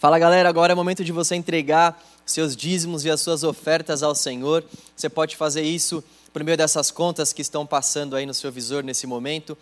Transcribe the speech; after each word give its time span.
Fala 0.00 0.18
galera, 0.18 0.48
agora 0.48 0.72
é 0.72 0.74
momento 0.74 1.04
de 1.04 1.12
você 1.12 1.34
entregar 1.34 2.02
seus 2.24 2.56
dízimos 2.56 3.04
e 3.04 3.10
as 3.10 3.20
suas 3.20 3.44
ofertas 3.44 4.02
ao 4.02 4.14
Senhor. 4.14 4.64
Você 4.96 5.10
pode 5.10 5.36
fazer 5.36 5.60
isso 5.60 6.02
por 6.32 6.42
meio 6.42 6.56
dessas 6.56 6.90
contas 6.90 7.34
que 7.34 7.42
estão 7.42 7.66
passando 7.66 8.16
aí 8.16 8.24
no 8.24 8.32
seu 8.32 8.50
visor 8.50 8.82
nesse 8.82 9.06
momento. 9.06 9.58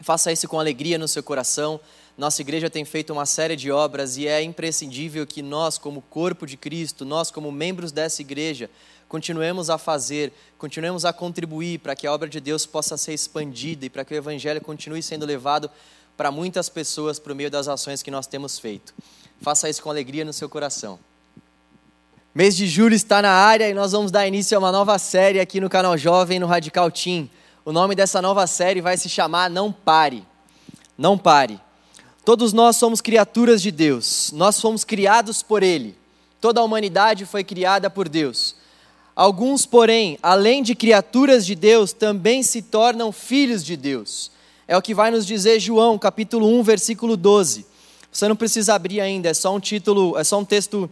Faça 0.00 0.30
isso 0.30 0.46
com 0.46 0.60
alegria 0.60 0.96
no 0.96 1.08
seu 1.08 1.24
coração. 1.24 1.80
Nossa 2.16 2.40
igreja 2.40 2.70
tem 2.70 2.84
feito 2.84 3.12
uma 3.12 3.26
série 3.26 3.56
de 3.56 3.72
obras 3.72 4.16
e 4.16 4.28
é 4.28 4.40
imprescindível 4.40 5.26
que 5.26 5.42
nós, 5.42 5.76
como 5.76 6.02
corpo 6.02 6.46
de 6.46 6.56
Cristo, 6.56 7.04
nós, 7.04 7.32
como 7.32 7.50
membros 7.50 7.90
dessa 7.90 8.22
igreja, 8.22 8.70
continuemos 9.08 9.70
a 9.70 9.76
fazer, 9.76 10.32
continuemos 10.56 11.04
a 11.04 11.12
contribuir 11.12 11.80
para 11.80 11.96
que 11.96 12.06
a 12.06 12.12
obra 12.12 12.28
de 12.28 12.38
Deus 12.38 12.64
possa 12.64 12.96
ser 12.96 13.12
expandida 13.12 13.86
e 13.86 13.90
para 13.90 14.04
que 14.04 14.14
o 14.14 14.16
Evangelho 14.16 14.60
continue 14.60 15.02
sendo 15.02 15.26
levado 15.26 15.68
para 16.16 16.30
muitas 16.30 16.68
pessoas 16.68 17.18
por 17.18 17.34
meio 17.34 17.50
das 17.50 17.66
ações 17.66 18.04
que 18.04 18.10
nós 18.10 18.28
temos 18.28 18.56
feito. 18.56 18.94
Faça 19.40 19.70
isso 19.70 19.82
com 19.82 19.88
alegria 19.88 20.22
no 20.22 20.34
seu 20.34 20.50
coração. 20.50 20.98
Mês 22.34 22.54
de 22.54 22.66
julho 22.66 22.94
está 22.94 23.22
na 23.22 23.30
área 23.30 23.70
e 23.70 23.74
nós 23.74 23.92
vamos 23.92 24.10
dar 24.10 24.28
início 24.28 24.54
a 24.54 24.58
uma 24.58 24.70
nova 24.70 24.98
série 24.98 25.40
aqui 25.40 25.58
no 25.60 25.70
canal 25.70 25.96
Jovem 25.96 26.38
no 26.38 26.46
Radical 26.46 26.90
Team. 26.90 27.28
O 27.64 27.72
nome 27.72 27.94
dessa 27.94 28.20
nova 28.20 28.46
série 28.46 28.82
vai 28.82 28.98
se 28.98 29.08
chamar 29.08 29.48
Não 29.48 29.72
Pare. 29.72 30.26
Não 30.96 31.16
pare. 31.16 31.58
Todos 32.22 32.52
nós 32.52 32.76
somos 32.76 33.00
criaturas 33.00 33.62
de 33.62 33.70
Deus. 33.70 34.30
Nós 34.34 34.60
fomos 34.60 34.84
criados 34.84 35.42
por 35.42 35.62
Ele. 35.62 35.96
Toda 36.38 36.60
a 36.60 36.64
humanidade 36.64 37.24
foi 37.24 37.42
criada 37.42 37.88
por 37.88 38.10
Deus. 38.10 38.54
Alguns, 39.16 39.64
porém, 39.64 40.18
além 40.22 40.62
de 40.62 40.74
criaturas 40.74 41.46
de 41.46 41.54
Deus, 41.54 41.94
também 41.94 42.42
se 42.42 42.60
tornam 42.60 43.10
filhos 43.10 43.64
de 43.64 43.74
Deus. 43.74 44.30
É 44.68 44.76
o 44.76 44.82
que 44.82 44.94
vai 44.94 45.10
nos 45.10 45.26
dizer 45.26 45.58
João, 45.58 45.98
capítulo 45.98 46.46
1, 46.60 46.62
versículo 46.62 47.16
12. 47.16 47.69
Você 48.10 48.28
não 48.28 48.36
precisa 48.36 48.74
abrir 48.74 49.00
ainda, 49.00 49.28
é 49.28 49.34
só 49.34 49.54
um 49.54 49.60
título, 49.60 50.18
é 50.18 50.24
só 50.24 50.38
um 50.38 50.44
texto 50.44 50.90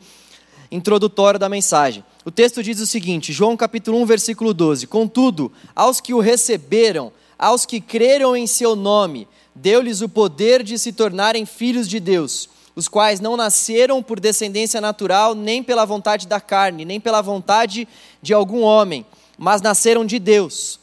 introdutório 0.71 1.39
da 1.39 1.49
mensagem. 1.49 2.05
O 2.25 2.31
texto 2.31 2.63
diz 2.63 2.81
o 2.81 2.87
seguinte, 2.87 3.33
João 3.33 3.57
capítulo 3.57 4.01
1, 4.03 4.07
versículo 4.07 4.55
12: 4.55 4.87
Contudo, 4.87 5.51
aos 5.75 6.01
que 6.01 6.15
o 6.15 6.21
receberam, 6.21 7.13
aos 7.39 7.67
que 7.67 7.81
creram 7.81 8.37
em 8.37 8.47
seu 8.47 8.77
nome, 8.77 9.27
deu-lhes 9.55 10.01
o 10.01 10.09
poder 10.09 10.63
de 10.63 10.79
se 10.79 10.93
tornarem 10.93 11.45
filhos 11.45 11.89
de 11.89 11.99
Deus 11.99 12.49
os 12.79 12.87
quais 12.87 13.19
não 13.19 13.37
nasceram 13.37 14.01
por 14.01 14.21
descendência 14.21 14.81
natural, 14.81 15.35
nem 15.35 15.65
pela 15.65 15.85
vontade 15.85 16.29
da 16.29 16.41
carne, 16.41 16.85
nem 16.85 17.01
pela 17.01 17.21
vontade 17.21 17.89
de 18.23 18.33
algum 18.33 18.61
homem, 18.61 19.05
mas 19.37 19.61
nasceram 19.61 20.07
de 20.07 20.21
Deus. 20.21 20.79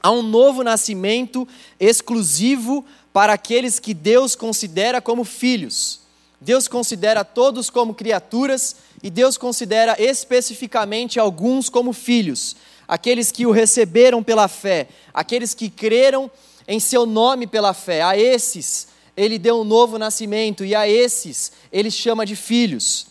Há 0.00 0.12
um 0.12 0.22
novo 0.22 0.62
nascimento 0.62 1.46
exclusivo 1.80 2.84
para 3.12 3.32
aqueles 3.32 3.78
que 3.78 3.92
Deus 3.92 4.34
considera 4.34 5.00
como 5.00 5.24
filhos. 5.24 6.00
Deus 6.40 6.66
considera 6.66 7.24
todos 7.24 7.70
como 7.70 7.94
criaturas 7.94 8.76
e 9.02 9.10
Deus 9.10 9.36
considera 9.36 9.96
especificamente 9.98 11.20
alguns 11.20 11.68
como 11.68 11.92
filhos, 11.92 12.56
aqueles 12.88 13.30
que 13.30 13.46
o 13.46 13.50
receberam 13.50 14.22
pela 14.22 14.48
fé, 14.48 14.88
aqueles 15.12 15.54
que 15.54 15.68
creram 15.68 16.30
em 16.66 16.80
seu 16.80 17.06
nome 17.06 17.46
pela 17.46 17.74
fé. 17.74 18.02
A 18.02 18.16
esses 18.16 18.88
ele 19.16 19.38
deu 19.38 19.60
um 19.60 19.64
novo 19.64 19.98
nascimento, 19.98 20.64
e 20.64 20.74
a 20.74 20.88
esses 20.88 21.52
ele 21.70 21.90
chama 21.90 22.24
de 22.24 22.34
filhos. 22.34 23.06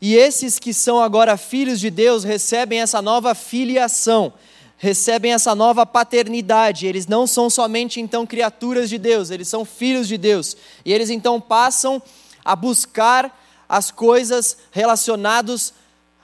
E 0.00 0.16
esses 0.16 0.58
que 0.58 0.72
são 0.72 1.00
agora 1.00 1.36
filhos 1.36 1.80
de 1.80 1.90
Deus 1.90 2.24
recebem 2.24 2.80
essa 2.80 3.00
nova 3.00 3.34
filiação, 3.34 4.32
recebem 4.84 5.32
essa 5.32 5.54
nova 5.54 5.86
paternidade. 5.86 6.86
Eles 6.86 7.06
não 7.06 7.26
são 7.26 7.48
somente 7.48 8.00
então 8.00 8.26
criaturas 8.26 8.90
de 8.90 8.98
Deus, 8.98 9.30
eles 9.30 9.48
são 9.48 9.64
filhos 9.64 10.06
de 10.06 10.18
Deus. 10.18 10.54
E 10.84 10.92
eles 10.92 11.08
então 11.08 11.40
passam 11.40 12.02
a 12.44 12.54
buscar 12.54 13.34
as 13.66 13.90
coisas 13.90 14.58
relacionados, 14.70 15.72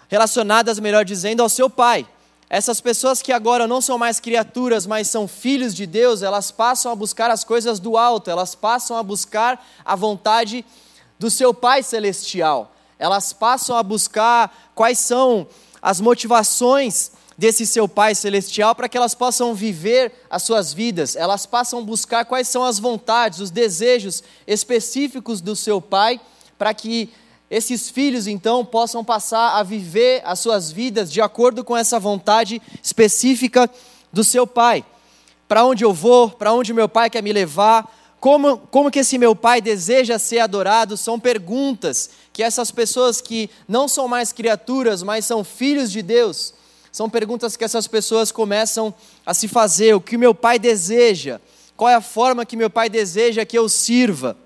relacionadas, 0.08 0.78
melhor 0.78 1.06
dizendo, 1.06 1.42
ao 1.42 1.48
seu 1.48 1.70
pai. 1.70 2.06
Essas 2.50 2.80
pessoas 2.83 3.22
que 3.22 3.33
agora 3.33 3.67
não 3.67 3.80
são 3.80 3.97
mais 3.97 4.20
criaturas, 4.20 4.84
mas 4.84 5.08
são 5.08 5.27
filhos 5.27 5.74
de 5.74 5.86
Deus, 5.86 6.20
elas 6.20 6.51
passam 6.51 6.92
a 6.92 6.95
buscar 6.95 7.30
as 7.30 7.42
coisas 7.42 7.80
do 7.80 7.96
alto, 7.96 8.30
elas 8.30 8.55
passam 8.55 8.96
a 8.96 9.02
buscar 9.02 9.64
a 9.85 9.96
vontade 9.96 10.64
do 11.18 11.30
seu 11.30 11.55
Pai 11.55 11.83
Celestial. 11.83 12.74
Elas 12.98 13.33
passam 13.33 13.74
a 13.74 13.83
buscar 13.83 14.73
quais 14.74 14.98
são 14.98 15.46
as 15.80 15.98
motivações 15.98 17.12
desse 17.40 17.67
seu 17.67 17.89
Pai 17.89 18.14
Celestial 18.14 18.74
para 18.74 18.86
que 18.86 18.98
elas 18.98 19.14
possam 19.14 19.55
viver 19.55 20.12
as 20.28 20.42
suas 20.42 20.74
vidas. 20.74 21.17
Elas 21.17 21.46
passam 21.46 21.78
a 21.78 21.83
buscar 21.83 22.27
quais 22.27 22.46
são 22.46 22.62
as 22.62 22.78
vontades, 22.78 23.40
os 23.40 23.51
desejos 23.51 24.23
específicos 24.46 25.40
do 25.40 25.56
seu 25.56 25.80
Pai 25.80 26.20
para 26.58 26.74
que 26.74 27.08
esses 27.50 27.89
filhos 27.89 28.27
então 28.27 28.62
possam 28.62 29.02
passar 29.02 29.56
a 29.56 29.62
viver 29.62 30.20
as 30.23 30.39
suas 30.39 30.70
vidas 30.70 31.11
de 31.11 31.23
acordo 31.23 31.64
com 31.64 31.74
essa 31.74 31.98
vontade 31.98 32.61
específica 32.83 33.70
do 34.12 34.23
seu 34.23 34.46
pai. 34.46 34.84
Para 35.48 35.64
onde 35.64 35.83
eu 35.83 35.95
vou, 35.95 36.29
para 36.30 36.52
onde 36.52 36.74
meu 36.74 36.90
pai 36.90 37.08
quer 37.08 37.23
me 37.23 37.33
levar, 37.33 37.90
como, 38.20 38.58
como 38.70 38.90
que 38.90 38.98
esse 38.98 39.17
meu 39.17 39.34
pai 39.34 39.62
deseja 39.62 40.18
ser 40.18 40.40
adorado, 40.40 40.95
são 40.95 41.18
perguntas 41.18 42.11
que 42.34 42.42
essas 42.42 42.70
pessoas 42.70 43.23
que 43.23 43.48
não 43.67 43.89
são 43.89 44.06
mais 44.06 44.30
criaturas, 44.30 45.02
mas 45.02 45.24
são 45.24 45.42
filhos 45.42 45.90
de 45.90 46.02
Deus, 46.02 46.52
são 46.92 47.08
perguntas 47.08 47.56
que 47.56 47.64
essas 47.64 47.86
pessoas 47.86 48.33
começam 48.33 48.92
a 49.24 49.33
se 49.33 49.46
fazer: 49.48 49.95
o 49.95 50.01
que 50.01 50.17
meu 50.17 50.34
pai 50.34 50.58
deseja, 50.58 51.40
qual 51.77 51.89
é 51.89 51.95
a 51.95 52.01
forma 52.01 52.45
que 52.45 52.56
meu 52.56 52.70
pai 52.70 52.89
deseja 52.89 53.45
que 53.45 53.56
eu 53.56 53.68
sirva. 53.68 54.36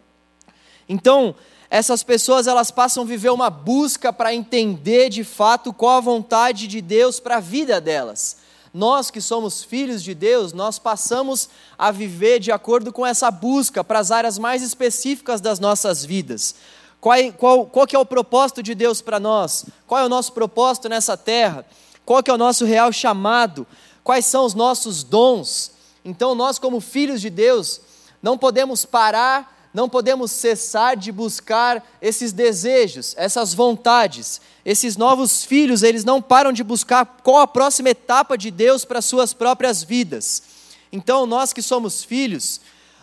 Então, 0.89 1.35
essas 1.71 2.03
pessoas 2.03 2.47
elas 2.47 2.71
passam 2.71 3.03
a 3.03 3.07
viver 3.07 3.31
uma 3.31 3.51
busca 3.51 4.13
para 4.13 4.35
entender 4.35 5.09
de 5.09 5.25
fato 5.25 5.73
qual 5.73 5.97
a 5.97 6.01
vontade 6.01 6.69
de 6.69 6.81
Deus 6.81 7.19
para 7.19 7.39
a 7.39 7.41
vida 7.41 7.81
delas. 7.81 8.37
Nós 8.73 9.11
que 9.11 9.21
somos 9.21 9.63
filhos 9.65 10.03
de 10.03 10.15
Deus, 10.15 10.53
nós 10.53 10.79
passamos 10.79 11.49
a 11.79 11.91
viver 11.91 12.41
de 12.41 12.51
acordo 12.53 12.93
com 12.93 13.07
essa 13.07 13.31
busca 13.31 13.85
para 13.85 14.01
as 14.01 14.11
áreas 14.11 14.39
mais 14.39 14.63
específicas 14.63 15.41
das 15.41 15.59
nossas 15.59 16.05
vidas. 16.05 16.57
Qual, 17.01 17.17
qual, 17.39 17.67
qual 17.67 17.87
que 17.87 17.95
é 17.95 17.99
o 17.99 18.07
propósito 18.07 18.63
de 18.63 18.75
Deus 18.75 19.01
para 19.01 19.21
nós? 19.21 19.67
Qual 19.87 20.01
é 20.01 20.05
o 20.05 20.09
nosso 20.09 20.33
propósito 20.33 20.89
nessa 20.89 21.17
terra? 21.17 21.65
Qual 22.05 22.23
que 22.23 22.31
é 22.31 22.35
o 22.35 22.39
nosso 22.39 22.65
real 22.65 22.93
chamado? 22.93 23.67
Quais 24.03 24.27
são 24.27 24.45
os 24.45 24.55
nossos 24.55 25.03
dons? 25.03 25.73
Então 26.05 26.35
nós 26.35 26.59
como 26.59 26.81
filhos 26.81 27.21
de 27.21 27.31
Deus, 27.31 27.81
não 28.23 28.37
podemos 28.37 28.85
parar 28.85 29.55
não 29.75 29.89
podemos 29.89 30.31
cessar 30.31 30.97
de 30.97 31.11
buscar 31.11 31.85
esses 32.01 32.33
desejos, 32.33 33.13
essas 33.19 33.53
vontades. 33.53 34.41
Esses 34.65 34.97
novos 34.97 35.45
filhos, 35.45 35.83
eles 35.83 36.05
não 36.05 36.23
param 36.23 36.53
de 36.53 36.63
buscar 36.63 37.05
qual 37.25 37.41
a 37.41 37.47
próxima 37.47 37.91
etapa 37.91 38.39
de 38.39 38.53
Deus 38.53 38.85
para 38.85 39.03
suas 39.03 39.35
próprias 39.35 39.83
vidas. 39.83 40.45
Então, 40.93 41.27
nós 41.27 41.53
que 41.53 41.61
somos 41.61 42.05
filhos, 42.05 42.61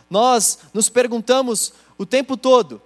nós 0.10 0.60
nos 0.74 0.88
perguntamos 0.88 1.74
o 1.98 2.06
tempo 2.06 2.38
todo: 2.38 2.82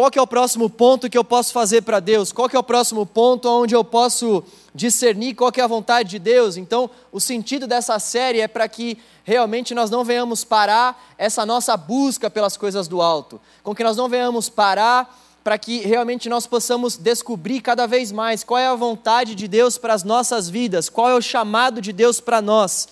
qual 0.00 0.10
que 0.10 0.18
é 0.18 0.22
o 0.22 0.26
próximo 0.26 0.70
ponto 0.70 1.10
que 1.10 1.18
eu 1.18 1.22
posso 1.22 1.52
fazer 1.52 1.82
para 1.82 2.00
Deus? 2.00 2.32
Qual 2.32 2.48
que 2.48 2.56
é 2.56 2.58
o 2.58 2.62
próximo 2.62 3.04
ponto 3.04 3.46
onde 3.50 3.74
eu 3.74 3.84
posso 3.84 4.42
discernir 4.74 5.34
qual 5.34 5.52
que 5.52 5.60
é 5.60 5.62
a 5.62 5.66
vontade 5.66 6.08
de 6.08 6.18
Deus? 6.18 6.56
Então, 6.56 6.88
o 7.12 7.20
sentido 7.20 7.66
dessa 7.66 7.98
série 7.98 8.40
é 8.40 8.48
para 8.48 8.66
que 8.66 8.96
realmente 9.24 9.74
nós 9.74 9.90
não 9.90 10.02
venhamos 10.02 10.42
parar 10.42 11.14
essa 11.18 11.44
nossa 11.44 11.76
busca 11.76 12.30
pelas 12.30 12.56
coisas 12.56 12.88
do 12.88 13.02
alto, 13.02 13.38
com 13.62 13.74
que 13.74 13.84
nós 13.84 13.94
não 13.94 14.08
venhamos 14.08 14.48
parar 14.48 15.20
para 15.44 15.58
que 15.58 15.80
realmente 15.80 16.30
nós 16.30 16.46
possamos 16.46 16.96
descobrir 16.96 17.60
cada 17.60 17.86
vez 17.86 18.10
mais 18.10 18.42
qual 18.42 18.58
é 18.58 18.68
a 18.68 18.74
vontade 18.74 19.34
de 19.34 19.46
Deus 19.46 19.76
para 19.76 19.92
as 19.92 20.02
nossas 20.02 20.48
vidas, 20.48 20.88
qual 20.88 21.10
é 21.10 21.14
o 21.14 21.20
chamado 21.20 21.78
de 21.78 21.92
Deus 21.92 22.22
para 22.22 22.40
nós. 22.40 22.88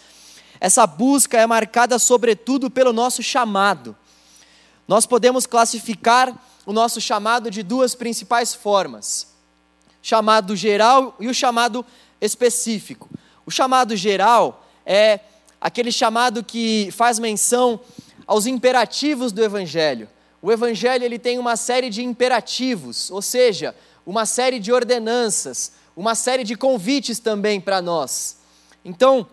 Essa 0.61 0.87
busca 0.87 1.39
é 1.39 1.47
marcada 1.47 1.99
sobretudo 1.99 2.69
pelo 2.69 2.93
nosso 2.93 3.23
chamado. 3.23 3.97
Nós 4.87 5.07
podemos 5.07 5.47
classificar 5.47 6.35
o 6.69 6.73
nosso 6.75 7.01
chamado 7.01 7.51
de 7.51 7.63
duas 7.63 7.95
principais 7.95 8.55
formas: 8.55 9.29
chamado 10.03 10.55
geral 10.55 11.17
e 11.19 11.27
o 11.27 11.33
chamado 11.33 11.83
específico. 12.21 13.09
O 13.47 13.51
chamado 13.51 13.97
geral 13.97 14.69
é 14.85 15.21
aquele 15.59 15.91
chamado 15.91 16.45
que 16.45 16.91
faz 16.93 17.19
menção 17.19 17.81
aos 18.27 18.45
imperativos 18.45 19.33
do 19.33 19.43
evangelho. 19.43 20.11
O 20.43 20.53
evangelho 20.53 21.05
ele 21.05 21.19
tem 21.19 21.39
uma 21.39 21.57
série 21.57 21.89
de 21.89 22.05
imperativos, 22.05 23.11
ou 23.11 23.23
seja, 23.23 23.75
uma 24.05 24.27
série 24.27 24.59
de 24.59 24.71
ordenanças, 24.71 25.73
uma 25.97 26.15
série 26.15 26.45
de 26.45 26.55
convites 26.55 27.19
também 27.19 27.63
para 27.63 27.81
nós. 27.81 28.41
Então, 28.85 29.27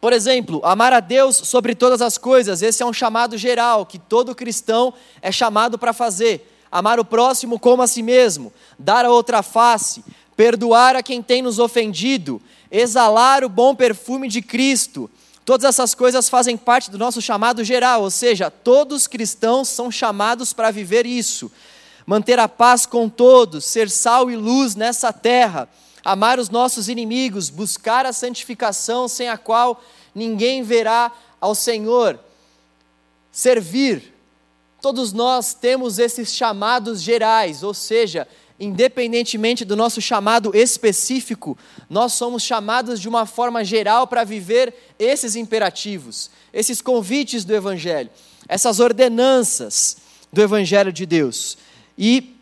por 0.00 0.12
exemplo, 0.12 0.60
amar 0.64 0.92
a 0.92 0.98
Deus 0.98 1.36
sobre 1.36 1.76
todas 1.76 2.02
as 2.02 2.18
coisas, 2.18 2.60
esse 2.60 2.82
é 2.82 2.86
um 2.86 2.92
chamado 2.92 3.38
geral 3.38 3.86
que 3.86 4.00
todo 4.00 4.34
cristão 4.34 4.92
é 5.22 5.30
chamado 5.30 5.78
para 5.78 5.92
fazer 5.92 6.48
amar 6.72 6.98
o 6.98 7.04
próximo 7.04 7.60
como 7.60 7.82
a 7.82 7.86
si 7.86 8.02
mesmo, 8.02 8.50
dar 8.78 9.04
a 9.04 9.10
outra 9.10 9.42
face, 9.42 10.02
perdoar 10.34 10.96
a 10.96 11.02
quem 11.02 11.22
tem 11.22 11.42
nos 11.42 11.58
ofendido, 11.58 12.40
exalar 12.70 13.44
o 13.44 13.48
bom 13.50 13.74
perfume 13.74 14.26
de 14.26 14.40
Cristo. 14.40 15.10
Todas 15.44 15.64
essas 15.64 15.94
coisas 15.94 16.30
fazem 16.30 16.56
parte 16.56 16.90
do 16.90 16.96
nosso 16.96 17.20
chamado 17.20 17.62
geral, 17.62 18.02
ou 18.02 18.10
seja, 18.10 18.50
todos 18.50 19.06
cristãos 19.06 19.68
são 19.68 19.90
chamados 19.90 20.54
para 20.54 20.70
viver 20.70 21.04
isso. 21.04 21.52
manter 22.04 22.36
a 22.40 22.48
paz 22.48 22.84
com 22.84 23.08
todos, 23.08 23.64
ser 23.64 23.88
sal 23.88 24.28
e 24.28 24.34
luz 24.34 24.74
nessa 24.74 25.12
terra, 25.12 25.68
amar 26.04 26.40
os 26.40 26.50
nossos 26.50 26.88
inimigos, 26.88 27.48
buscar 27.48 28.04
a 28.06 28.12
santificação 28.12 29.06
sem 29.06 29.28
a 29.28 29.38
qual 29.38 29.80
ninguém 30.12 30.64
verá 30.64 31.12
ao 31.40 31.54
Senhor, 31.54 32.18
servir. 33.30 34.11
Todos 34.82 35.12
nós 35.12 35.54
temos 35.54 36.00
esses 36.00 36.34
chamados 36.34 37.00
gerais, 37.00 37.62
ou 37.62 37.72
seja, 37.72 38.26
independentemente 38.58 39.64
do 39.64 39.76
nosso 39.76 40.00
chamado 40.00 40.50
específico, 40.56 41.56
nós 41.88 42.14
somos 42.14 42.42
chamados 42.42 43.00
de 43.00 43.08
uma 43.08 43.24
forma 43.24 43.64
geral 43.64 44.08
para 44.08 44.24
viver 44.24 44.74
esses 44.98 45.36
imperativos, 45.36 46.32
esses 46.52 46.82
convites 46.82 47.44
do 47.44 47.54
Evangelho, 47.54 48.10
essas 48.48 48.80
ordenanças 48.80 49.98
do 50.32 50.42
Evangelho 50.42 50.92
de 50.92 51.06
Deus. 51.06 51.56
E 51.96 52.34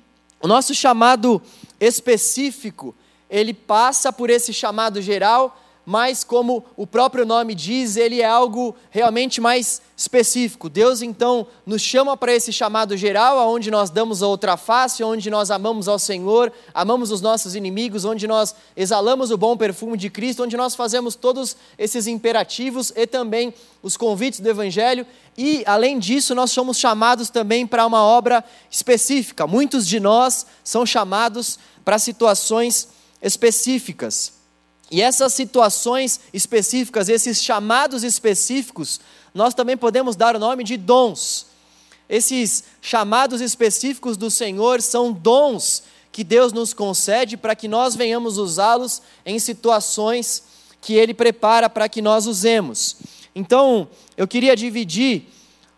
o 0.43 0.49
nosso 0.49 0.75
chamado 0.75 1.43
específico, 1.79 2.95
ele 3.29 3.53
passa 3.53 4.11
por 4.11 4.31
esse 4.31 4.55
chamado 4.55 5.03
geral 5.03 5.61
mas 5.91 6.23
como 6.23 6.65
o 6.77 6.87
próprio 6.87 7.27
nome 7.27 7.53
diz, 7.53 7.97
ele 7.97 8.21
é 8.21 8.25
algo 8.25 8.77
realmente 8.91 9.41
mais 9.41 9.83
específico. 9.97 10.69
Deus 10.69 11.03
então 11.03 11.49
nos 11.67 11.83
chama 11.83 12.17
para 12.17 12.33
esse 12.33 12.53
chamado 12.53 12.97
geral, 12.97 13.41
aonde 13.41 13.73
nós 13.73 13.91
damos 13.91 14.23
a 14.23 14.29
outra 14.29 14.57
face, 14.57 15.03
onde 15.03 15.29
nós 15.29 15.51
amamos 15.51 15.89
ao 15.89 15.99
Senhor, 15.99 16.53
amamos 16.73 17.11
os 17.11 17.21
nossos 17.21 17.57
inimigos, 17.57 18.05
onde 18.05 18.29
nós 18.29 18.55
exalamos 18.77 19.33
o 19.33 19.37
bom 19.37 19.57
perfume 19.57 19.97
de 19.97 20.09
Cristo, 20.09 20.45
onde 20.45 20.57
nós 20.57 20.77
fazemos 20.77 21.17
todos 21.17 21.57
esses 21.77 22.07
imperativos 22.07 22.93
e 22.95 23.05
também 23.05 23.53
os 23.83 23.97
convites 23.97 24.39
do 24.39 24.49
Evangelho. 24.49 25.05
E, 25.37 25.65
além 25.67 25.99
disso, 25.99 26.37
nós 26.37 26.53
somos 26.53 26.79
chamados 26.79 27.31
também 27.31 27.67
para 27.67 27.85
uma 27.85 28.05
obra 28.05 28.45
específica. 28.71 29.45
Muitos 29.45 29.89
de 29.89 29.99
nós 29.99 30.47
são 30.63 30.87
chamados 30.87 31.59
para 31.85 31.99
situações 31.99 32.87
específicas. 33.21 34.39
E 34.91 35.01
essas 35.01 35.33
situações 35.33 36.21
específicas, 36.33 37.09
esses 37.09 37.43
chamados 37.43 38.03
específicos, 38.03 39.01
nós 39.33 39.55
também 39.55 39.77
podemos 39.77 40.17
dar 40.17 40.35
o 40.35 40.39
nome 40.39 40.65
de 40.65 40.77
dons. 40.77 41.47
Esses 42.09 42.65
chamados 42.83 43.41
específicos 43.41 44.17
do 44.17 44.31
Senhor 44.31 44.83
são 44.83 45.13
dons 45.13 45.85
que 46.11 46.25
Deus 46.25 46.53
nos 46.53 46.75
concede 46.75 47.37
para 47.37 47.55
que 47.55 47.69
nós 47.69 47.95
venhamos 47.95 48.37
usá-los 48.37 49.01
em 49.25 49.39
situações 49.39 50.43
que 50.81 50.95
Ele 50.95 51.15
prepara 51.15 51.71
para 51.71 51.89
que 51.89 52.03
nós 52.03 52.27
usemos. 52.27 52.97
Então, 53.33 53.89
eu 54.17 54.27
queria 54.27 54.57
dividir 54.57 55.29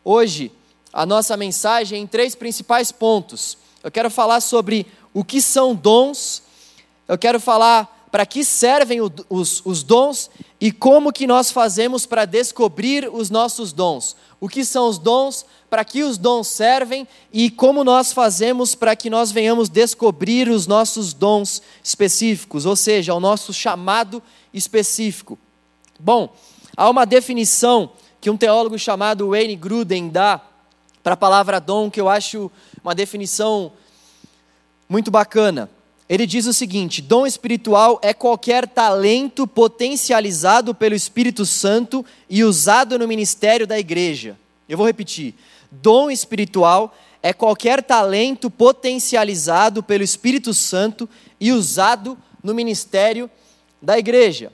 hoje 0.02 0.50
a 0.90 1.04
nossa 1.04 1.36
mensagem 1.36 2.00
em 2.00 2.06
três 2.06 2.34
principais 2.34 2.90
pontos. 2.90 3.58
Eu 3.82 3.90
quero 3.90 4.10
falar 4.10 4.40
sobre 4.40 4.86
o 5.12 5.22
que 5.22 5.42
são 5.42 5.74
dons, 5.74 6.42
eu 7.06 7.18
quero 7.18 7.38
falar 7.38 8.01
para 8.12 8.26
que 8.26 8.44
servem 8.44 9.00
os, 9.00 9.62
os 9.64 9.82
dons 9.82 10.30
e 10.60 10.70
como 10.70 11.10
que 11.10 11.26
nós 11.26 11.50
fazemos 11.50 12.04
para 12.04 12.26
descobrir 12.26 13.08
os 13.10 13.30
nossos 13.30 13.72
dons. 13.72 14.14
O 14.38 14.50
que 14.50 14.66
são 14.66 14.86
os 14.86 14.98
dons, 14.98 15.46
para 15.70 15.82
que 15.82 16.02
os 16.02 16.18
dons 16.18 16.46
servem 16.46 17.08
e 17.32 17.48
como 17.48 17.82
nós 17.82 18.12
fazemos 18.12 18.74
para 18.74 18.94
que 18.94 19.08
nós 19.08 19.32
venhamos 19.32 19.70
descobrir 19.70 20.50
os 20.50 20.66
nossos 20.66 21.14
dons 21.14 21.62
específicos, 21.82 22.66
ou 22.66 22.76
seja, 22.76 23.14
o 23.14 23.20
nosso 23.20 23.50
chamado 23.50 24.22
específico. 24.52 25.38
Bom, 25.98 26.34
há 26.76 26.90
uma 26.90 27.06
definição 27.06 27.92
que 28.20 28.28
um 28.28 28.36
teólogo 28.36 28.78
chamado 28.78 29.30
Wayne 29.30 29.56
Gruden 29.56 30.10
dá 30.10 30.38
para 31.02 31.14
a 31.14 31.16
palavra 31.16 31.58
dom 31.58 31.90
que 31.90 32.00
eu 32.00 32.10
acho 32.10 32.50
uma 32.84 32.94
definição 32.94 33.72
muito 34.86 35.10
bacana. 35.10 35.70
Ele 36.12 36.26
diz 36.26 36.46
o 36.46 36.52
seguinte: 36.52 37.00
dom 37.00 37.26
espiritual 37.26 37.98
é 38.02 38.12
qualquer 38.12 38.68
talento 38.68 39.46
potencializado 39.46 40.74
pelo 40.74 40.94
Espírito 40.94 41.46
Santo 41.46 42.04
e 42.28 42.44
usado 42.44 42.98
no 42.98 43.08
ministério 43.08 43.66
da 43.66 43.78
igreja. 43.78 44.38
Eu 44.68 44.76
vou 44.76 44.86
repetir: 44.86 45.34
dom 45.70 46.10
espiritual 46.10 46.94
é 47.22 47.32
qualquer 47.32 47.82
talento 47.82 48.50
potencializado 48.50 49.82
pelo 49.82 50.04
Espírito 50.04 50.52
Santo 50.52 51.08
e 51.40 51.50
usado 51.50 52.18
no 52.42 52.52
ministério 52.52 53.30
da 53.80 53.98
igreja. 53.98 54.52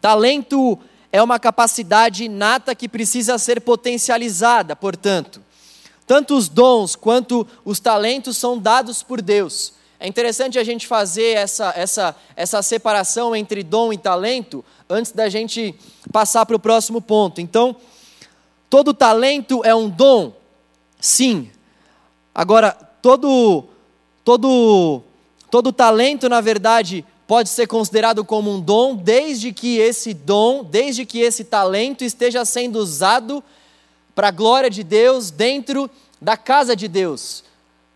Talento 0.00 0.78
é 1.12 1.22
uma 1.22 1.38
capacidade 1.38 2.24
inata 2.24 2.74
que 2.74 2.88
precisa 2.88 3.36
ser 3.36 3.60
potencializada, 3.60 4.74
portanto. 4.74 5.42
Tanto 6.06 6.34
os 6.34 6.48
dons 6.48 6.96
quanto 6.96 7.46
os 7.66 7.80
talentos 7.80 8.38
são 8.38 8.58
dados 8.58 9.02
por 9.02 9.20
Deus. 9.20 9.78
É 10.02 10.08
interessante 10.08 10.58
a 10.58 10.64
gente 10.64 10.86
fazer 10.86 11.36
essa, 11.36 11.74
essa, 11.76 12.16
essa 12.34 12.62
separação 12.62 13.36
entre 13.36 13.62
dom 13.62 13.92
e 13.92 13.98
talento 13.98 14.64
antes 14.88 15.12
da 15.12 15.28
gente 15.28 15.74
passar 16.10 16.46
para 16.46 16.56
o 16.56 16.58
próximo 16.58 17.02
ponto. 17.02 17.38
Então, 17.38 17.76
todo 18.70 18.94
talento 18.94 19.60
é 19.62 19.74
um 19.74 19.90
dom? 19.90 20.32
Sim. 20.98 21.50
Agora, 22.34 22.72
todo, 23.02 23.64
todo, 24.24 25.02
todo 25.50 25.70
talento, 25.70 26.30
na 26.30 26.40
verdade, 26.40 27.04
pode 27.26 27.50
ser 27.50 27.66
considerado 27.66 28.24
como 28.24 28.50
um 28.50 28.58
dom, 28.58 28.96
desde 28.96 29.52
que 29.52 29.76
esse 29.76 30.14
dom, 30.14 30.64
desde 30.64 31.04
que 31.04 31.20
esse 31.20 31.44
talento 31.44 32.02
esteja 32.04 32.42
sendo 32.46 32.78
usado 32.78 33.44
para 34.14 34.28
a 34.28 34.32
glória 34.32 34.70
de 34.70 34.82
Deus 34.82 35.30
dentro 35.30 35.90
da 36.18 36.38
casa 36.38 36.74
de 36.74 36.88
Deus. 36.88 37.44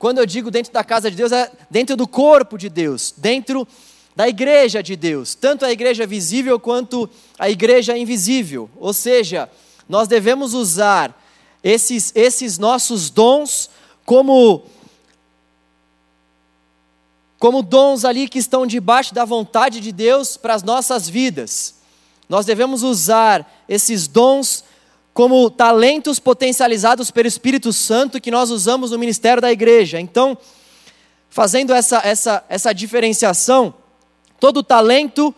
Quando 0.04 0.18
eu 0.18 0.26
digo 0.26 0.50
dentro 0.50 0.70
da 0.70 0.84
casa 0.84 1.10
de 1.10 1.16
Deus, 1.16 1.32
é 1.32 1.50
dentro 1.70 1.96
do 1.96 2.06
corpo 2.06 2.58
de 2.58 2.68
Deus, 2.68 3.14
dentro 3.16 3.66
da 4.14 4.28
igreja 4.28 4.82
de 4.82 4.96
Deus, 4.96 5.34
tanto 5.34 5.64
a 5.64 5.72
igreja 5.72 6.06
visível 6.06 6.60
quanto 6.60 7.08
a 7.38 7.48
igreja 7.48 7.96
invisível. 7.96 8.68
Ou 8.76 8.92
seja, 8.92 9.48
nós 9.88 10.06
devemos 10.06 10.52
usar 10.52 11.18
esses, 11.62 12.12
esses 12.14 12.58
nossos 12.58 13.08
dons 13.08 13.70
como 14.04 14.66
como 17.38 17.62
dons 17.62 18.04
ali 18.04 18.28
que 18.28 18.38
estão 18.38 18.66
debaixo 18.66 19.14
da 19.14 19.24
vontade 19.24 19.80
de 19.80 19.90
Deus 19.90 20.36
para 20.36 20.52
as 20.52 20.62
nossas 20.62 21.08
vidas. 21.08 21.76
Nós 22.28 22.44
devemos 22.44 22.82
usar 22.82 23.64
esses 23.66 24.06
dons 24.06 24.64
como 25.14 25.48
talentos 25.48 26.18
potencializados 26.18 27.12
pelo 27.12 27.28
Espírito 27.28 27.72
Santo 27.72 28.20
que 28.20 28.32
nós 28.32 28.50
usamos 28.50 28.90
no 28.90 28.98
ministério 28.98 29.40
da 29.40 29.52
igreja. 29.52 30.00
Então, 30.00 30.36
fazendo 31.30 31.72
essa, 31.72 32.00
essa, 32.04 32.44
essa 32.48 32.72
diferenciação, 32.72 33.72
todo 34.40 34.60
talento, 34.60 35.32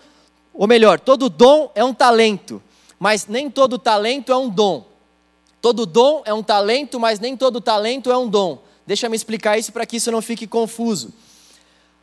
ou 0.55 0.67
melhor, 0.67 0.99
todo 0.99 1.29
dom 1.29 1.71
é 1.75 1.85
um 1.85 1.93
talento, 1.93 2.63
mas 2.99 3.27
nem 3.27 3.51
todo 3.51 3.79
talento 3.79 4.33
é 4.33 4.37
um 4.37 4.49
dom. 4.49 4.87
Todo 5.61 5.85
dom 5.85 6.23
é 6.25 6.33
um 6.33 6.43
talento, 6.43 6.99
mas 6.99 7.21
nem 7.21 7.37
todo 7.37 7.61
talento 7.61 8.11
é 8.11 8.17
um 8.17 8.29
dom. 8.29 8.59
Deixa 8.87 9.11
me 9.11 9.17
explicar 9.17 9.59
isso 9.59 9.73
para 9.73 9.85
que 9.85 9.97
isso 9.97 10.11
não 10.11 10.23
fique 10.23 10.47
confuso. 10.47 11.13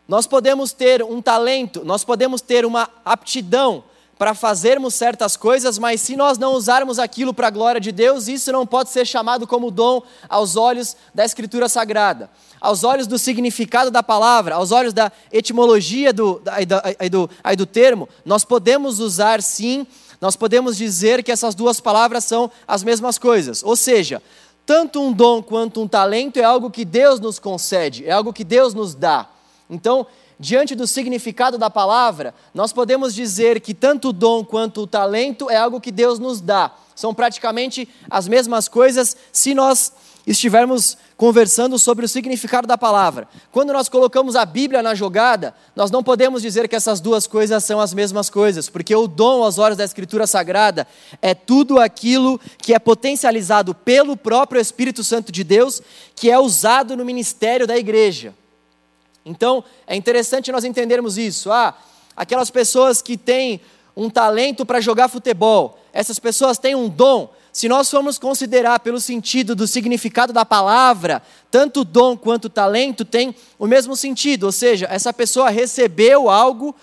Nós 0.07 0.27
podemos 0.27 0.73
ter 0.73 1.01
um 1.01 1.23
talento, 1.23 1.83
nós 1.83 2.03
podemos 2.03 2.39
ter 2.39 2.65
uma 2.65 2.87
aptidão 3.03 3.83
para 4.17 4.33
fazermos 4.33 4.93
certas 4.93 5.35
coisas, 5.35 5.77
mas 5.77 6.01
se 6.01 6.15
nós 6.15 6.37
não 6.37 6.53
usarmos 6.53 6.99
aquilo 6.99 7.33
para 7.33 7.47
a 7.47 7.51
glória 7.51 7.81
de 7.81 7.91
Deus, 7.91 8.27
isso 8.27 8.51
não 8.51 8.65
pode 8.65 8.89
ser 8.89 9.05
chamado 9.05 9.47
como 9.47 9.71
dom 9.71 10.01
aos 10.29 10.55
olhos 10.55 10.95
da 11.13 11.25
Escritura 11.25 11.67
Sagrada, 11.67 12.29
aos 12.61 12.83
olhos 12.83 13.07
do 13.07 13.17
significado 13.17 13.89
da 13.89 14.03
palavra, 14.03 14.55
aos 14.55 14.71
olhos 14.71 14.93
da 14.93 15.11
etimologia 15.31 16.13
do, 16.13 16.41
do, 16.41 17.09
do, 17.09 17.29
do 17.57 17.65
termo. 17.65 18.07
Nós 18.23 18.45
podemos 18.45 18.99
usar 18.99 19.41
sim, 19.41 19.85
nós 20.21 20.35
podemos 20.35 20.77
dizer 20.77 21.23
que 21.23 21.31
essas 21.31 21.55
duas 21.55 21.79
palavras 21.79 22.23
são 22.23 22.49
as 22.67 22.83
mesmas 22.83 23.17
coisas, 23.17 23.63
ou 23.63 23.75
seja, 23.75 24.21
tanto 24.65 25.01
um 25.01 25.11
dom 25.11 25.43
quanto 25.43 25.81
um 25.81 25.87
talento 25.87 26.37
é 26.37 26.43
algo 26.43 26.71
que 26.71 26.85
Deus 26.85 27.19
nos 27.19 27.39
concede, 27.39 28.05
é 28.05 28.11
algo 28.11 28.31
que 28.31 28.43
Deus 28.45 28.73
nos 28.73 28.95
dá. 28.95 29.27
Então, 29.69 30.05
diante 30.39 30.75
do 30.75 30.87
significado 30.87 31.57
da 31.57 31.69
palavra, 31.69 32.33
nós 32.53 32.73
podemos 32.73 33.13
dizer 33.13 33.61
que 33.61 33.73
tanto 33.73 34.09
o 34.09 34.13
dom 34.13 34.43
quanto 34.43 34.81
o 34.81 34.87
talento 34.87 35.49
é 35.49 35.57
algo 35.57 35.81
que 35.81 35.91
Deus 35.91 36.19
nos 36.19 36.41
dá. 36.41 36.71
São 36.95 37.13
praticamente 37.13 37.87
as 38.09 38.27
mesmas 38.27 38.67
coisas 38.67 39.17
se 39.31 39.53
nós 39.53 39.91
estivermos 40.25 40.97
conversando 41.17 41.77
sobre 41.77 42.05
o 42.05 42.09
significado 42.09 42.67
da 42.67 42.77
palavra. 42.77 43.27
Quando 43.51 43.73
nós 43.73 43.89
colocamos 43.89 44.35
a 44.35 44.45
Bíblia 44.45 44.81
na 44.81 44.95
jogada, 44.95 45.53
nós 45.75 45.91
não 45.91 46.03
podemos 46.03 46.41
dizer 46.41 46.67
que 46.67 46.75
essas 46.75 46.99
duas 46.99 47.27
coisas 47.27 47.63
são 47.63 47.79
as 47.79 47.93
mesmas 47.93 48.29
coisas, 48.29 48.69
porque 48.69 48.95
o 48.95 49.07
dom 49.07 49.43
aos 49.43 49.57
olhos 49.57 49.77
da 49.77 49.83
Escritura 49.83 50.25
Sagrada 50.25 50.87
é 51.21 51.33
tudo 51.33 51.79
aquilo 51.79 52.39
que 52.57 52.73
é 52.73 52.79
potencializado 52.79 53.73
pelo 53.73 54.15
próprio 54.15 54.61
Espírito 54.61 55.03
Santo 55.03 55.31
de 55.31 55.43
Deus, 55.43 55.81
que 56.15 56.31
é 56.31 56.39
usado 56.39 56.95
no 56.95 57.05
ministério 57.05 57.67
da 57.67 57.77
igreja. 57.77 58.33
Então, 59.25 59.63
é 59.87 59.95
interessante 59.95 60.51
nós 60.51 60.63
entendermos 60.63 61.17
isso. 61.17 61.51
Ah, 61.51 61.75
aquelas 62.15 62.49
pessoas 62.49 63.01
que 63.01 63.17
têm 63.17 63.61
um 63.95 64.09
talento 64.09 64.65
para 64.65 64.81
jogar 64.81 65.07
futebol, 65.07 65.79
essas 65.91 66.19
pessoas 66.19 66.57
têm 66.57 66.75
um 66.75 66.89
dom. 66.89 67.29
se 67.51 67.69
nós 67.69 67.87
formos 67.87 68.17
considerar 68.17 68.79
pelo 68.79 68.99
sentido 68.99 69.55
do 69.55 69.67
significado 69.67 70.33
da 70.33 70.43
palavra, 70.43 71.21
tanto 71.51 71.83
dom 71.83 72.17
quanto 72.17 72.49
talento 72.49 73.05
tem 73.05 73.35
o 73.59 73.67
mesmo 73.67 73.95
sentido, 73.95 74.45
ou 74.45 74.51
seja, 74.51 74.87
essa 74.89 75.13
pessoa 75.13 75.51
recebeu 75.51 76.31
algo 76.31 76.75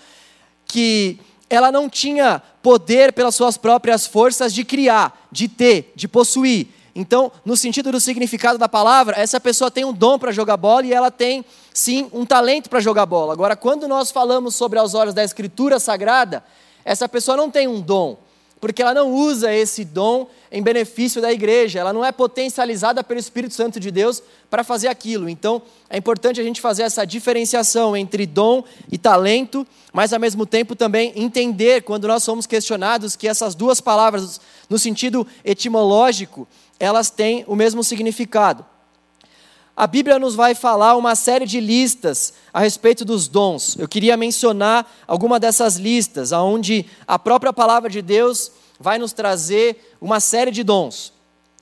que 0.65 1.19
ela 1.49 1.69
não 1.73 1.89
tinha 1.89 2.41
poder 2.63 3.11
pelas 3.11 3.35
suas 3.35 3.57
próprias 3.57 4.07
forças 4.07 4.53
de 4.53 4.63
criar, 4.63 5.27
de 5.29 5.49
ter, 5.49 5.91
de 5.93 6.07
possuir. 6.07 6.67
Então, 6.93 7.31
no 7.45 7.55
sentido 7.55 7.91
do 7.91 7.99
significado 7.99 8.57
da 8.57 8.67
palavra, 8.67 9.17
essa 9.17 9.39
pessoa 9.39 9.71
tem 9.71 9.85
um 9.85 9.93
dom 9.93 10.19
para 10.19 10.31
jogar 10.31 10.57
bola 10.57 10.85
e 10.85 10.93
ela 10.93 11.09
tem, 11.09 11.45
sim, 11.73 12.09
um 12.11 12.25
talento 12.25 12.69
para 12.69 12.79
jogar 12.79 13.05
bola. 13.05 13.33
Agora, 13.33 13.55
quando 13.55 13.87
nós 13.87 14.11
falamos 14.11 14.55
sobre 14.55 14.77
aos 14.77 14.93
olhos 14.93 15.13
da 15.13 15.23
Escritura 15.23 15.79
Sagrada, 15.79 16.43
essa 16.83 17.07
pessoa 17.07 17.37
não 17.37 17.49
tem 17.49 17.67
um 17.67 17.79
dom, 17.79 18.17
porque 18.59 18.81
ela 18.81 18.93
não 18.93 19.11
usa 19.11 19.53
esse 19.53 19.85
dom 19.85 20.27
em 20.51 20.61
benefício 20.61 21.21
da 21.21 21.31
igreja, 21.31 21.79
ela 21.79 21.93
não 21.93 22.03
é 22.03 22.11
potencializada 22.11 23.03
pelo 23.03 23.19
Espírito 23.19 23.53
Santo 23.53 23.79
de 23.79 23.89
Deus 23.89 24.21
para 24.49 24.63
fazer 24.63 24.89
aquilo. 24.89 25.29
Então, 25.29 25.61
é 25.89 25.97
importante 25.97 26.41
a 26.41 26.43
gente 26.43 26.59
fazer 26.59 26.83
essa 26.83 27.05
diferenciação 27.05 27.95
entre 27.95 28.25
dom 28.25 28.63
e 28.91 28.97
talento, 28.97 29.65
mas 29.93 30.11
ao 30.11 30.19
mesmo 30.19 30.45
tempo 30.45 30.75
também 30.75 31.13
entender, 31.15 31.83
quando 31.83 32.07
nós 32.07 32.21
somos 32.21 32.45
questionados, 32.45 33.15
que 33.15 33.27
essas 33.27 33.55
duas 33.55 33.79
palavras, 33.79 34.41
no 34.69 34.77
sentido 34.77 35.25
etimológico, 35.43 36.47
elas 36.81 37.11
têm 37.11 37.45
o 37.47 37.55
mesmo 37.55 37.83
significado. 37.83 38.65
A 39.77 39.85
Bíblia 39.85 40.17
nos 40.17 40.33
vai 40.35 40.55
falar 40.55 40.97
uma 40.97 41.15
série 41.15 41.45
de 41.45 41.59
listas 41.59 42.33
a 42.51 42.59
respeito 42.59 43.05
dos 43.05 43.27
dons. 43.27 43.77
Eu 43.77 43.87
queria 43.87 44.17
mencionar 44.17 44.91
alguma 45.07 45.39
dessas 45.39 45.77
listas, 45.77 46.31
onde 46.31 46.85
a 47.07 47.17
própria 47.19 47.53
palavra 47.53 47.89
de 47.89 48.01
Deus 48.01 48.51
vai 48.79 48.97
nos 48.97 49.13
trazer 49.13 49.95
uma 50.01 50.19
série 50.19 50.51
de 50.51 50.63
dons. 50.63 51.13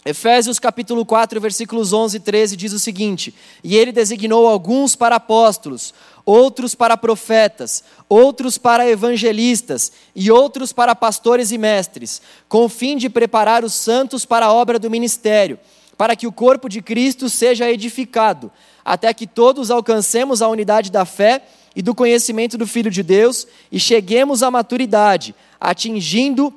Efésios 0.10 0.58
capítulo 0.58 1.06
4, 1.06 1.40
versículos 1.40 1.94
11 1.94 2.18
e 2.18 2.20
13 2.20 2.58
diz 2.58 2.74
o 2.74 2.80
seguinte: 2.80 3.32
E 3.64 3.78
ele 3.78 3.92
designou 3.92 4.48
alguns 4.48 4.96
para 4.96 5.18
apóstolos, 5.18 5.94
outros 6.26 6.74
para 6.74 6.98
profetas, 6.98 7.84
outros 8.10 8.58
para 8.58 8.90
evangelistas 8.90 9.92
e 10.16 10.32
outros 10.32 10.74
para 10.74 10.96
pastores 10.96 11.52
e 11.52 11.60
mestres, 11.60 12.24
com 12.48 12.66
o 12.66 12.70
fim 12.70 12.98
de 12.98 13.08
preparar 13.08 13.64
os 13.64 13.76
santos 13.76 14.26
para 14.26 14.48
a 14.48 14.52
obra 14.52 14.80
do 14.80 14.90
ministério, 14.90 15.60
para 15.96 16.16
que 16.16 16.26
o 16.26 16.32
corpo 16.32 16.68
de 16.68 16.82
Cristo 16.82 17.30
seja 17.30 17.70
edificado, 17.70 18.52
até 18.84 19.14
que 19.14 19.28
todos 19.28 19.70
alcancemos 19.70 20.42
a 20.42 20.48
unidade 20.48 20.90
da 20.92 21.06
fé 21.06 21.44
e 21.76 21.84
do 21.84 21.94
conhecimento 21.94 22.58
do 22.58 22.66
Filho 22.66 22.90
de 22.90 23.04
Deus 23.04 23.46
e 23.72 23.80
cheguemos 23.80 24.42
à 24.42 24.50
maturidade, 24.50 25.36
atingindo 25.62 26.52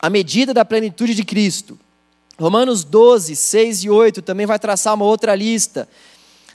a 0.00 0.10
medida 0.10 0.52
da 0.52 0.64
plenitude 0.64 1.14
de 1.14 1.24
Cristo. 1.24 1.78
Romanos 2.38 2.84
12, 2.84 3.34
6 3.34 3.84
e 3.84 3.90
8 3.90 4.22
também 4.22 4.46
vai 4.46 4.58
traçar 4.58 4.94
uma 4.94 5.04
outra 5.04 5.34
lista. 5.34 5.88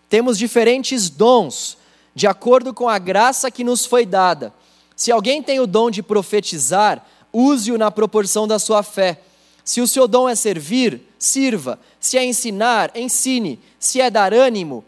Temos 0.08 0.38
diferentes 0.38 1.10
dons 1.10 1.78
de 2.16 2.28
acordo 2.28 2.74
com 2.74 2.88
a 2.88 2.98
graça 2.98 3.52
que 3.52 3.64
nos 3.64 3.86
foi 3.86 4.06
dada. 4.06 4.54
Se 4.96 5.12
alguém 5.12 5.42
tem 5.42 5.60
o 5.60 5.68
dom 5.68 5.90
de 5.90 6.02
profetizar, 6.02 7.06
use-o 7.32 7.78
na 7.78 7.92
proporção 7.92 8.48
da 8.48 8.60
sua 8.60 8.84
fé. 8.84 9.20
Se 9.66 9.82
o 9.82 9.88
seu 9.88 10.08
dom 10.08 10.30
é 10.30 10.36
servir, 10.36 11.02
sirva. 11.18 11.80
Se 12.00 12.18
é 12.18 12.24
ensinar, 12.24 12.92
ensine. 12.96 13.60
Se 13.80 14.00
é 14.00 14.10
dar 14.10 14.34
ânimo, 14.34 14.86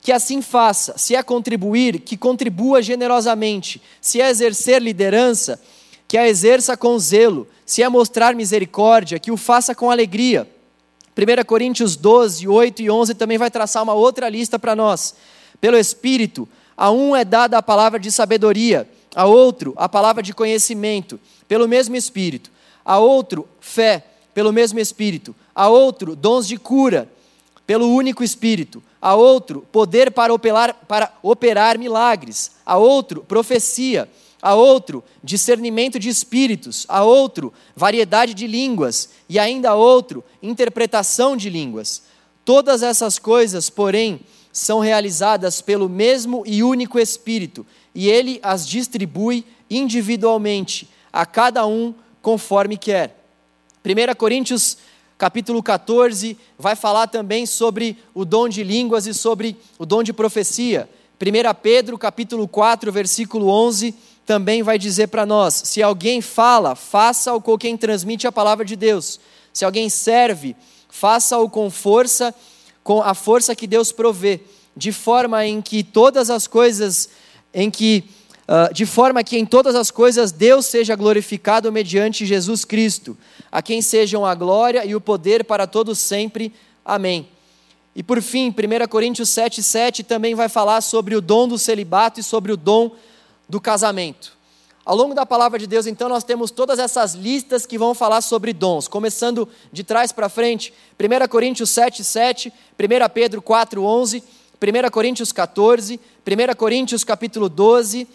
que 0.00 0.12
assim 0.12 0.40
faça. 0.40 0.96
Se 0.96 1.14
é 1.14 1.22
contribuir, 1.22 2.00
que 2.00 2.16
contribua 2.16 2.80
generosamente. 2.80 3.82
Se 4.00 4.20
é 4.20 4.30
exercer 4.30 4.80
liderança, 4.80 5.60
que 6.06 6.16
a 6.16 6.28
exerça 6.28 6.76
com 6.76 6.98
zelo. 6.98 7.48
Se 7.66 7.82
é 7.82 7.88
mostrar 7.88 8.32
misericórdia, 8.34 9.18
que 9.18 9.32
o 9.32 9.36
faça 9.36 9.74
com 9.74 9.90
alegria. 9.90 10.48
1 11.16 11.44
Coríntios 11.44 11.96
12, 11.96 12.46
8 12.46 12.82
e 12.82 12.90
11 12.90 13.14
também 13.14 13.36
vai 13.36 13.50
traçar 13.50 13.82
uma 13.82 13.92
outra 13.92 14.28
lista 14.28 14.56
para 14.56 14.76
nós. 14.76 15.16
Pelo 15.60 15.76
Espírito, 15.76 16.48
a 16.76 16.92
um 16.92 17.16
é 17.16 17.24
dada 17.24 17.58
a 17.58 17.62
palavra 17.62 17.98
de 17.98 18.12
sabedoria, 18.12 18.88
a 19.16 19.24
outro 19.24 19.74
a 19.76 19.88
palavra 19.88 20.22
de 20.22 20.32
conhecimento, 20.32 21.18
pelo 21.48 21.66
mesmo 21.66 21.96
Espírito, 21.96 22.52
a 22.84 22.98
outro 22.98 23.48
fé, 23.60 24.04
pelo 24.32 24.52
mesmo 24.52 24.78
Espírito, 24.78 25.34
a 25.52 25.68
outro 25.68 26.14
dons 26.14 26.46
de 26.46 26.56
cura, 26.58 27.08
pelo 27.66 27.88
único 27.88 28.22
Espírito, 28.22 28.80
a 29.02 29.16
outro 29.16 29.66
poder 29.72 30.12
para 30.12 30.32
operar, 30.32 30.72
para 30.86 31.12
operar 31.20 31.78
milagres, 31.78 32.52
a 32.64 32.76
outro 32.76 33.24
profecia, 33.24 34.08
a 34.40 34.54
outro 34.54 35.02
discernimento 35.22 35.98
de 35.98 36.08
espíritos, 36.08 36.84
a 36.88 37.02
outro 37.02 37.52
variedade 37.74 38.34
de 38.34 38.46
línguas 38.46 39.10
e 39.28 39.38
ainda 39.38 39.70
a 39.70 39.74
outro 39.74 40.24
interpretação 40.42 41.36
de 41.36 41.50
línguas. 41.50 42.02
Todas 42.44 42.82
essas 42.82 43.18
coisas, 43.18 43.68
porém, 43.68 44.20
são 44.52 44.78
realizadas 44.78 45.60
pelo 45.60 45.88
mesmo 45.88 46.42
e 46.46 46.62
único 46.62 46.98
Espírito, 46.98 47.66
e 47.94 48.08
ele 48.08 48.38
as 48.42 48.66
distribui 48.66 49.44
individualmente, 49.68 50.88
a 51.12 51.26
cada 51.26 51.66
um 51.66 51.94
conforme 52.22 52.76
quer. 52.76 53.22
1 53.84 54.14
Coríntios 54.16 54.78
capítulo 55.18 55.62
14 55.62 56.36
vai 56.58 56.76
falar 56.76 57.06
também 57.06 57.46
sobre 57.46 57.98
o 58.14 58.24
dom 58.24 58.48
de 58.48 58.62
línguas 58.62 59.06
e 59.06 59.14
sobre 59.14 59.56
o 59.78 59.86
dom 59.86 60.02
de 60.02 60.12
profecia. 60.12 60.88
1 61.20 61.54
Pedro 61.62 61.96
capítulo 61.96 62.46
4, 62.46 62.92
versículo 62.92 63.48
11, 63.48 63.94
também 64.26 64.62
vai 64.62 64.78
dizer 64.78 65.06
para 65.06 65.24
nós: 65.24 65.54
se 65.64 65.82
alguém 65.82 66.20
fala, 66.20 66.74
faça-o 66.74 67.40
com 67.40 67.56
quem 67.56 67.76
transmite 67.76 68.26
a 68.26 68.32
palavra 68.32 68.64
de 68.64 68.76
Deus. 68.76 69.18
Se 69.52 69.64
alguém 69.64 69.88
serve, 69.88 70.54
faça-o 70.90 71.48
com 71.48 71.70
força 71.70 72.34
com 72.86 73.02
a 73.02 73.14
força 73.14 73.56
que 73.56 73.66
Deus 73.66 73.90
provê, 73.90 74.40
de 74.76 74.92
forma 74.92 75.44
em 75.44 75.60
que 75.60 75.82
todas 75.82 76.30
as 76.30 76.46
coisas, 76.46 77.08
em 77.52 77.68
que, 77.68 78.04
uh, 78.42 78.72
de 78.72 78.86
forma 78.86 79.24
que 79.24 79.36
em 79.36 79.44
todas 79.44 79.74
as 79.74 79.90
coisas 79.90 80.30
Deus 80.30 80.66
seja 80.66 80.94
glorificado 80.94 81.72
mediante 81.72 82.24
Jesus 82.24 82.64
Cristo, 82.64 83.18
a 83.50 83.60
quem 83.60 83.82
sejam 83.82 84.24
a 84.24 84.36
glória 84.36 84.84
e 84.84 84.94
o 84.94 85.00
poder 85.00 85.42
para 85.42 85.66
todos 85.66 85.98
sempre. 85.98 86.52
Amém. 86.84 87.28
E 87.92 88.04
por 88.04 88.22
fim, 88.22 88.50
1 88.50 88.86
Coríntios 88.86 89.30
7,7 89.30 90.04
também 90.04 90.36
vai 90.36 90.48
falar 90.48 90.80
sobre 90.80 91.16
o 91.16 91.20
dom 91.20 91.48
do 91.48 91.58
celibato 91.58 92.20
e 92.20 92.22
sobre 92.22 92.52
o 92.52 92.56
dom 92.56 92.90
do 92.90 92.94
casamento. 93.60 94.36
Ao 94.86 94.94
longo 94.94 95.14
da 95.14 95.26
palavra 95.26 95.58
de 95.58 95.66
Deus, 95.66 95.86
então, 95.86 96.08
nós 96.08 96.22
temos 96.22 96.52
todas 96.52 96.78
essas 96.78 97.14
listas 97.14 97.66
que 97.66 97.76
vão 97.76 97.92
falar 97.92 98.20
sobre 98.20 98.52
dons, 98.52 98.86
começando 98.86 99.48
de 99.72 99.82
trás 99.82 100.12
para 100.12 100.28
frente, 100.28 100.72
1 100.96 101.26
Coríntios 101.26 101.70
7, 101.70 102.04
7, 102.04 102.52
1 102.78 103.08
Pedro 103.12 103.42
4, 103.42 103.82
11, 103.82 104.22
1 104.62 104.90
Coríntios 104.92 105.32
14, 105.32 105.98
1 106.24 106.54
Coríntios 106.56 107.02
capítulo 107.02 107.48
12, 107.48 108.06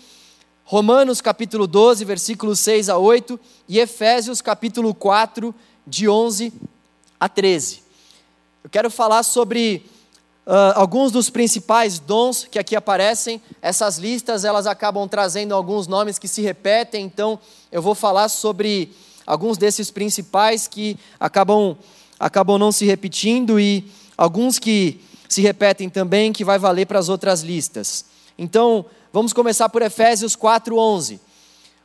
Romanos 0.64 1.20
capítulo 1.20 1.68
12, 1.68 2.06
versículos 2.06 2.60
6 2.62 2.88
a 2.88 2.98
8, 2.98 3.38
e 3.68 3.78
Efésios 3.78 4.42
capítulo 4.42 4.96
4, 4.96 5.54
de 5.86 6.08
11 6.08 6.54
a 7.20 7.28
13. 7.28 7.84
Eu 8.64 8.70
quero 8.70 8.90
falar 8.90 9.24
sobre 9.24 9.86
Uh, 10.46 10.74
alguns 10.74 11.12
dos 11.12 11.30
principais 11.30 12.00
dons 12.00 12.48
que 12.50 12.58
aqui 12.58 12.76
aparecem, 12.76 13.40
essas 13.62 14.00
listas 14.00 14.44
elas 14.44 14.66
acabam 14.66 15.08
trazendo 15.08 15.54
alguns 15.54 15.86
nomes 15.86 16.18
que 16.18 16.28
se 16.28 16.42
repetem, 16.42 17.06
então 17.06 17.40
eu 17.72 17.80
vou 17.80 17.94
falar 17.94 18.28
sobre 18.28 18.92
alguns 19.26 19.56
desses 19.56 19.92
principais 19.92 20.68
que 20.68 20.98
acabam, 21.20 21.78
acabam 22.20 22.58
não 22.58 22.72
se 22.72 22.86
repetindo 22.86 23.60
e 23.60 23.86
alguns 24.18 24.58
que 24.58 25.00
se 25.30 25.42
repetem 25.42 25.90
também, 25.90 26.34
que 26.34 26.44
vai 26.44 26.58
valer 26.58 26.88
para 26.88 27.00
as 27.00 27.08
outras 27.08 27.42
listas. 27.42 28.04
Então, 28.38 28.86
vamos 29.14 29.34
começar 29.34 29.70
por 29.70 29.82
Efésios 29.84 30.36
4:11. 30.36 31.20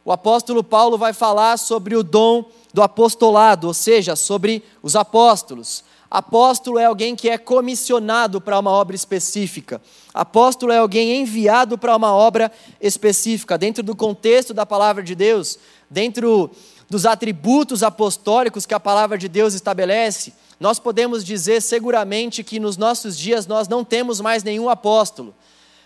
O 0.02 0.10
apóstolo 0.10 0.64
Paulo 0.64 0.96
vai 0.96 1.12
falar 1.12 1.58
sobre 1.58 1.94
o 1.94 2.02
dom 2.02 2.44
do 2.72 2.82
apostolado, 2.82 3.66
ou 3.66 3.74
seja, 3.74 4.16
sobre 4.16 4.62
os 4.82 4.96
apóstolos. 4.96 5.84
Apóstolo 6.10 6.78
é 6.78 6.84
alguém 6.84 7.16
que 7.16 7.28
é 7.28 7.36
comissionado 7.36 8.40
para 8.40 8.58
uma 8.58 8.70
obra 8.70 8.94
específica. 8.94 9.82
Apóstolo 10.14 10.72
é 10.72 10.78
alguém 10.78 11.20
enviado 11.20 11.76
para 11.76 11.96
uma 11.96 12.14
obra 12.14 12.50
específica. 12.80 13.58
Dentro 13.58 13.82
do 13.82 13.94
contexto 13.94 14.54
da 14.54 14.64
palavra 14.64 15.02
de 15.02 15.14
Deus, 15.14 15.58
dentro 15.90 16.50
dos 16.88 17.04
atributos 17.04 17.82
apostólicos 17.82 18.64
que 18.64 18.74
a 18.74 18.80
palavra 18.80 19.18
de 19.18 19.28
Deus 19.28 19.54
estabelece, 19.54 20.32
nós 20.60 20.78
podemos 20.78 21.24
dizer 21.24 21.60
seguramente 21.60 22.44
que 22.44 22.60
nos 22.60 22.76
nossos 22.76 23.18
dias 23.18 23.46
nós 23.46 23.66
não 23.66 23.84
temos 23.84 24.20
mais 24.20 24.44
nenhum 24.44 24.70
apóstolo. 24.70 25.34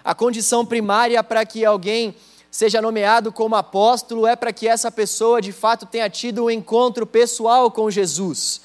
A 0.05 0.15
condição 0.15 0.65
primária 0.65 1.25
para 1.25 1.45
que 1.45 1.65
alguém 1.65 2.15
seja 2.51 2.83
nomeado 2.83 3.33
como 3.33 3.57
apóstolo 3.57 4.27
é 4.27 4.37
para 4.37 4.53
que 4.53 4.69
essa 4.69 4.91
pessoa 4.91 5.41
de 5.41 5.53
fato 5.53 5.87
tenha 5.87 6.11
tido 6.11 6.45
um 6.45 6.51
encontro 6.51 7.07
pessoal 7.07 7.71
com 7.71 7.91
Jesus. 7.91 8.61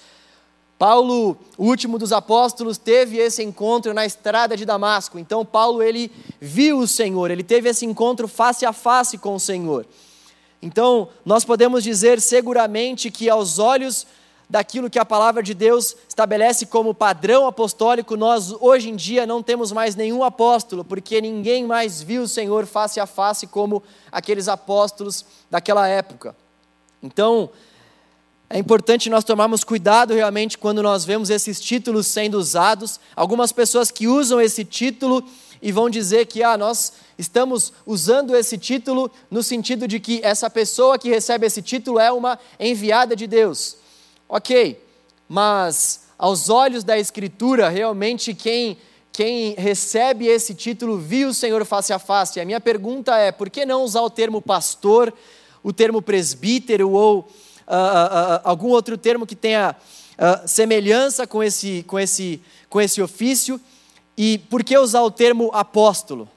Paulo, 0.78 1.38
o 1.58 1.66
último 1.66 1.98
dos 1.98 2.12
apóstolos, 2.12 2.78
teve 2.78 3.18
esse 3.18 3.42
encontro 3.42 3.94
na 3.94 4.06
estrada 4.06 4.58
de 4.58 4.66
Damasco. 4.66 5.18
Então 5.18 5.46
Paulo 5.46 5.82
ele 5.82 6.12
viu 6.40 6.80
o 6.80 6.88
Senhor, 6.88 7.32
ele 7.32 7.44
teve 7.44 7.70
esse 7.70 7.86
encontro 7.86 8.28
face 8.28 8.66
a 8.66 8.74
face 8.74 9.18
com 9.18 9.36
o 9.36 9.40
Senhor. 9.40 9.86
Então, 10.62 11.10
nós 11.24 11.46
podemos 11.46 11.84
dizer 11.84 12.20
seguramente 12.20 13.12
que 13.12 13.30
aos 13.30 13.60
olhos 13.60 14.08
daquilo 14.50 14.90
que 14.90 15.00
a 15.00 15.06
palavra 15.06 15.44
de 15.44 15.54
Deus 15.54 15.96
estabelece 16.08 16.66
como 16.66 16.94
padrão 16.94 17.46
apostólico, 17.48 18.16
nós 18.16 18.52
hoje 18.60 18.90
em 18.90 18.96
dia 18.96 19.26
não 19.26 19.44
temos 19.44 19.72
mais 19.72 19.96
nenhum 19.96 20.24
apóstolo, 20.24 20.84
porque 20.84 21.22
ninguém 21.22 21.66
mais 21.66 22.02
viu 22.02 22.24
o 22.24 22.28
Senhor 22.28 22.66
face 22.66 23.00
a 23.00 23.06
face 23.06 23.48
como 23.48 23.84
aqueles 24.12 24.48
apóstolos 24.48 25.26
daquela 25.50 25.88
época. 25.88 26.36
Então, 27.02 27.50
é 28.50 28.60
importante 28.60 29.10
nós 29.10 29.24
tomarmos 29.24 29.64
cuidado 29.64 30.14
realmente 30.14 30.58
quando 30.58 30.84
nós 30.84 31.04
vemos 31.04 31.30
esses 31.30 31.60
títulos 31.60 32.06
sendo 32.06 32.38
usados. 32.38 33.00
Algumas 33.16 33.52
pessoas 33.52 33.90
que 33.90 34.08
usam 34.08 34.40
esse 34.40 34.64
título 34.64 35.24
e 35.62 35.72
vão 35.72 35.90
dizer 35.90 36.28
que 36.28 36.44
ah, 36.44 36.56
nós 36.56 36.94
estamos 37.18 37.74
usando 37.86 38.36
esse 38.36 38.56
título 38.58 39.10
no 39.32 39.42
sentido 39.42 39.88
de 39.88 40.00
que 40.00 40.20
essa 40.24 40.48
pessoa 40.48 41.00
que 41.00 41.10
recebe 41.10 41.48
esse 41.48 41.62
título 41.62 42.00
é 42.00 42.12
uma 42.12 42.38
enviada 42.60 43.16
de 43.16 43.26
Deus. 43.26 43.78
Ok, 44.30 44.80
mas 45.28 46.06
aos 46.18 46.48
olhos 46.48 46.84
da 46.84 47.00
Escritura, 47.00 47.68
realmente 47.68 48.36
quem, 48.36 48.78
quem 49.12 49.56
recebe 49.56 50.28
esse 50.28 50.54
título 50.54 51.00
viu 51.00 51.30
o 51.30 51.34
Senhor 51.34 51.66
face 51.66 51.92
a 51.92 51.98
face. 51.98 52.40
A 52.40 52.46
minha 52.46 52.62
pergunta 52.62 53.18
é: 53.18 53.32
por 53.32 53.50
que 53.50 53.66
não 53.66 53.84
usar 53.84 54.02
o 54.02 54.10
termo 54.10 54.40
pastor, 54.40 55.12
o 55.64 55.74
termo 55.74 56.00
presbítero 56.00 56.92
ou 56.92 57.28
uh, 57.68 57.72
uh, 57.72 58.36
uh, 58.36 58.42
algum 58.44 58.70
outro 58.70 58.98
termo 58.98 59.26
que 59.26 59.36
tenha 59.36 59.76
semelhança 60.48 61.28
com 61.28 61.44
esse, 61.44 61.84
com, 61.88 62.00
esse, 62.00 62.42
com 62.70 62.80
esse 62.80 63.02
ofício? 63.02 63.60
E 64.18 64.38
por 64.38 64.64
que 64.64 64.78
usar 64.78 65.02
o 65.02 65.12
termo 65.12 65.50
apóstolo? 65.54 66.30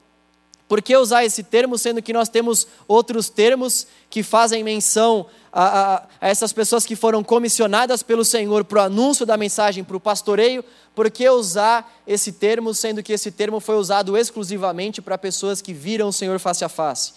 Por 0.67 0.83
que 0.83 0.95
usar 0.95 1.25
esse 1.25 1.41
termo, 1.41 1.77
sendo 1.77 2.01
que 2.01 2.13
nós 2.13 2.29
temos 2.29 2.67
outros 2.87 3.29
termos 3.29 3.87
que 4.09 4.21
fazem 4.21 4.63
menção 4.63 5.25
a, 5.51 5.63
a, 5.63 6.03
a 6.21 6.29
essas 6.29 6.53
pessoas 6.53 6.85
que 6.85 6.95
foram 6.95 7.23
comissionadas 7.23 8.03
pelo 8.03 8.23
Senhor 8.23 8.63
para 8.63 8.81
o 8.81 8.83
anúncio 8.83 9.25
da 9.25 9.35
mensagem, 9.35 9.83
para 9.83 9.97
o 9.97 9.99
pastoreio, 9.99 10.63
por 10.93 11.09
que 11.09 11.27
usar 11.27 11.91
esse 12.05 12.33
termo, 12.33 12.73
sendo 12.73 13.01
que 13.01 13.13
esse 13.13 13.31
termo 13.31 13.59
foi 13.59 13.77
usado 13.77 14.15
exclusivamente 14.15 15.01
para 15.01 15.17
pessoas 15.17 15.61
que 15.61 15.73
viram 15.73 16.09
o 16.09 16.13
Senhor 16.13 16.37
face 16.37 16.63
a 16.63 16.69
face? 16.69 17.13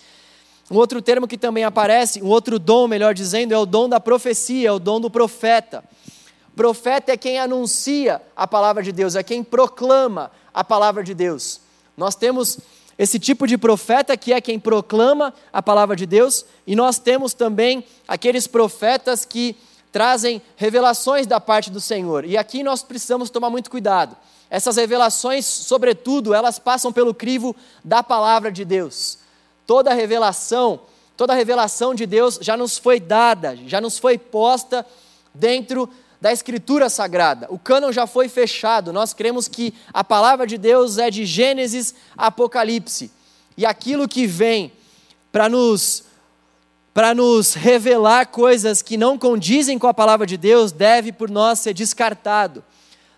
Um 0.73 0.79
outro 0.79 1.03
termo 1.03 1.29
que 1.29 1.37
também 1.37 1.65
aparece, 1.65 2.23
um 2.23 2.29
outro 2.29 2.59
dom, 2.59 2.89
melhor 2.89 3.13
dizendo, 3.13 3.53
é 3.53 3.59
o 3.59 3.67
dom 3.67 3.91
da 3.91 4.01
profecia, 4.01 4.71
é 4.71 4.73
o 4.73 4.79
dom 4.79 4.99
do 4.99 5.11
profeta. 5.11 5.85
Profeta 6.57 7.13
é 7.13 7.17
quem 7.19 7.39
anuncia 7.39 8.23
a 8.35 8.49
palavra 8.49 8.83
de 8.83 8.91
Deus, 8.91 9.15
é 9.15 9.23
quem 9.23 9.45
proclama 9.45 10.31
a 10.55 10.65
palavra 10.65 11.05
de 11.05 11.13
Deus. 11.13 11.61
Nós 11.95 12.15
temos 12.15 12.59
esse 12.99 13.19
tipo 13.19 13.47
de 13.47 13.59
profeta 13.59 14.17
que 14.17 14.33
é 14.33 14.41
quem 14.41 14.59
proclama 14.59 15.35
a 15.53 15.63
palavra 15.63 15.95
de 15.95 16.07
Deus, 16.07 16.47
e 16.67 16.75
nós 16.75 16.99
temos 16.99 17.35
também 17.35 17.85
aqueles 18.09 18.47
profetas 18.47 19.27
que 19.27 19.55
trazem 19.93 20.41
revelações 20.57 21.27
da 21.27 21.39
parte 21.39 21.71
do 21.71 21.83
Senhor. 21.83 22.25
E 22.25 22.39
aqui 22.39 22.63
nós 22.63 22.83
precisamos 22.83 23.29
tomar 23.29 23.51
muito 23.51 23.71
cuidado. 23.71 24.17
Essas 24.49 24.77
revelações, 24.77 25.45
sobretudo, 25.45 26.33
elas 26.33 26.59
passam 26.59 26.91
pelo 26.91 27.13
crivo 27.13 27.55
da 27.85 28.03
palavra 28.03 28.51
de 28.51 28.65
Deus. 28.65 29.21
Toda 29.73 29.95
revelação, 29.95 30.81
toda 31.17 31.33
revelação 31.33 31.95
de 31.95 32.05
Deus 32.05 32.39
já 32.43 32.59
nos 32.59 32.77
foi 32.77 33.01
dada, 33.01 33.59
já 33.67 33.81
nos 33.81 33.99
foi 33.99 34.19
posta 34.19 34.85
dentro 35.33 35.89
da 36.21 36.31
Escritura 36.31 36.91
Sagrada. 36.91 37.47
O 37.49 37.59
cânon 37.59 37.91
já 37.91 38.07
foi 38.07 38.29
fechado. 38.29 38.93
Nós 38.93 39.15
cremos 39.15 39.49
que 39.49 39.73
a 39.91 40.05
palavra 40.05 40.47
de 40.47 40.59
Deus 40.59 40.99
é 40.99 41.11
de 41.11 41.25
Gênesis 41.25 41.95
a 42.15 42.27
Apocalipse. 42.27 43.11
E 43.57 43.65
aquilo 43.65 44.07
que 44.07 44.27
vem 44.27 44.75
para 45.33 45.49
nos 45.49 46.05
para 46.93 47.15
nos 47.15 47.55
revelar 47.55 48.27
coisas 48.27 48.83
que 48.83 48.99
não 48.99 49.17
condizem 49.17 49.79
com 49.79 49.87
a 49.87 49.95
palavra 49.95 50.27
de 50.27 50.37
Deus, 50.37 50.71
deve 50.71 51.13
por 51.13 51.31
nós 51.31 51.61
ser 51.61 51.73
descartado. 51.73 52.63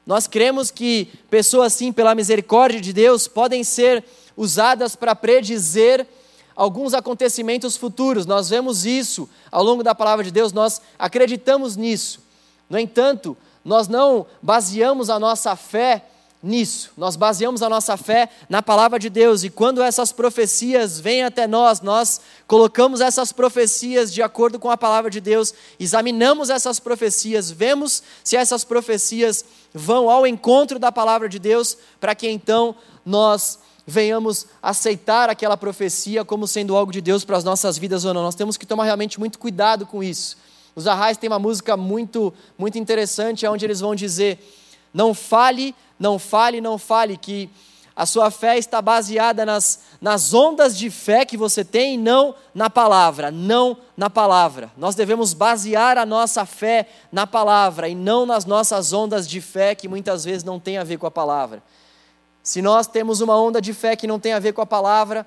Nós 0.06 0.28
cremos 0.28 0.70
que 0.70 1.08
pessoas 1.28 1.72
assim, 1.72 1.92
pela 1.92 2.14
misericórdia 2.14 2.80
de 2.80 2.92
Deus, 2.92 3.26
podem 3.26 3.64
ser 3.64 4.04
usadas 4.36 4.94
para 4.94 5.16
predizer 5.16 6.06
alguns 6.54 6.94
acontecimentos 6.94 7.76
futuros. 7.76 8.26
Nós 8.26 8.48
vemos 8.48 8.84
isso 8.84 9.28
ao 9.50 9.62
longo 9.62 9.82
da 9.82 9.94
palavra 9.94 10.24
de 10.24 10.30
Deus, 10.30 10.52
nós 10.52 10.80
acreditamos 10.98 11.76
nisso. 11.76 12.20
No 12.68 12.78
entanto, 12.78 13.36
nós 13.64 13.88
não 13.88 14.26
baseamos 14.42 15.10
a 15.10 15.18
nossa 15.18 15.56
fé 15.56 16.04
nisso, 16.42 16.90
nós 16.94 17.16
baseamos 17.16 17.62
a 17.62 17.70
nossa 17.70 17.96
fé 17.96 18.28
na 18.50 18.60
palavra 18.60 18.98
de 18.98 19.08
Deus, 19.08 19.44
e 19.44 19.50
quando 19.50 19.82
essas 19.82 20.12
profecias 20.12 21.00
vêm 21.00 21.24
até 21.24 21.46
nós, 21.46 21.80
nós 21.80 22.20
colocamos 22.46 23.00
essas 23.00 23.32
profecias 23.32 24.12
de 24.12 24.22
acordo 24.22 24.58
com 24.58 24.70
a 24.70 24.76
palavra 24.76 25.10
de 25.10 25.22
Deus, 25.22 25.54
examinamos 25.80 26.50
essas 26.50 26.78
profecias, 26.78 27.50
vemos 27.50 28.02
se 28.22 28.36
essas 28.36 28.62
profecias 28.62 29.42
vão 29.72 30.10
ao 30.10 30.26
encontro 30.26 30.78
da 30.78 30.92
palavra 30.92 31.30
de 31.30 31.38
Deus, 31.38 31.78
para 31.98 32.14
que 32.14 32.28
então 32.28 32.76
nós 33.06 33.58
venhamos 33.86 34.46
aceitar 34.62 35.28
aquela 35.28 35.56
profecia 35.56 36.24
como 36.24 36.48
sendo 36.48 36.76
algo 36.76 36.92
de 36.92 37.00
Deus 37.00 37.24
para 37.24 37.36
as 37.36 37.44
nossas 37.44 37.76
vidas 37.76 38.04
ou 38.04 38.14
não. 38.14 38.22
Nós 38.22 38.34
temos 38.34 38.56
que 38.56 38.66
tomar 38.66 38.84
realmente 38.84 39.18
muito 39.18 39.38
cuidado 39.38 39.86
com 39.86 40.02
isso. 40.02 40.36
Os 40.74 40.86
Arrais 40.86 41.16
têm 41.16 41.28
uma 41.28 41.38
música 41.38 41.76
muito, 41.76 42.32
muito 42.58 42.78
interessante, 42.78 43.46
onde 43.46 43.64
eles 43.64 43.80
vão 43.80 43.94
dizer: 43.94 44.38
não 44.92 45.14
fale, 45.14 45.74
não 45.98 46.18
fale, 46.18 46.60
não 46.60 46.78
fale, 46.78 47.16
que 47.16 47.50
a 47.96 48.06
sua 48.06 48.28
fé 48.28 48.58
está 48.58 48.82
baseada 48.82 49.46
nas, 49.46 49.80
nas 50.00 50.34
ondas 50.34 50.76
de 50.76 50.90
fé 50.90 51.24
que 51.24 51.36
você 51.36 51.64
tem 51.64 51.94
e 51.94 51.96
não 51.96 52.34
na 52.52 52.68
palavra, 52.68 53.30
não 53.30 53.76
na 53.96 54.10
palavra. 54.10 54.72
Nós 54.76 54.96
devemos 54.96 55.32
basear 55.32 55.96
a 55.96 56.04
nossa 56.04 56.44
fé 56.44 56.88
na 57.12 57.24
palavra 57.24 57.88
e 57.88 57.94
não 57.94 58.26
nas 58.26 58.44
nossas 58.44 58.92
ondas 58.92 59.28
de 59.28 59.40
fé 59.40 59.76
que 59.76 59.86
muitas 59.86 60.24
vezes 60.24 60.42
não 60.42 60.58
tem 60.58 60.76
a 60.76 60.82
ver 60.82 60.98
com 60.98 61.06
a 61.06 61.10
palavra. 61.10 61.62
Se 62.44 62.60
nós 62.60 62.86
temos 62.86 63.22
uma 63.22 63.40
onda 63.40 63.58
de 63.58 63.72
fé 63.72 63.96
que 63.96 64.06
não 64.06 64.20
tem 64.20 64.34
a 64.34 64.38
ver 64.38 64.52
com 64.52 64.60
a 64.60 64.66
palavra, 64.66 65.26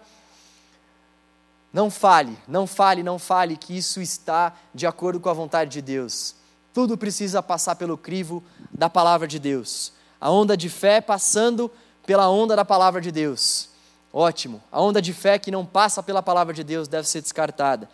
não 1.73 1.89
fale, 1.89 2.37
não 2.47 2.67
fale, 2.67 3.01
não 3.01 3.17
fale 3.17 3.57
que 3.57 3.75
isso 3.75 3.99
está 3.99 4.55
de 4.71 4.85
acordo 4.85 5.19
com 5.19 5.27
a 5.27 5.33
vontade 5.33 5.71
de 5.71 5.81
Deus. 5.81 6.35
Tudo 6.71 6.95
precisa 6.95 7.41
passar 7.41 7.75
pelo 7.75 7.97
crivo 7.97 8.43
da 8.71 8.87
palavra 8.87 9.27
de 9.27 9.39
Deus. 9.39 9.91
A 10.21 10.29
onda 10.29 10.55
de 10.55 10.69
fé 10.69 11.01
passando 11.01 11.71
pela 12.05 12.29
onda 12.29 12.55
da 12.55 12.63
palavra 12.63 13.01
de 13.01 13.11
Deus. 13.11 13.69
Ótimo. 14.13 14.61
A 14.71 14.79
onda 14.79 15.01
de 15.01 15.11
fé 15.11 15.39
que 15.39 15.49
não 15.49 15.65
passa 15.65 16.03
pela 16.03 16.21
palavra 16.21 16.53
de 16.53 16.63
Deus 16.63 16.87
deve 16.87 17.07
ser 17.07 17.23
descartada. 17.23 17.89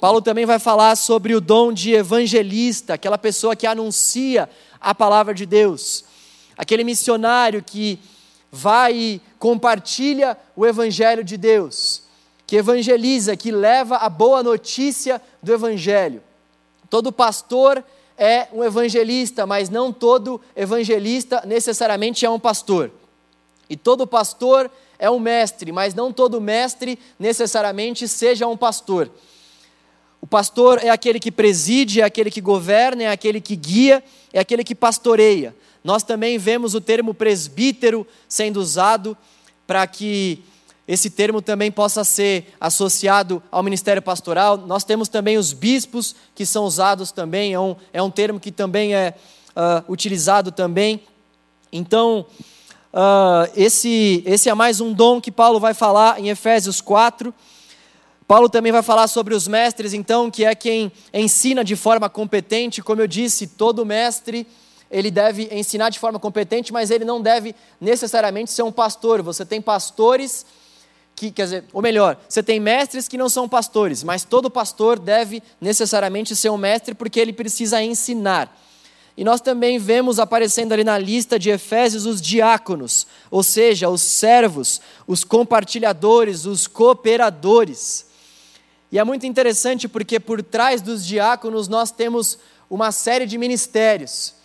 Paulo 0.00 0.20
também 0.20 0.44
vai 0.44 0.58
falar 0.58 0.96
sobre 0.96 1.36
o 1.36 1.40
dom 1.40 1.72
de 1.72 1.94
evangelista, 1.94 2.94
aquela 2.94 3.16
pessoa 3.16 3.54
que 3.54 3.66
anuncia 3.66 4.50
a 4.80 4.92
palavra 4.92 5.32
de 5.32 5.46
Deus. 5.46 6.04
Aquele 6.58 6.82
missionário 6.82 7.62
que 7.62 8.00
vai 8.56 8.94
e 8.94 9.22
compartilha 9.38 10.36
o 10.56 10.66
evangelho 10.66 11.22
de 11.22 11.36
Deus 11.36 12.06
que 12.46 12.56
evangeliza, 12.56 13.36
que 13.36 13.50
leva 13.50 13.96
a 13.96 14.08
boa 14.08 14.42
notícia 14.42 15.20
do 15.42 15.52
Evangelho. 15.52 16.22
Todo 16.88 17.10
pastor 17.10 17.82
é 18.16 18.46
um 18.52 18.62
evangelista, 18.62 19.44
mas 19.44 19.68
não 19.68 19.92
todo 19.92 20.40
evangelista 20.54 21.42
necessariamente 21.44 22.24
é 22.24 22.30
um 22.30 22.38
pastor. 22.38 22.90
E 23.68 23.76
todo 23.76 24.06
pastor 24.06 24.70
é 24.98 25.10
um 25.10 25.18
mestre, 25.18 25.72
mas 25.72 25.92
não 25.92 26.12
todo 26.12 26.40
mestre 26.40 26.98
necessariamente 27.18 28.06
seja 28.06 28.46
um 28.46 28.56
pastor. 28.56 29.10
O 30.20 30.26
pastor 30.26 30.78
é 30.82 30.88
aquele 30.88 31.18
que 31.18 31.32
preside, 31.32 32.00
é 32.00 32.04
aquele 32.04 32.30
que 32.30 32.40
governa, 32.40 33.02
é 33.02 33.10
aquele 33.10 33.40
que 33.40 33.56
guia, 33.56 34.02
é 34.32 34.38
aquele 34.38 34.62
que 34.62 34.74
pastoreia. 34.74 35.54
Nós 35.86 36.02
também 36.02 36.36
vemos 36.36 36.74
o 36.74 36.80
termo 36.80 37.14
presbítero 37.14 38.04
sendo 38.28 38.56
usado 38.56 39.16
para 39.68 39.86
que 39.86 40.42
esse 40.88 41.08
termo 41.08 41.40
também 41.40 41.70
possa 41.70 42.02
ser 42.02 42.52
associado 42.60 43.40
ao 43.52 43.62
ministério 43.62 44.02
pastoral. 44.02 44.56
Nós 44.56 44.82
temos 44.82 45.08
também 45.08 45.38
os 45.38 45.52
bispos, 45.52 46.16
que 46.34 46.44
são 46.44 46.64
usados 46.64 47.12
também, 47.12 47.54
é 47.54 47.60
um, 47.60 47.76
é 47.92 48.02
um 48.02 48.10
termo 48.10 48.40
que 48.40 48.50
também 48.50 48.96
é 48.96 49.14
uh, 49.50 49.92
utilizado 49.92 50.50
também. 50.50 51.00
Então, 51.72 52.26
uh, 52.92 53.48
esse, 53.54 54.24
esse 54.26 54.48
é 54.48 54.54
mais 54.54 54.80
um 54.80 54.92
dom 54.92 55.20
que 55.20 55.30
Paulo 55.30 55.60
vai 55.60 55.72
falar 55.72 56.18
em 56.18 56.30
Efésios 56.30 56.80
4. 56.80 57.32
Paulo 58.26 58.48
também 58.48 58.72
vai 58.72 58.82
falar 58.82 59.06
sobre 59.06 59.36
os 59.36 59.46
mestres, 59.46 59.94
então, 59.94 60.32
que 60.32 60.44
é 60.44 60.52
quem 60.52 60.90
ensina 61.14 61.62
de 61.62 61.76
forma 61.76 62.08
competente. 62.08 62.82
Como 62.82 63.00
eu 63.00 63.06
disse, 63.06 63.46
todo 63.46 63.86
mestre 63.86 64.48
ele 64.90 65.10
deve 65.10 65.48
ensinar 65.52 65.90
de 65.90 65.98
forma 65.98 66.18
competente, 66.18 66.72
mas 66.72 66.90
ele 66.90 67.04
não 67.04 67.20
deve 67.20 67.54
necessariamente 67.80 68.50
ser 68.50 68.62
um 68.62 68.72
pastor. 68.72 69.22
Você 69.22 69.44
tem 69.44 69.60
pastores 69.60 70.46
que, 71.14 71.30
quer 71.30 71.44
dizer, 71.44 71.64
ou 71.72 71.80
melhor, 71.80 72.18
você 72.28 72.42
tem 72.42 72.60
mestres 72.60 73.08
que 73.08 73.16
não 73.16 73.28
são 73.28 73.48
pastores, 73.48 74.04
mas 74.04 74.22
todo 74.22 74.50
pastor 74.50 74.98
deve 74.98 75.42
necessariamente 75.60 76.36
ser 76.36 76.50
um 76.50 76.58
mestre 76.58 76.94
porque 76.94 77.18
ele 77.18 77.32
precisa 77.32 77.82
ensinar. 77.82 78.54
E 79.16 79.24
nós 79.24 79.40
também 79.40 79.78
vemos 79.78 80.18
aparecendo 80.18 80.72
ali 80.72 80.84
na 80.84 80.98
lista 80.98 81.38
de 81.38 81.48
Efésios 81.48 82.04
os 82.04 82.20
diáconos, 82.20 83.06
ou 83.30 83.42
seja, 83.42 83.88
os 83.88 84.02
servos, 84.02 84.78
os 85.06 85.24
compartilhadores, 85.24 86.44
os 86.44 86.66
cooperadores. 86.66 88.04
E 88.92 88.98
é 88.98 89.04
muito 89.04 89.24
interessante 89.24 89.88
porque 89.88 90.20
por 90.20 90.42
trás 90.42 90.82
dos 90.82 91.04
diáconos 91.04 91.66
nós 91.66 91.90
temos 91.90 92.38
uma 92.68 92.92
série 92.92 93.24
de 93.24 93.38
ministérios. 93.38 94.35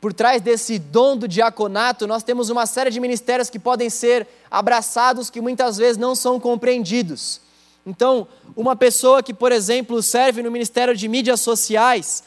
Por 0.00 0.12
trás 0.12 0.40
desse 0.40 0.78
dom 0.78 1.16
do 1.16 1.26
diaconato, 1.26 2.06
nós 2.06 2.22
temos 2.22 2.50
uma 2.50 2.66
série 2.66 2.90
de 2.90 3.00
ministérios 3.00 3.50
que 3.50 3.58
podem 3.58 3.90
ser 3.90 4.28
abraçados, 4.48 5.28
que 5.28 5.40
muitas 5.40 5.76
vezes 5.76 5.96
não 5.96 6.14
são 6.14 6.38
compreendidos. 6.38 7.40
Então, 7.84 8.28
uma 8.54 8.76
pessoa 8.76 9.22
que, 9.22 9.34
por 9.34 9.50
exemplo, 9.50 10.00
serve 10.02 10.42
no 10.42 10.50
ministério 10.50 10.94
de 10.94 11.08
mídias 11.08 11.40
sociais, 11.40 12.22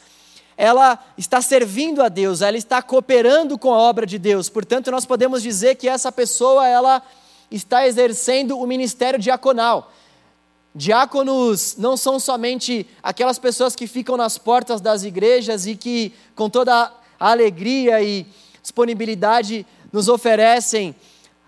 ela 0.56 0.98
está 1.16 1.40
servindo 1.40 2.02
a 2.02 2.08
Deus, 2.08 2.42
ela 2.42 2.58
está 2.58 2.82
cooperando 2.82 3.56
com 3.56 3.72
a 3.72 3.78
obra 3.78 4.04
de 4.04 4.18
Deus. 4.18 4.50
Portanto, 4.50 4.90
nós 4.90 5.06
podemos 5.06 5.42
dizer 5.42 5.76
que 5.76 5.88
essa 5.88 6.12
pessoa, 6.12 6.68
ela 6.68 7.02
está 7.50 7.86
exercendo 7.86 8.58
o 8.58 8.66
ministério 8.66 9.18
diaconal. 9.18 9.90
Diáconos 10.74 11.76
não 11.78 11.96
são 11.96 12.18
somente 12.18 12.86
aquelas 13.02 13.38
pessoas 13.38 13.74
que 13.74 13.86
ficam 13.86 14.16
nas 14.16 14.36
portas 14.36 14.80
das 14.80 15.04
igrejas 15.04 15.66
e 15.66 15.74
que, 15.74 16.14
com 16.34 16.50
toda 16.50 16.92
alegria 17.30 18.02
e 18.02 18.26
disponibilidade, 18.60 19.66
nos 19.92 20.08
oferecem 20.08 20.94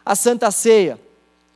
a 0.05 0.15
Santa 0.15 0.51
Ceia. 0.51 1.01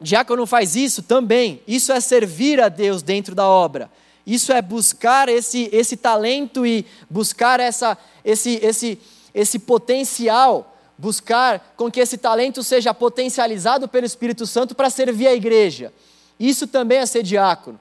Diácono 0.00 0.46
faz 0.46 0.76
isso 0.76 1.02
também. 1.02 1.60
Isso 1.66 1.92
é 1.92 2.00
servir 2.00 2.60
a 2.60 2.68
Deus 2.68 3.02
dentro 3.02 3.34
da 3.34 3.46
obra. 3.46 3.90
Isso 4.26 4.52
é 4.52 4.60
buscar 4.60 5.28
esse, 5.28 5.68
esse 5.72 5.96
talento 5.96 6.66
e 6.66 6.84
buscar 7.08 7.60
essa, 7.60 7.96
esse, 8.24 8.60
esse, 8.62 8.98
esse 9.34 9.58
potencial, 9.58 10.76
buscar 10.96 11.74
com 11.76 11.90
que 11.90 12.00
esse 12.00 12.18
talento 12.18 12.62
seja 12.62 12.92
potencializado 12.92 13.88
pelo 13.88 14.06
Espírito 14.06 14.46
Santo 14.46 14.74
para 14.74 14.90
servir 14.90 15.26
a 15.26 15.34
igreja. 15.34 15.92
Isso 16.38 16.66
também 16.66 16.98
é 16.98 17.06
ser 17.06 17.22
diácono. 17.22 17.80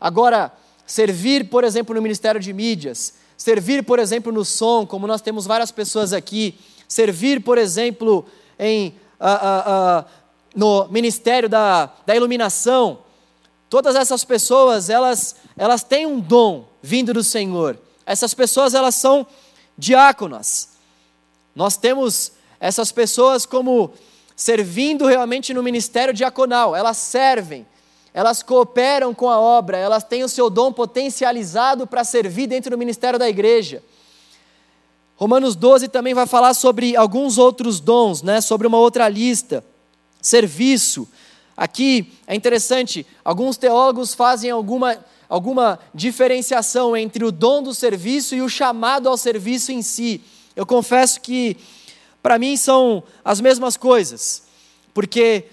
Agora, 0.00 0.52
servir, 0.86 1.48
por 1.50 1.64
exemplo, 1.64 1.94
no 1.94 2.00
ministério 2.00 2.40
de 2.40 2.52
mídias, 2.52 3.14
servir, 3.38 3.84
por 3.84 4.00
exemplo, 4.00 4.32
no 4.32 4.44
som, 4.44 4.84
como 4.84 5.06
nós 5.06 5.22
temos 5.22 5.46
várias 5.46 5.70
pessoas 5.70 6.12
aqui, 6.12 6.58
servir, 6.88 7.40
por 7.40 7.56
exemplo, 7.56 8.26
em, 8.58 8.88
uh, 9.20 9.24
uh, 9.24 10.00
uh, 10.00 10.04
no 10.56 10.88
ministério 10.88 11.48
da, 11.48 11.88
da 12.04 12.16
iluminação, 12.16 12.98
todas 13.70 13.94
essas 13.94 14.24
pessoas, 14.24 14.90
elas, 14.90 15.36
elas 15.56 15.84
têm 15.84 16.04
um 16.04 16.18
dom 16.18 16.68
vindo 16.82 17.14
do 17.14 17.22
Senhor. 17.22 17.78
Essas 18.04 18.34
pessoas, 18.34 18.74
elas 18.74 18.96
são 18.96 19.24
diáconas. 19.76 20.70
Nós 21.54 21.76
temos 21.76 22.32
essas 22.58 22.90
pessoas 22.90 23.46
como 23.46 23.92
servindo 24.34 25.06
realmente 25.06 25.54
no 25.54 25.62
ministério 25.62 26.12
diaconal, 26.12 26.74
elas 26.74 26.96
servem 26.96 27.66
elas 28.12 28.42
cooperam 28.42 29.14
com 29.14 29.28
a 29.28 29.38
obra, 29.38 29.76
elas 29.76 30.02
têm 30.02 30.24
o 30.24 30.28
seu 30.28 30.48
dom 30.48 30.72
potencializado 30.72 31.86
para 31.86 32.04
servir 32.04 32.46
dentro 32.46 32.70
do 32.70 32.78
ministério 32.78 33.18
da 33.18 33.28
igreja. 33.28 33.82
Romanos 35.16 35.56
12 35.56 35.88
também 35.88 36.14
vai 36.14 36.26
falar 36.26 36.54
sobre 36.54 36.96
alguns 36.96 37.38
outros 37.38 37.80
dons, 37.80 38.22
né? 38.22 38.40
sobre 38.40 38.66
uma 38.66 38.78
outra 38.78 39.08
lista. 39.08 39.64
Serviço. 40.22 41.08
Aqui 41.56 42.12
é 42.24 42.36
interessante, 42.36 43.04
alguns 43.24 43.56
teólogos 43.56 44.14
fazem 44.14 44.48
alguma, 44.48 44.96
alguma 45.28 45.80
diferenciação 45.92 46.96
entre 46.96 47.24
o 47.24 47.32
dom 47.32 47.64
do 47.64 47.74
serviço 47.74 48.36
e 48.36 48.40
o 48.42 48.48
chamado 48.48 49.08
ao 49.08 49.16
serviço 49.16 49.72
em 49.72 49.82
si. 49.82 50.22
Eu 50.54 50.64
confesso 50.64 51.20
que, 51.20 51.56
para 52.22 52.38
mim, 52.38 52.56
são 52.56 53.02
as 53.24 53.40
mesmas 53.40 53.76
coisas, 53.76 54.44
porque 54.94 55.46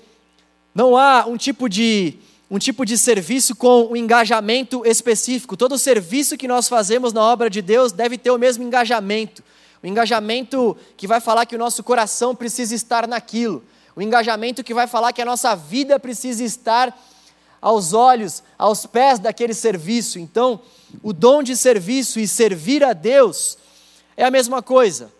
não 0.75 0.95
há 0.95 1.25
um 1.25 1.37
tipo 1.37 1.67
de 1.67 2.19
um 2.49 2.59
tipo 2.59 2.85
de 2.85 2.97
serviço 2.97 3.55
com 3.55 3.87
um 3.91 3.95
engajamento 3.95 4.85
específico. 4.85 5.57
Todo 5.57 5.77
serviço 5.77 6.37
que 6.37 6.47
nós 6.47 6.67
fazemos 6.67 7.11
na 7.11 7.21
obra 7.21 7.49
de 7.49 7.61
Deus 7.61 7.91
deve 7.91 8.17
ter 8.17 8.31
o 8.31 8.37
mesmo 8.37 8.63
engajamento. 8.63 9.43
O 9.81 9.87
engajamento 9.87 10.77
que 10.95 11.07
vai 11.07 11.19
falar 11.19 11.45
que 11.45 11.55
o 11.55 11.59
nosso 11.59 11.83
coração 11.83 12.35
precisa 12.35 12.75
estar 12.75 13.07
naquilo. 13.07 13.63
O 13.95 14.01
engajamento 14.01 14.63
que 14.63 14.73
vai 14.73 14.87
falar 14.87 15.13
que 15.13 15.21
a 15.21 15.25
nossa 15.25 15.55
vida 15.55 15.99
precisa 15.99 16.43
estar 16.43 16.95
aos 17.61 17.93
olhos, 17.93 18.43
aos 18.57 18.85
pés 18.85 19.17
daquele 19.17 19.53
serviço. 19.53 20.19
Então, 20.19 20.59
o 21.01 21.11
dom 21.11 21.41
de 21.41 21.55
serviço 21.55 22.19
e 22.19 22.27
servir 22.27 22.83
a 22.83 22.93
Deus 22.93 23.57
é 24.15 24.23
a 24.23 24.31
mesma 24.31 24.61
coisa. 24.61 25.11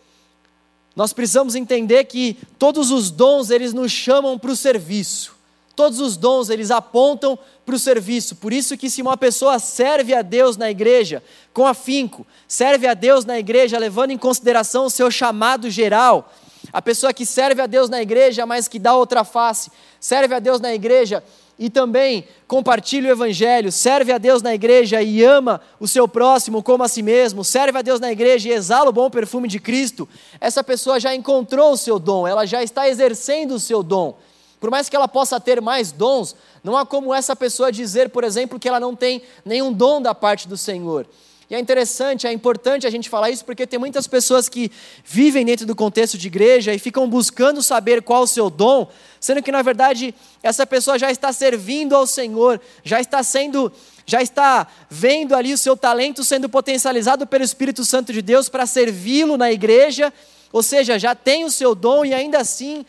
Nós 0.95 1.11
precisamos 1.11 1.55
entender 1.55 2.05
que 2.05 2.37
todos 2.59 2.91
os 2.91 3.09
dons 3.09 3.49
eles 3.49 3.73
nos 3.73 3.91
chamam 3.91 4.37
para 4.37 4.51
o 4.51 4.55
serviço. 4.55 5.34
Todos 5.75 5.99
os 5.99 6.15
dons, 6.15 6.49
eles 6.49 6.71
apontam 6.71 7.37
para 7.65 7.75
o 7.75 7.79
serviço. 7.79 8.35
Por 8.35 8.53
isso 8.53 8.77
que 8.77 8.89
se 8.89 9.01
uma 9.01 9.17
pessoa 9.17 9.59
serve 9.59 10.13
a 10.13 10.21
Deus 10.21 10.55
na 10.55 10.71
igreja 10.71 11.21
com 11.53 11.67
afinco, 11.67 12.25
serve 12.47 12.87
a 12.87 12.93
Deus 12.93 13.25
na 13.25 13.37
igreja 13.37 13.77
levando 13.77 14.11
em 14.11 14.17
consideração 14.17 14.85
o 14.85 14.89
seu 14.89 15.11
chamado 15.11 15.69
geral, 15.69 16.31
a 16.71 16.81
pessoa 16.81 17.13
que 17.13 17.25
serve 17.25 17.61
a 17.61 17.67
Deus 17.67 17.89
na 17.89 18.01
igreja, 18.01 18.45
mas 18.45 18.67
que 18.67 18.79
dá 18.79 18.95
outra 18.95 19.23
face, 19.23 19.71
serve 19.99 20.33
a 20.35 20.39
Deus 20.39 20.59
na 20.61 20.73
igreja 20.73 21.23
e 21.57 21.69
também 21.69 22.27
compartilha 22.47 23.09
o 23.09 23.11
evangelho, 23.11 23.71
serve 23.71 24.11
a 24.11 24.17
Deus 24.17 24.41
na 24.41 24.53
igreja 24.53 25.01
e 25.01 25.23
ama 25.23 25.61
o 25.79 25.87
seu 25.87 26.07
próximo 26.07 26.61
como 26.61 26.83
a 26.83 26.87
si 26.87 27.01
mesmo, 27.01 27.43
serve 27.43 27.79
a 27.79 27.81
Deus 27.81 27.99
na 27.99 28.11
igreja 28.11 28.49
e 28.49 28.51
exala 28.51 28.89
o 28.89 28.93
bom 28.93 29.09
perfume 29.09 29.47
de 29.47 29.59
Cristo, 29.59 30.07
essa 30.39 30.63
pessoa 30.63 30.99
já 30.99 31.15
encontrou 31.15 31.71
o 31.71 31.77
seu 31.77 31.97
dom, 31.97 32.27
ela 32.27 32.45
já 32.45 32.61
está 32.61 32.89
exercendo 32.89 33.55
o 33.55 33.59
seu 33.59 33.81
dom. 33.81 34.17
Por 34.59 34.71
mais 34.71 34.89
que 34.89 34.95
ela 34.95 35.07
possa 35.07 35.39
ter 35.39 35.61
mais 35.61 35.91
dons, 35.91 36.35
não 36.63 36.75
há 36.75 36.85
como 36.85 37.13
essa 37.13 37.35
pessoa 37.35 37.71
dizer, 37.71 38.09
por 38.09 38.23
exemplo, 38.23 38.59
que 38.59 38.67
ela 38.67 38.79
não 38.79 38.95
tem 38.95 39.21
nenhum 39.43 39.71
dom 39.71 40.01
da 40.01 40.15
parte 40.15 40.47
do 40.47 40.57
Senhor. 40.57 41.05
E 41.49 41.53
é 41.53 41.59
interessante, 41.59 42.25
é 42.25 42.31
importante 42.31 42.87
a 42.87 42.89
gente 42.89 43.07
falar 43.07 43.29
isso 43.29 43.45
porque 43.45 43.67
tem 43.67 43.77
muitas 43.77 44.07
pessoas 44.07 44.49
que 44.49 44.71
vivem 45.03 45.45
dentro 45.45 45.65
do 45.65 45.75
contexto 45.75 46.17
de 46.17 46.25
igreja 46.25 46.73
e 46.73 46.79
ficam 46.79 47.07
buscando 47.07 47.61
saber 47.61 48.01
qual 48.01 48.23
o 48.23 48.27
seu 48.27 48.49
dom, 48.49 48.89
sendo 49.19 49.43
que 49.43 49.51
na 49.51 49.61
verdade 49.61 50.15
essa 50.41 50.65
pessoa 50.65 50.97
já 50.97 51.11
está 51.11 51.31
servindo 51.31 51.95
ao 51.95 52.07
Senhor, 52.07 52.59
já 52.83 52.99
está 52.99 53.21
sendo, 53.21 53.71
já 54.07 54.23
está 54.23 54.67
vendo 54.89 55.35
ali 55.35 55.53
o 55.53 55.57
seu 55.57 55.77
talento 55.77 56.23
sendo 56.23 56.49
potencializado 56.49 57.27
pelo 57.27 57.43
Espírito 57.43 57.85
Santo 57.85 58.11
de 58.11 58.23
Deus 58.23 58.49
para 58.49 58.65
servi-lo 58.65 59.37
na 59.37 59.51
igreja, 59.51 60.11
ou 60.51 60.63
seja, 60.63 60.97
já 60.97 61.13
tem 61.13 61.45
o 61.45 61.51
seu 61.51 61.75
dom 61.75 62.03
e 62.03 62.11
ainda 62.11 62.39
assim 62.39 62.83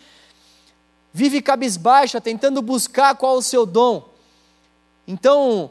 vive 1.16 1.40
cabisbaixa, 1.40 2.20
tentando 2.20 2.60
buscar 2.60 3.14
qual 3.14 3.38
o 3.38 3.42
seu 3.42 3.64
dom. 3.64 4.06
Então, 5.08 5.70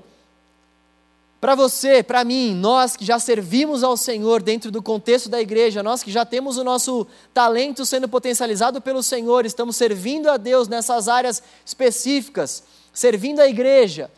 para 1.39 1.53
você, 1.53 2.01
para 2.01 2.23
mim, 2.23 2.55
nós 2.55 2.95
que 2.95 3.05
já 3.05 3.19
servimos 3.19 3.83
ao 3.83 3.95
Senhor 3.95 4.41
dentro 4.41 4.71
do 4.71 4.81
contexto 4.81 5.29
da 5.29 5.39
igreja, 5.39 5.83
nós 5.83 6.01
que 6.01 6.11
já 6.11 6.25
temos 6.25 6.57
o 6.57 6.63
nosso 6.63 7.05
talento 7.31 7.85
sendo 7.85 8.09
potencializado 8.09 8.81
pelo 8.81 9.03
Senhor, 9.03 9.45
estamos 9.45 9.75
servindo 9.75 10.31
a 10.31 10.37
Deus 10.37 10.67
nessas 10.67 11.07
áreas 11.07 11.43
específicas, 11.63 12.63
servindo 12.91 13.39
a 13.39 13.47
igreja, 13.47 14.09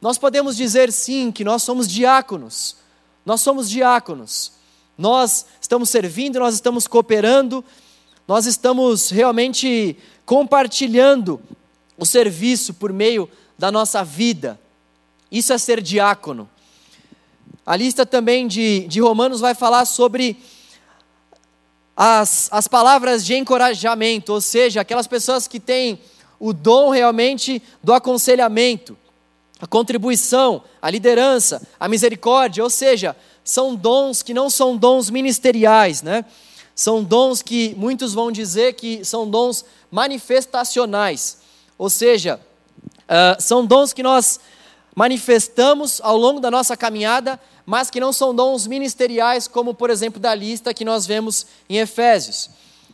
nós 0.00 0.16
podemos 0.16 0.56
dizer 0.56 0.92
sim 0.92 1.32
que 1.32 1.42
nós 1.42 1.64
somos 1.64 1.88
diáconos. 1.88 2.76
Nós 3.24 3.40
somos 3.40 3.68
diáconos. 3.68 4.52
Nós 4.96 5.44
estamos 5.60 5.90
servindo, 5.90 6.38
nós 6.38 6.54
estamos 6.54 6.86
cooperando, 6.86 7.64
nós 8.28 8.46
estamos 8.46 9.10
realmente 9.10 9.96
compartilhando 10.26 11.40
o 11.96 12.04
serviço 12.04 12.74
por 12.74 12.92
meio 12.92 13.30
da 13.56 13.72
nossa 13.72 14.04
vida. 14.04 14.60
Isso 15.30 15.52
é 15.52 15.58
ser 15.58 15.80
diácono. 15.80 16.48
A 17.64 17.76
lista 17.76 18.04
também 18.04 18.46
de, 18.46 18.80
de 18.88 19.00
Romanos 19.00 19.40
vai 19.40 19.54
falar 19.54 19.84
sobre 19.86 20.36
as, 21.96 22.48
as 22.52 22.68
palavras 22.68 23.24
de 23.24 23.34
encorajamento, 23.34 24.32
ou 24.32 24.40
seja, 24.40 24.80
aquelas 24.80 25.06
pessoas 25.06 25.48
que 25.48 25.58
têm 25.58 25.98
o 26.38 26.52
dom 26.52 26.90
realmente 26.90 27.62
do 27.82 27.94
aconselhamento, 27.94 28.96
a 29.58 29.66
contribuição, 29.66 30.62
a 30.82 30.90
liderança, 30.90 31.66
a 31.80 31.88
misericórdia, 31.88 32.62
ou 32.62 32.68
seja, 32.68 33.16
são 33.42 33.74
dons 33.74 34.22
que 34.22 34.34
não 34.34 34.50
são 34.50 34.76
dons 34.76 35.08
ministeriais, 35.08 36.02
né? 36.02 36.24
São 36.76 37.02
dons 37.02 37.40
que 37.40 37.74
muitos 37.74 38.12
vão 38.12 38.30
dizer 38.30 38.74
que 38.74 39.02
são 39.02 39.28
dons 39.28 39.64
manifestacionais, 39.90 41.38
ou 41.78 41.88
seja, 41.88 42.38
uh, 43.08 43.42
são 43.42 43.64
dons 43.64 43.94
que 43.94 44.02
nós 44.02 44.38
manifestamos 44.94 46.02
ao 46.02 46.18
longo 46.18 46.38
da 46.38 46.50
nossa 46.50 46.76
caminhada, 46.76 47.40
mas 47.64 47.88
que 47.88 47.98
não 47.98 48.12
são 48.12 48.34
dons 48.34 48.66
ministeriais, 48.66 49.48
como 49.48 49.72
por 49.72 49.88
exemplo 49.88 50.20
da 50.20 50.34
lista 50.34 50.74
que 50.74 50.84
nós 50.84 51.06
vemos 51.06 51.46
em 51.66 51.78
Efésios. 51.78 52.50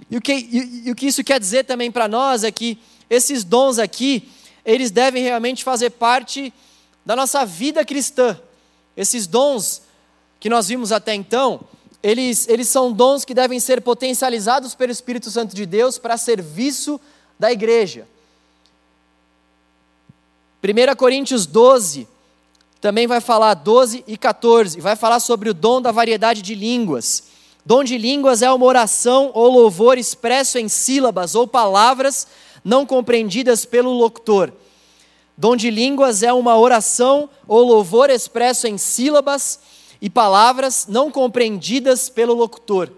E 0.08 0.16
o 0.16 0.20
que, 0.20 0.32
e, 0.32 0.82
e 0.86 0.90
o 0.92 0.94
que 0.94 1.06
isso 1.06 1.24
quer 1.24 1.40
dizer 1.40 1.64
também 1.64 1.90
para 1.90 2.06
nós 2.06 2.44
é 2.44 2.52
que 2.52 2.78
esses 3.10 3.42
dons 3.42 3.80
aqui, 3.80 4.30
eles 4.64 4.92
devem 4.92 5.24
realmente 5.24 5.64
fazer 5.64 5.90
parte 5.90 6.54
da 7.04 7.16
nossa 7.16 7.44
vida 7.44 7.84
cristã. 7.84 8.40
Esses 8.96 9.26
dons 9.26 9.82
que 10.38 10.48
nós 10.48 10.68
vimos 10.68 10.92
até 10.92 11.14
então, 11.14 11.60
eles, 12.02 12.48
eles 12.48 12.68
são 12.68 12.92
dons 12.92 13.24
que 13.24 13.34
devem 13.34 13.60
ser 13.60 13.80
potencializados 13.80 14.74
pelo 14.74 14.90
Espírito 14.90 15.30
Santo 15.30 15.54
de 15.54 15.64
Deus 15.64 15.98
para 15.98 16.16
serviço 16.16 17.00
da 17.38 17.52
igreja. 17.52 18.06
1 20.62 20.96
Coríntios 20.96 21.46
12, 21.46 22.08
também 22.80 23.06
vai 23.06 23.20
falar 23.20 23.54
12 23.54 24.04
e 24.06 24.16
14, 24.16 24.80
vai 24.80 24.96
falar 24.96 25.20
sobre 25.20 25.50
o 25.50 25.54
dom 25.54 25.80
da 25.80 25.92
variedade 25.92 26.42
de 26.42 26.54
línguas. 26.54 27.24
Dom 27.64 27.84
de 27.84 27.96
línguas 27.96 28.42
é 28.42 28.50
uma 28.50 28.66
oração 28.66 29.30
ou 29.34 29.48
louvor 29.50 29.96
expresso 29.96 30.58
em 30.58 30.68
sílabas 30.68 31.36
ou 31.36 31.46
palavras 31.46 32.26
não 32.64 32.84
compreendidas 32.84 33.64
pelo 33.64 33.92
locutor. 33.92 34.52
Dom 35.36 35.56
de 35.56 35.70
línguas 35.70 36.22
é 36.22 36.32
uma 36.32 36.56
oração 36.58 37.30
ou 37.46 37.62
louvor 37.62 38.10
expresso 38.10 38.66
em 38.66 38.76
sílabas 38.76 39.60
e 40.02 40.10
palavras 40.10 40.88
não 40.88 41.12
compreendidas 41.12 42.08
pelo 42.08 42.34
locutor. 42.34 42.90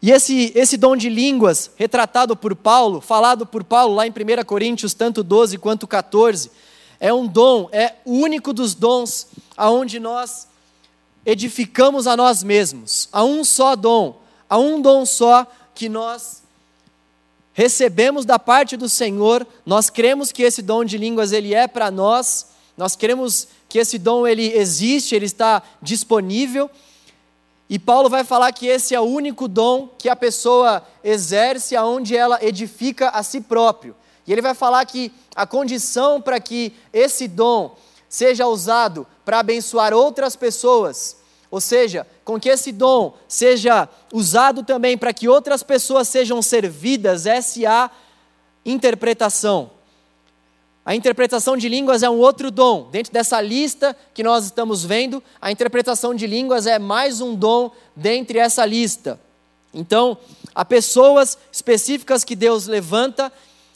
E 0.00 0.10
esse, 0.10 0.50
esse 0.54 0.78
dom 0.78 0.96
de 0.96 1.10
línguas, 1.10 1.70
retratado 1.76 2.34
por 2.34 2.56
Paulo, 2.56 3.02
falado 3.02 3.44
por 3.44 3.62
Paulo 3.62 3.94
lá 3.94 4.06
em 4.06 4.10
1 4.10 4.44
Coríntios, 4.46 4.94
tanto 4.94 5.22
12 5.22 5.58
quanto 5.58 5.86
14, 5.86 6.50
é 6.98 7.12
um 7.12 7.26
dom, 7.26 7.68
é 7.70 7.96
o 8.06 8.12
único 8.12 8.54
dos 8.54 8.74
dons 8.74 9.26
aonde 9.58 10.00
nós 10.00 10.48
edificamos 11.26 12.06
a 12.06 12.16
nós 12.16 12.42
mesmos. 12.42 13.10
Há 13.12 13.22
um 13.24 13.44
só 13.44 13.76
dom, 13.76 14.18
há 14.48 14.56
um 14.56 14.80
dom 14.80 15.04
só 15.04 15.46
que 15.74 15.90
nós 15.90 16.42
recebemos 17.52 18.24
da 18.24 18.38
parte 18.38 18.74
do 18.74 18.88
Senhor. 18.88 19.46
Nós 19.66 19.90
cremos 19.90 20.32
que 20.32 20.42
esse 20.42 20.62
dom 20.62 20.82
de 20.82 20.96
línguas 20.96 21.30
ele 21.30 21.52
é 21.52 21.68
para 21.68 21.90
nós. 21.90 22.57
Nós 22.78 22.96
cremos 22.96 23.48
que 23.68 23.78
esse 23.78 23.98
dom 23.98 24.26
ele 24.26 24.56
existe, 24.56 25.14
ele 25.14 25.26
está 25.26 25.62
disponível 25.82 26.70
e 27.68 27.78
Paulo 27.78 28.08
vai 28.08 28.24
falar 28.24 28.50
que 28.52 28.66
esse 28.66 28.94
é 28.94 29.00
o 29.00 29.04
único 29.04 29.46
dom 29.46 29.88
que 29.98 30.08
a 30.08 30.16
pessoa 30.16 30.82
exerce 31.04 31.76
aonde 31.76 32.16
ela 32.16 32.42
edifica 32.42 33.10
a 33.10 33.22
si 33.22 33.42
próprio. 33.42 33.94
E 34.26 34.32
ele 34.32 34.40
vai 34.40 34.54
falar 34.54 34.84
que 34.86 35.12
a 35.36 35.46
condição 35.46 36.20
para 36.20 36.40
que 36.40 36.72
esse 36.92 37.28
dom 37.28 37.76
seja 38.08 38.46
usado 38.46 39.06
para 39.22 39.40
abençoar 39.40 39.92
outras 39.92 40.34
pessoas, 40.34 41.18
ou 41.50 41.60
seja, 41.60 42.06
com 42.24 42.40
que 42.40 42.48
esse 42.48 42.72
dom 42.72 43.14
seja 43.26 43.86
usado 44.12 44.62
também 44.62 44.96
para 44.96 45.12
que 45.12 45.28
outras 45.28 45.62
pessoas 45.62 46.08
sejam 46.08 46.40
servidas, 46.40 47.26
essa 47.26 47.62
é 47.62 47.66
a 47.66 47.90
interpretação. 48.64 49.77
A 50.88 50.94
interpretação 50.94 51.54
de 51.54 51.68
línguas 51.68 52.02
é 52.02 52.08
um 52.08 52.16
outro 52.16 52.50
dom. 52.50 52.88
Dentro 52.90 53.12
dessa 53.12 53.38
lista 53.42 53.94
que 54.14 54.22
nós 54.22 54.46
estamos 54.46 54.82
vendo, 54.82 55.22
a 55.38 55.52
interpretação 55.52 56.14
de 56.14 56.26
línguas 56.26 56.66
é 56.66 56.78
mais 56.78 57.20
um 57.20 57.34
dom 57.34 57.70
dentre 57.94 58.38
essa 58.38 58.64
lista. 58.64 59.20
Então, 59.74 60.16
há 60.54 60.64
pessoas 60.64 61.36
específicas 61.52 62.24
que 62.24 62.34
Deus 62.34 62.66
levanta 62.66 63.30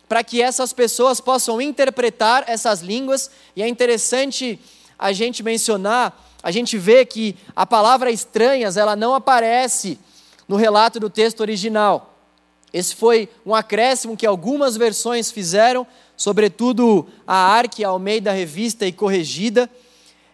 para 0.09 0.25
que 0.25 0.41
essas 0.41 0.73
pessoas 0.73 1.21
possam 1.21 1.61
interpretar 1.61 2.45
essas 2.47 2.81
línguas, 2.81 3.31
e 3.55 3.63
é 3.63 3.69
interessante 3.69 4.59
a 4.99 5.13
gente 5.13 5.43
mencionar, 5.43 6.19
a 6.43 6.51
gente 6.51 6.79
vê 6.79 7.05
que 7.05 7.37
a 7.55 7.67
palavra 7.67 8.11
estranhas, 8.11 8.79
ela 8.79 8.97
não 8.97 9.15
aparece 9.15 9.99
no 10.49 10.57
relato 10.57 10.99
do 10.99 11.11
texto 11.11 11.41
original. 11.41 12.15
Esse 12.73 12.97
foi 12.97 13.29
um 13.45 13.55
acréscimo 13.55 14.17
que 14.17 14.27
algumas 14.27 14.79
versões 14.79 15.31
fizeram 15.31 15.87
sobretudo 16.23 17.05
a 17.27 17.35
Arque 17.35 17.83
Almeida 17.83 18.31
Revista 18.31 18.87
e 18.87 18.93
Corrigida, 18.93 19.69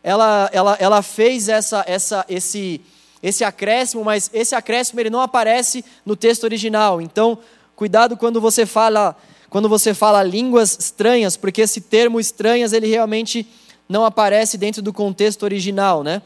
ela, 0.03 0.51
ela, 0.53 0.77
ela 0.79 1.01
fez 1.01 1.49
essa, 1.49 1.83
essa, 1.87 2.27
esse, 2.29 2.83
esse 3.23 3.43
acréscimo, 3.43 4.05
mas 4.05 4.29
esse 4.35 4.55
acréscimo 4.55 5.01
ele 5.01 5.09
não 5.09 5.23
aparece 5.23 5.83
no 6.05 6.15
texto 6.15 6.45
original. 6.45 7.01
Então, 7.01 7.39
cuidado 7.75 8.19
quando 8.19 8.39
você 8.39 8.67
fala 8.67 9.17
quando 9.49 9.67
você 9.67 9.95
fala 9.95 10.23
línguas 10.23 10.77
estranhas, 10.79 11.35
porque 11.35 11.63
esse 11.63 11.81
termo 11.81 12.21
estranhas 12.21 12.75
ele 12.75 12.87
realmente 12.87 13.49
não 13.89 14.05
aparece 14.05 14.59
dentro 14.59 14.83
do 14.83 14.93
contexto 14.93 15.45
original, 15.45 16.03
né? 16.03 16.21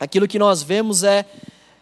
Aquilo 0.00 0.26
que 0.26 0.40
nós 0.40 0.60
vemos 0.60 1.04
é 1.04 1.24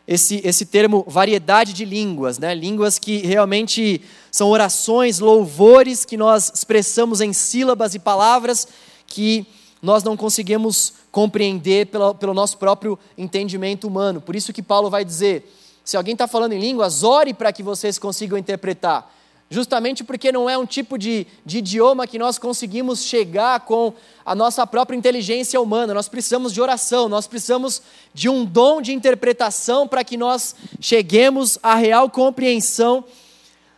esse, 0.06 0.40
esse 0.44 0.66
termo 0.66 1.04
variedade 1.08 1.72
de 1.72 1.84
línguas, 1.84 2.38
né? 2.38 2.54
línguas 2.54 2.98
que 2.98 3.18
realmente 3.18 4.00
são 4.30 4.48
orações, 4.50 5.18
louvores 5.18 6.04
que 6.04 6.16
nós 6.16 6.52
expressamos 6.54 7.20
em 7.20 7.32
sílabas 7.32 7.94
e 7.94 7.98
palavras 7.98 8.68
que 9.06 9.46
nós 9.82 10.02
não 10.02 10.16
conseguimos 10.16 10.94
compreender 11.10 11.86
pelo, 11.86 12.14
pelo 12.14 12.34
nosso 12.34 12.56
próprio 12.58 12.98
entendimento 13.16 13.86
humano. 13.86 14.20
Por 14.20 14.36
isso 14.36 14.52
que 14.52 14.62
Paulo 14.62 14.88
vai 14.90 15.04
dizer: 15.04 15.52
se 15.84 15.96
alguém 15.96 16.12
está 16.12 16.28
falando 16.28 16.52
em 16.52 16.60
línguas, 16.60 17.02
ore 17.02 17.34
para 17.34 17.52
que 17.52 17.62
vocês 17.62 17.98
consigam 17.98 18.38
interpretar 18.38 19.15
justamente 19.48 20.02
porque 20.02 20.32
não 20.32 20.50
é 20.50 20.58
um 20.58 20.66
tipo 20.66 20.98
de, 20.98 21.26
de 21.44 21.58
idioma 21.58 22.06
que 22.06 22.18
nós 22.18 22.38
conseguimos 22.38 23.04
chegar 23.04 23.60
com 23.60 23.92
a 24.24 24.34
nossa 24.34 24.66
própria 24.66 24.96
inteligência 24.96 25.60
humana. 25.60 25.94
Nós 25.94 26.08
precisamos 26.08 26.52
de 26.52 26.60
oração, 26.60 27.08
nós 27.08 27.26
precisamos 27.26 27.80
de 28.12 28.28
um 28.28 28.44
dom 28.44 28.82
de 28.82 28.92
interpretação 28.92 29.86
para 29.86 30.02
que 30.02 30.16
nós 30.16 30.56
cheguemos 30.80 31.58
à 31.62 31.76
real 31.76 32.10
compreensão 32.10 33.04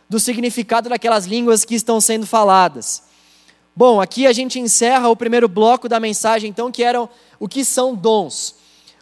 do 0.09 0.19
significado 0.19 0.89
daquelas 0.89 1.25
línguas 1.25 1.63
que 1.63 1.75
estão 1.75 2.01
sendo 2.01 2.25
faladas. 2.25 3.03
Bom, 3.75 4.01
aqui 4.01 4.25
a 4.25 4.33
gente 4.33 4.59
encerra 4.59 5.07
o 5.07 5.15
primeiro 5.15 5.47
bloco 5.47 5.87
da 5.87 5.99
mensagem, 5.99 6.49
então, 6.49 6.71
que 6.71 6.83
eram 6.83 7.07
o 7.39 7.47
que 7.47 7.63
são 7.63 7.95
dons. 7.95 8.55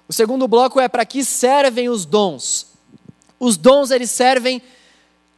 O 0.07 0.13
segundo 0.13 0.47
bloco 0.47 0.79
é 0.81 0.89
para 0.89 1.05
que 1.05 1.23
servem 1.23 1.87
os 1.87 2.05
dons. 2.05 2.67
Os 3.39 3.55
dons 3.55 3.89
eles 3.89 4.11
servem 4.11 4.61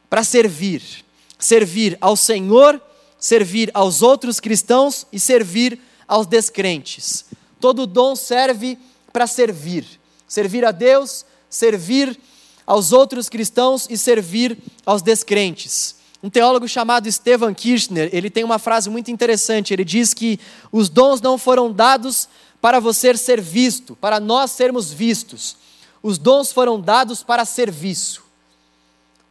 para 0.09 0.23
servir 0.23 1.05
servir 1.39 1.97
ao 2.01 2.17
Senhor, 2.17 2.79
servir 3.17 3.71
aos 3.73 4.01
outros 4.01 4.39
cristãos 4.39 5.07
e 5.11 5.19
servir 5.19 5.79
aos 6.07 6.27
descrentes. 6.27 7.25
Todo 7.59 7.87
dom 7.87 8.15
serve 8.15 8.77
para 9.11 9.25
servir. 9.25 9.85
Servir 10.27 10.65
a 10.65 10.71
Deus, 10.71 11.25
servir 11.49 12.19
aos 12.67 12.91
outros 12.91 13.29
cristãos 13.29 13.87
e 13.89 13.97
servir 13.97 14.57
aos 14.85 15.01
descrentes. 15.01 15.95
Um 16.21 16.29
teólogo 16.29 16.67
chamado 16.67 17.09
Stephen 17.11 17.53
Kirchner, 17.53 18.09
ele 18.11 18.29
tem 18.29 18.43
uma 18.43 18.59
frase 18.59 18.89
muito 18.89 19.09
interessante. 19.09 19.73
Ele 19.73 19.85
diz 19.85 20.13
que 20.13 20.39
os 20.71 20.89
dons 20.89 21.21
não 21.21 21.37
foram 21.37 21.71
dados 21.71 22.27
para 22.61 22.79
você 22.79 23.15
ser 23.15 23.39
visto, 23.39 23.95
para 23.95 24.19
nós 24.19 24.51
sermos 24.51 24.91
vistos. 24.91 25.55
Os 26.03 26.17
dons 26.17 26.51
foram 26.51 26.79
dados 26.79 27.23
para 27.23 27.45
serviço. 27.45 28.28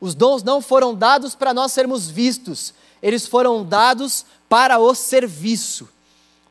Os 0.01 0.15
dons 0.15 0.43
não 0.43 0.61
foram 0.61 0.95
dados 0.95 1.35
para 1.35 1.53
nós 1.53 1.73
sermos 1.73 2.09
vistos, 2.09 2.73
eles 3.03 3.27
foram 3.27 3.65
dados 3.65 4.25
para 4.49 4.79
o 4.79 4.95
serviço. 4.95 5.89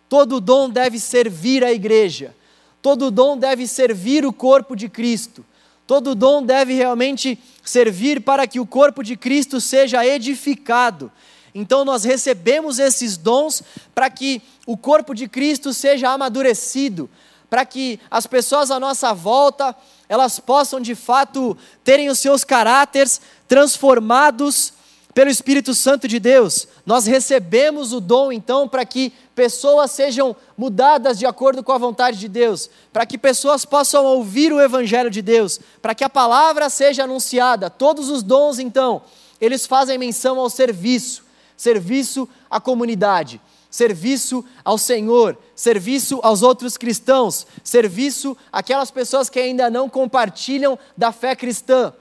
Todo 0.09 0.39
dom 0.39 0.69
deve 0.69 0.99
servir 0.99 1.63
a 1.63 1.71
igreja, 1.71 2.35
todo 2.81 3.11
dom 3.11 3.37
deve 3.37 3.67
servir 3.67 4.25
o 4.25 4.33
corpo 4.33 4.75
de 4.75 4.89
Cristo, 4.89 5.45
todo 5.85 6.15
dom 6.15 6.43
deve 6.43 6.73
realmente 6.73 7.39
servir 7.63 8.21
para 8.21 8.47
que 8.47 8.59
o 8.59 8.65
corpo 8.65 9.03
de 9.03 9.15
Cristo 9.15 9.59
seja 9.59 10.05
edificado. 10.05 11.11
Então 11.55 11.83
nós 11.83 12.03
recebemos 12.03 12.79
esses 12.79 13.17
dons 13.17 13.63
para 13.95 14.09
que 14.09 14.41
o 14.65 14.77
corpo 14.77 15.13
de 15.13 15.27
Cristo 15.27 15.73
seja 15.73 16.09
amadurecido, 16.09 17.09
para 17.49 17.65
que 17.65 17.99
as 18.11 18.27
pessoas 18.27 18.69
à 18.69 18.79
nossa 18.79 19.13
volta 19.13 19.75
elas 20.09 20.39
possam 20.39 20.79
de 20.79 20.95
fato 20.95 21.57
terem 21.83 22.09
os 22.09 22.19
seus 22.19 22.43
caráteres 22.43 23.19
transformados 23.47 24.73
pelo 25.13 25.31
Espírito 25.31 25.73
Santo 25.73 26.07
de 26.07 26.19
Deus. 26.19 26.67
Nós 26.85 27.07
recebemos 27.07 27.91
o 27.91 27.99
dom 27.99 28.31
então 28.31 28.67
para 28.67 28.85
que 28.85 29.11
pessoas 29.33 29.89
sejam 29.89 30.35
mudadas 30.55 31.17
de 31.17 31.25
acordo 31.25 31.63
com 31.63 31.71
a 31.71 31.77
vontade 31.77 32.19
de 32.19 32.27
Deus, 32.27 32.69
para 32.93 33.05
que 33.05 33.17
pessoas 33.17 33.65
possam 33.65 34.05
ouvir 34.05 34.53
o 34.53 34.61
evangelho 34.61 35.09
de 35.09 35.21
Deus, 35.23 35.59
para 35.81 35.95
que 35.95 36.03
a 36.03 36.09
palavra 36.09 36.69
seja 36.69 37.05
anunciada. 37.05 37.69
Todos 37.69 38.09
os 38.09 38.21
dons 38.21 38.59
então, 38.59 39.01
eles 39.41 39.65
fazem 39.65 39.97
menção 39.97 40.39
ao 40.39 40.51
serviço, 40.51 41.23
serviço 41.55 42.29
à 42.49 42.59
comunidade 42.59 43.41
serviço 43.69 44.43
ao 44.63 44.77
Senhor, 44.77 45.37
serviço 45.55 46.19
aos 46.23 46.41
outros 46.41 46.77
cristãos, 46.77 47.45
serviço 47.63 48.35
àquelas 48.51 48.89
pessoas 48.89 49.29
que 49.29 49.39
ainda 49.39 49.69
não 49.69 49.87
compartilham 49.89 50.79
da 50.95 51.11
fé 51.11 51.35
cristã. 51.35 51.93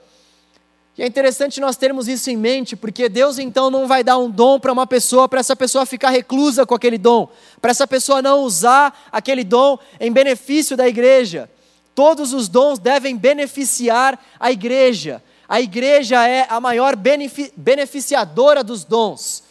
E 0.98 1.02
é 1.02 1.06
interessante 1.06 1.60
nós 1.60 1.76
termos 1.76 2.08
isso 2.08 2.30
em 2.30 2.36
mente, 2.36 2.74
porque 2.74 3.08
Deus 3.08 3.38
então 3.38 3.70
não 3.70 3.86
vai 3.86 4.02
dar 4.02 4.16
um 4.16 4.30
dom 4.30 4.58
para 4.58 4.72
uma 4.72 4.86
pessoa, 4.86 5.28
para 5.28 5.40
essa 5.40 5.54
pessoa 5.54 5.84
ficar 5.84 6.08
reclusa 6.08 6.64
com 6.64 6.74
aquele 6.74 6.96
dom, 6.96 7.28
para 7.60 7.70
essa 7.70 7.86
pessoa 7.86 8.22
não 8.22 8.40
usar 8.40 9.06
aquele 9.12 9.44
dom 9.44 9.78
em 10.00 10.10
benefício 10.10 10.74
da 10.74 10.88
igreja. 10.88 11.50
Todos 11.94 12.32
os 12.32 12.48
dons 12.48 12.78
devem 12.78 13.16
beneficiar 13.16 14.18
a 14.40 14.50
igreja. 14.50 15.22
A 15.48 15.60
igreja 15.60 16.26
é 16.26 16.46
a 16.48 16.60
maior 16.60 16.96
beneficiadora 16.96 18.64
dos 18.64 18.82
dons. 18.82 19.42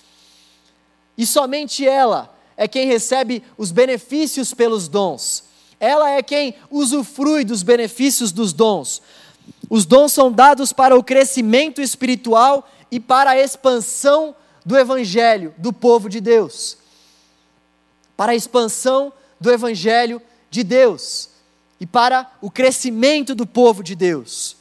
E 1.17 1.25
somente 1.25 1.88
ela 1.88 2.36
é 2.58 2.67
quem 2.67 2.88
recebe 2.88 3.43
os 3.58 3.71
benefícios 3.71 4.53
pelos 4.53 4.88
dons. 4.88 5.43
Ela 5.79 6.12
é 6.12 6.23
quem 6.23 6.55
usufrui 6.71 7.43
dos 7.45 7.63
benefícios 7.63 8.31
dos 8.31 8.51
dons. 8.51 9.01
Os 9.69 9.86
dons 9.86 10.12
são 10.12 10.32
dados 10.32 10.71
para 10.71 10.97
o 10.97 11.04
crescimento 11.04 11.82
espiritual 11.82 12.69
e 12.91 12.99
para 12.99 13.32
a 13.32 13.39
expansão 13.39 14.36
do 14.65 14.78
evangelho 14.78 15.54
do 15.58 15.73
povo 15.73 16.10
de 16.10 16.19
Deus. 16.21 16.78
Para 18.15 18.32
a 18.32 18.36
expansão 18.36 19.12
do 19.39 19.51
Evangelho 19.51 20.21
de 20.49 20.63
Deus 20.63 21.30
e 21.80 21.86
para 21.86 22.32
o 22.41 22.49
crescimento 22.49 23.36
do 23.36 23.45
povo 23.45 23.84
de 23.84 23.95
Deus. 23.95 24.56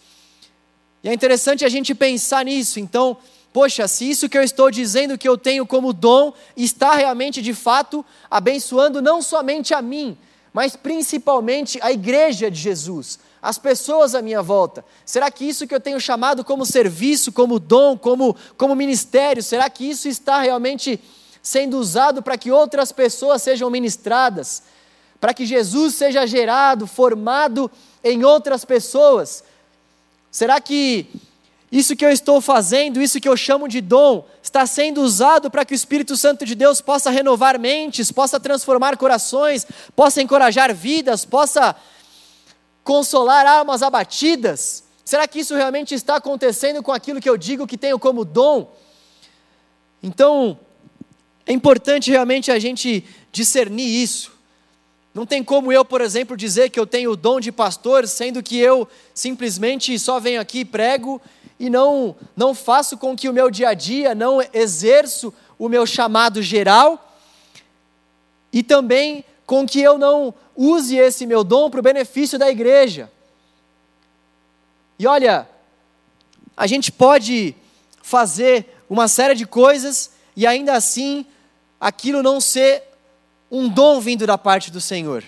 E 1.03 1.09
é 1.09 1.15
interessante 1.15 1.65
a 1.65 1.69
gente 1.69 1.95
pensar 1.95 2.45
nisso, 2.45 2.81
então, 2.81 3.17
poxa, 3.53 3.87
se 3.87 4.09
isso 4.09 4.29
que 4.29 4.37
eu 4.37 4.43
estou 4.43 4.71
dizendo 4.71 5.19
que 5.19 5.29
eu 5.29 5.37
tenho 5.39 5.67
como 5.67 5.93
dom 5.93 6.33
está 6.57 6.95
realmente 6.95 7.41
de 7.41 7.55
fato 7.55 8.05
abençoando 8.31 9.01
não 9.01 9.23
somente 9.23 9.75
a 9.75 9.83
mim, 9.83 10.17
mas 10.53 10.77
principalmente 10.77 11.79
a 11.83 11.93
igreja 11.93 12.51
de 12.51 12.59
Jesus, 12.59 13.19
as 13.45 13.59
pessoas 13.59 14.15
à 14.15 14.23
minha 14.23 14.41
volta? 14.41 14.83
Será 15.05 15.31
que 15.31 15.45
isso 15.45 15.67
que 15.67 15.75
eu 15.75 15.81
tenho 15.81 16.01
chamado 16.01 16.43
como 16.43 16.65
serviço, 16.65 17.31
como 17.31 17.59
dom, 17.59 17.95
como, 17.95 18.35
como 18.57 18.75
ministério, 18.75 19.43
será 19.43 19.69
que 19.69 19.85
isso 19.85 20.09
está 20.09 20.41
realmente 20.41 20.99
sendo 21.43 21.79
usado 21.79 22.23
para 22.23 22.39
que 22.39 22.51
outras 22.51 22.91
pessoas 22.91 23.43
sejam 23.43 23.69
ministradas? 23.69 24.63
Para 25.21 25.35
que 25.35 25.45
Jesus 25.45 25.95
seja 25.95 26.27
gerado, 26.27 26.87
formado 26.87 27.71
em 28.03 28.25
outras 28.25 28.65
pessoas? 28.65 29.45
Será 30.31 30.59
que 30.59 31.07
isso 31.71 31.95
que 31.95 32.05
eu 32.05 32.11
estou 32.11 32.41
fazendo, 32.41 33.03
isso 33.03 33.21
que 33.21 33.29
eu 33.29 33.37
chamo 33.37 33.69
de 33.69 33.83
dom, 33.83 34.25
está 34.43 34.65
sendo 34.65 35.03
usado 35.03 35.51
para 35.51 35.67
que 35.67 35.75
o 35.75 35.77
Espírito 35.77 36.17
Santo 36.17 36.47
de 36.47 36.55
Deus 36.55 36.81
possa 36.81 37.11
renovar 37.11 37.59
mentes, 37.59 38.11
possa 38.11 38.41
transformar 38.41 38.97
corações, 38.97 39.67
possa 39.95 40.23
encorajar 40.23 40.75
vidas, 40.75 41.27
possa 41.27 41.77
consolar 42.85 43.47
almas 43.47 43.83
abatidas? 43.83 44.85
Será 45.05 45.27
que 45.27 45.41
isso 45.41 45.57
realmente 45.57 45.95
está 45.95 46.17
acontecendo 46.17 46.83
com 46.83 46.93
aquilo 46.93 47.21
que 47.21 47.29
eu 47.29 47.37
digo 47.37 47.67
que 47.67 47.77
tenho 47.77 47.99
como 47.99 48.25
dom? 48.25 48.71
Então, 50.03 50.59
é 51.47 51.53
importante 51.53 52.11
realmente 52.11 52.53
a 52.53 52.59
gente 52.59 53.05
discernir 53.33 53.87
isso. 53.87 54.33
Não 55.15 55.25
tem 55.25 55.43
como 55.45 55.73
eu, 55.73 55.85
por 55.85 56.01
exemplo, 56.01 56.37
dizer 56.37 56.71
que 56.71 56.79
eu 56.79 56.87
tenho 56.87 57.13
o 57.13 57.17
dom 57.17 57.41
de 57.41 57.53
pastor, 57.53 58.07
sendo 58.07 58.43
que 58.43 58.59
eu 58.59 58.89
simplesmente 59.15 59.99
só 59.99 60.19
venho 60.19 60.41
aqui 60.41 60.61
e 60.61 60.65
prego 60.65 61.21
e 61.59 61.71
não, 61.71 62.17
não 62.37 62.53
faço 62.53 62.99
com 62.99 63.17
que 63.17 63.29
o 63.29 63.33
meu 63.33 63.51
dia 63.51 63.69
a 63.69 63.75
dia, 63.75 64.15
não 64.15 64.41
exerço 64.53 65.33
o 65.59 65.69
meu 65.69 65.87
chamado 65.87 66.43
geral 66.43 67.17
e 68.53 68.63
também 68.63 69.25
com 69.47 69.67
que 69.67 69.81
eu 69.81 69.99
não 69.99 70.35
use 70.57 70.97
esse 70.97 71.27
meu 71.27 71.43
dom 71.43 71.71
para 71.71 71.81
o 71.81 71.83
benefício 71.83 72.39
da 72.39 72.51
igreja. 72.51 73.11
E 74.99 75.07
olha, 75.07 75.49
a 76.57 76.67
gente 76.67 76.93
pode 76.93 77.55
fazer 78.03 78.67
uma 78.89 79.09
série 79.09 79.35
de 79.35 79.47
coisas 79.47 80.13
e 80.37 80.47
ainda 80.47 80.75
assim 80.75 81.27
aquilo 81.81 82.23
não 82.23 82.41
ser 82.41 82.83
um 83.51 83.69
dom 83.69 84.01
vindo 84.01 84.27
da 84.27 84.39
parte 84.39 84.71
do 84.71 84.81
Senhor. 84.81 85.25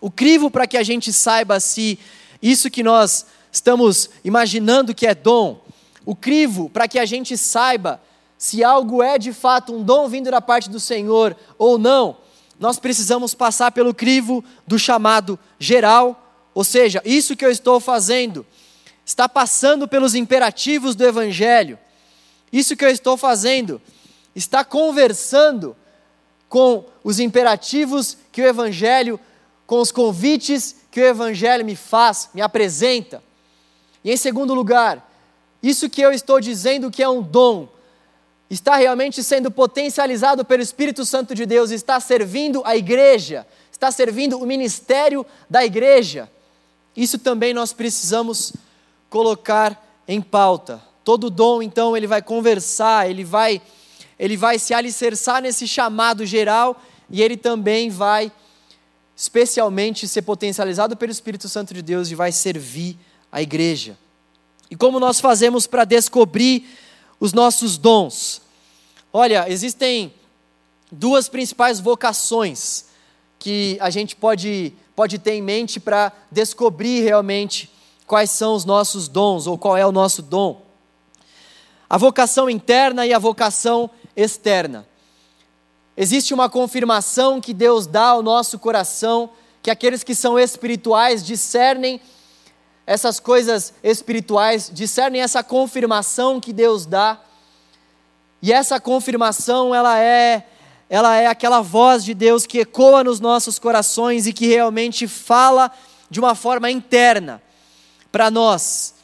O 0.00 0.10
crivo 0.10 0.50
para 0.50 0.66
que 0.66 0.76
a 0.76 0.82
gente 0.82 1.12
saiba 1.12 1.60
se 1.60 1.98
isso 2.40 2.70
que 2.70 2.82
nós 2.82 3.26
estamos 3.50 4.10
imaginando 4.24 4.94
que 4.94 5.06
é 5.06 5.14
dom, 5.14 5.60
o 6.04 6.14
crivo 6.14 6.68
para 6.68 6.86
que 6.86 6.98
a 6.98 7.04
gente 7.04 7.36
saiba 7.36 8.00
se 8.38 8.62
algo 8.62 9.02
é 9.02 9.18
de 9.18 9.32
fato 9.32 9.74
um 9.74 9.82
dom 9.82 10.08
vindo 10.08 10.30
da 10.30 10.40
parte 10.40 10.68
do 10.68 10.78
Senhor 10.78 11.36
ou 11.58 11.78
não, 11.78 12.16
nós 12.58 12.78
precisamos 12.78 13.34
passar 13.34 13.72
pelo 13.72 13.94
crivo 13.94 14.44
do 14.66 14.78
chamado 14.78 15.38
geral, 15.58 16.22
ou 16.54 16.64
seja, 16.64 17.02
isso 17.04 17.36
que 17.36 17.44
eu 17.44 17.50
estou 17.50 17.78
fazendo 17.80 18.46
está 19.04 19.28
passando 19.28 19.86
pelos 19.86 20.14
imperativos 20.14 20.94
do 20.94 21.04
Evangelho, 21.04 21.78
isso 22.52 22.76
que 22.76 22.84
eu 22.84 22.88
estou 22.88 23.16
fazendo 23.16 23.80
está 24.34 24.64
conversando 24.64 25.76
com 26.48 26.84
os 27.02 27.18
imperativos 27.18 28.16
que 28.32 28.42
o 28.42 28.46
Evangelho, 28.46 29.18
com 29.66 29.80
os 29.80 29.92
convites 29.92 30.76
que 30.90 31.00
o 31.00 31.04
Evangelho 31.04 31.64
me 31.64 31.76
faz, 31.76 32.30
me 32.32 32.40
apresenta. 32.40 33.22
E 34.04 34.12
em 34.12 34.16
segundo 34.16 34.54
lugar, 34.54 35.06
isso 35.62 35.90
que 35.90 36.00
eu 36.00 36.12
estou 36.12 36.40
dizendo 36.40 36.90
que 36.90 37.02
é 37.02 37.08
um 37.08 37.22
dom, 37.22 37.68
está 38.48 38.76
realmente 38.76 39.22
sendo 39.22 39.50
potencializado 39.50 40.44
pelo 40.44 40.62
Espírito 40.62 41.04
Santo 41.04 41.34
de 41.34 41.44
Deus, 41.44 41.70
está 41.70 41.98
servindo 41.98 42.62
a 42.64 42.76
igreja, 42.76 43.46
está 43.70 43.90
servindo 43.90 44.38
o 44.38 44.46
ministério 44.46 45.26
da 45.50 45.64
igreja. 45.64 46.30
Isso 46.96 47.18
também 47.18 47.52
nós 47.52 47.72
precisamos 47.72 48.52
colocar 49.10 50.02
em 50.06 50.20
pauta. 50.20 50.80
Todo 51.04 51.30
dom, 51.30 51.62
então, 51.62 51.96
ele 51.96 52.06
vai 52.06 52.22
conversar, 52.22 53.08
ele 53.08 53.24
vai 53.24 53.60
ele 54.18 54.36
vai 54.36 54.58
se 54.58 54.72
alicerçar 54.72 55.42
nesse 55.42 55.68
chamado 55.68 56.24
geral 56.24 56.80
e 57.10 57.22
ele 57.22 57.36
também 57.36 57.90
vai 57.90 58.32
especialmente 59.14 60.06
ser 60.08 60.22
potencializado 60.22 60.96
pelo 60.96 61.12
Espírito 61.12 61.48
Santo 61.48 61.74
de 61.74 61.82
Deus 61.82 62.10
e 62.10 62.14
vai 62.14 62.32
servir 62.32 62.98
a 63.30 63.42
igreja. 63.42 63.96
E 64.70 64.76
como 64.76 64.98
nós 64.98 65.20
fazemos 65.20 65.66
para 65.66 65.84
descobrir 65.84 66.66
os 67.18 67.32
nossos 67.32 67.78
dons. 67.78 68.42
Olha, 69.12 69.46
existem 69.48 70.12
duas 70.90 71.28
principais 71.28 71.80
vocações 71.80 72.86
que 73.38 73.76
a 73.80 73.90
gente 73.90 74.16
pode, 74.16 74.72
pode 74.94 75.18
ter 75.18 75.32
em 75.32 75.42
mente 75.42 75.78
para 75.78 76.12
descobrir 76.30 77.02
realmente 77.02 77.70
quais 78.06 78.30
são 78.30 78.54
os 78.54 78.64
nossos 78.64 79.08
dons 79.08 79.46
ou 79.46 79.58
qual 79.58 79.76
é 79.76 79.86
o 79.86 79.92
nosso 79.92 80.22
dom. 80.22 80.62
A 81.88 81.96
vocação 81.96 82.50
interna 82.50 83.06
e 83.06 83.12
a 83.12 83.18
vocação 83.18 83.88
externa. 84.16 84.86
Existe 85.96 86.34
uma 86.34 86.50
confirmação 86.50 87.40
que 87.40 87.54
Deus 87.54 87.86
dá 87.86 88.08
ao 88.08 88.22
nosso 88.22 88.58
coração, 88.58 89.30
que 89.62 89.70
aqueles 89.70 90.02
que 90.02 90.14
são 90.14 90.38
espirituais 90.38 91.24
discernem 91.24 92.00
essas 92.86 93.18
coisas 93.18 93.74
espirituais, 93.82 94.70
discernem 94.72 95.20
essa 95.20 95.42
confirmação 95.42 96.40
que 96.40 96.52
Deus 96.52 96.86
dá. 96.86 97.20
E 98.40 98.52
essa 98.52 98.78
confirmação, 98.78 99.74
ela 99.74 99.98
é 99.98 100.46
ela 100.88 101.16
é 101.16 101.26
aquela 101.26 101.60
voz 101.60 102.04
de 102.04 102.14
Deus 102.14 102.46
que 102.46 102.60
ecoa 102.60 103.02
nos 103.02 103.18
nossos 103.18 103.58
corações 103.58 104.24
e 104.24 104.32
que 104.32 104.46
realmente 104.46 105.08
fala 105.08 105.68
de 106.08 106.20
uma 106.20 106.36
forma 106.36 106.70
interna 106.70 107.42
para 108.12 108.30
nós 108.30 108.94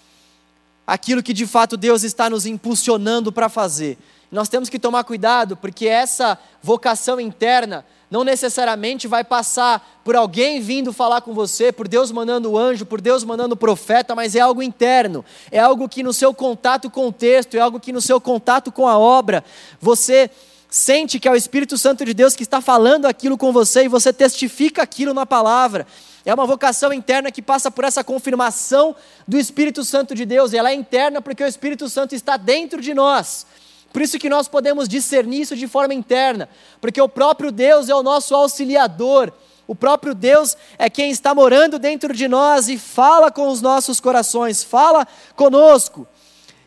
aquilo 0.87 1.23
que 1.23 1.33
de 1.33 1.47
fato 1.47 1.77
Deus 1.77 2.03
está 2.03 2.31
nos 2.31 2.47
impulsionando 2.47 3.33
para 3.33 3.49
fazer. 3.49 3.99
Nós 4.31 4.49
temos 4.49 4.69
que 4.69 4.79
tomar 4.79 5.05
cuidado, 5.05 5.57
porque 5.57 5.87
essa 5.87 6.39
vocação 6.63 7.21
interna 7.21 7.85
não 8.13 8.25
necessariamente 8.25 9.09
vai 9.09 9.25
passar 9.25 10.01
por 10.05 10.15
alguém 10.15 10.61
vindo 10.61 10.93
falar 10.93 11.23
com 11.23 11.33
você, 11.33 11.73
por 11.73 11.89
Deus 11.89 12.13
mandando 12.13 12.51
o 12.51 12.59
anjo, 12.59 12.85
por 12.85 13.01
Deus 13.01 13.25
mandando 13.25 13.55
o 13.55 13.57
profeta, 13.57 14.15
mas 14.15 14.37
é 14.37 14.41
algo 14.41 14.63
interno, 14.63 15.25
é 15.51 15.59
algo 15.59 15.89
que 15.89 16.03
no 16.03 16.13
seu 16.13 16.35
contato 16.35 16.91
com 16.91 17.09
o 17.09 17.13
texto, 17.13 17.55
é 17.55 17.61
algo 17.61 17.81
que 17.81 17.91
no 17.91 18.03
seu 18.03 18.21
contato 18.21 18.71
com 18.71 18.87
a 18.87 18.99
obra, 18.99 19.43
você 19.81 20.31
sente 20.69 21.19
que 21.19 21.27
é 21.27 21.31
o 21.31 21.35
Espírito 21.35 21.79
Santo 21.79 22.05
de 22.05 22.13
Deus 22.13 22.37
que 22.37 22.43
está 22.43 22.61
falando 22.61 23.07
aquilo 23.07 23.39
com 23.39 23.51
você 23.51 23.85
e 23.85 23.89
você 23.89 24.13
testifica 24.13 24.83
aquilo 24.83 25.15
na 25.15 25.25
palavra. 25.25 25.87
É 26.23 26.35
uma 26.35 26.45
vocação 26.45 26.93
interna 26.93 27.33
que 27.33 27.41
passa 27.41 27.71
por 27.71 27.83
essa 27.83 28.05
confirmação 28.05 28.95
do 29.27 29.39
Espírito 29.39 29.83
Santo 29.85 30.15
de 30.15 30.27
Deus, 30.27 30.53
e 30.53 30.59
ela 30.59 30.71
é 30.71 30.75
interna 30.75 31.23
porque 31.23 31.43
o 31.43 31.47
Espírito 31.47 31.89
Santo 31.89 32.15
está 32.15 32.37
dentro 32.37 32.83
de 32.83 32.93
nós. 32.93 33.47
Por 33.93 34.01
isso 34.01 34.19
que 34.19 34.29
nós 34.29 34.49
podemos 34.49 34.89
discernir 34.89 35.43
isso 35.43 35.57
de 35.57 35.69
forma 35.69 35.93
interna, 35.93 36.49
porque 36.81 37.01
o 37.01 37.09
próprio 37.09 37.53
Deus 37.53 37.89
é 37.89 37.95
o 37.95 38.03
nosso 38.03 38.35
auxiliador, 38.35 39.33
o 39.67 39.75
próprio 39.75 40.15
Deus 40.15 40.57
é 40.79 40.89
quem 40.89 41.11
está 41.11 41.35
morando 41.35 41.79
dentro 41.79 42.15
de 42.15 42.27
nós 42.27 42.69
e 42.69 42.79
fala 42.79 43.31
com 43.31 43.49
os 43.49 43.61
nossos 43.61 44.01
corações, 44.01 44.65
fala 44.65 45.07
conosco. 45.37 46.07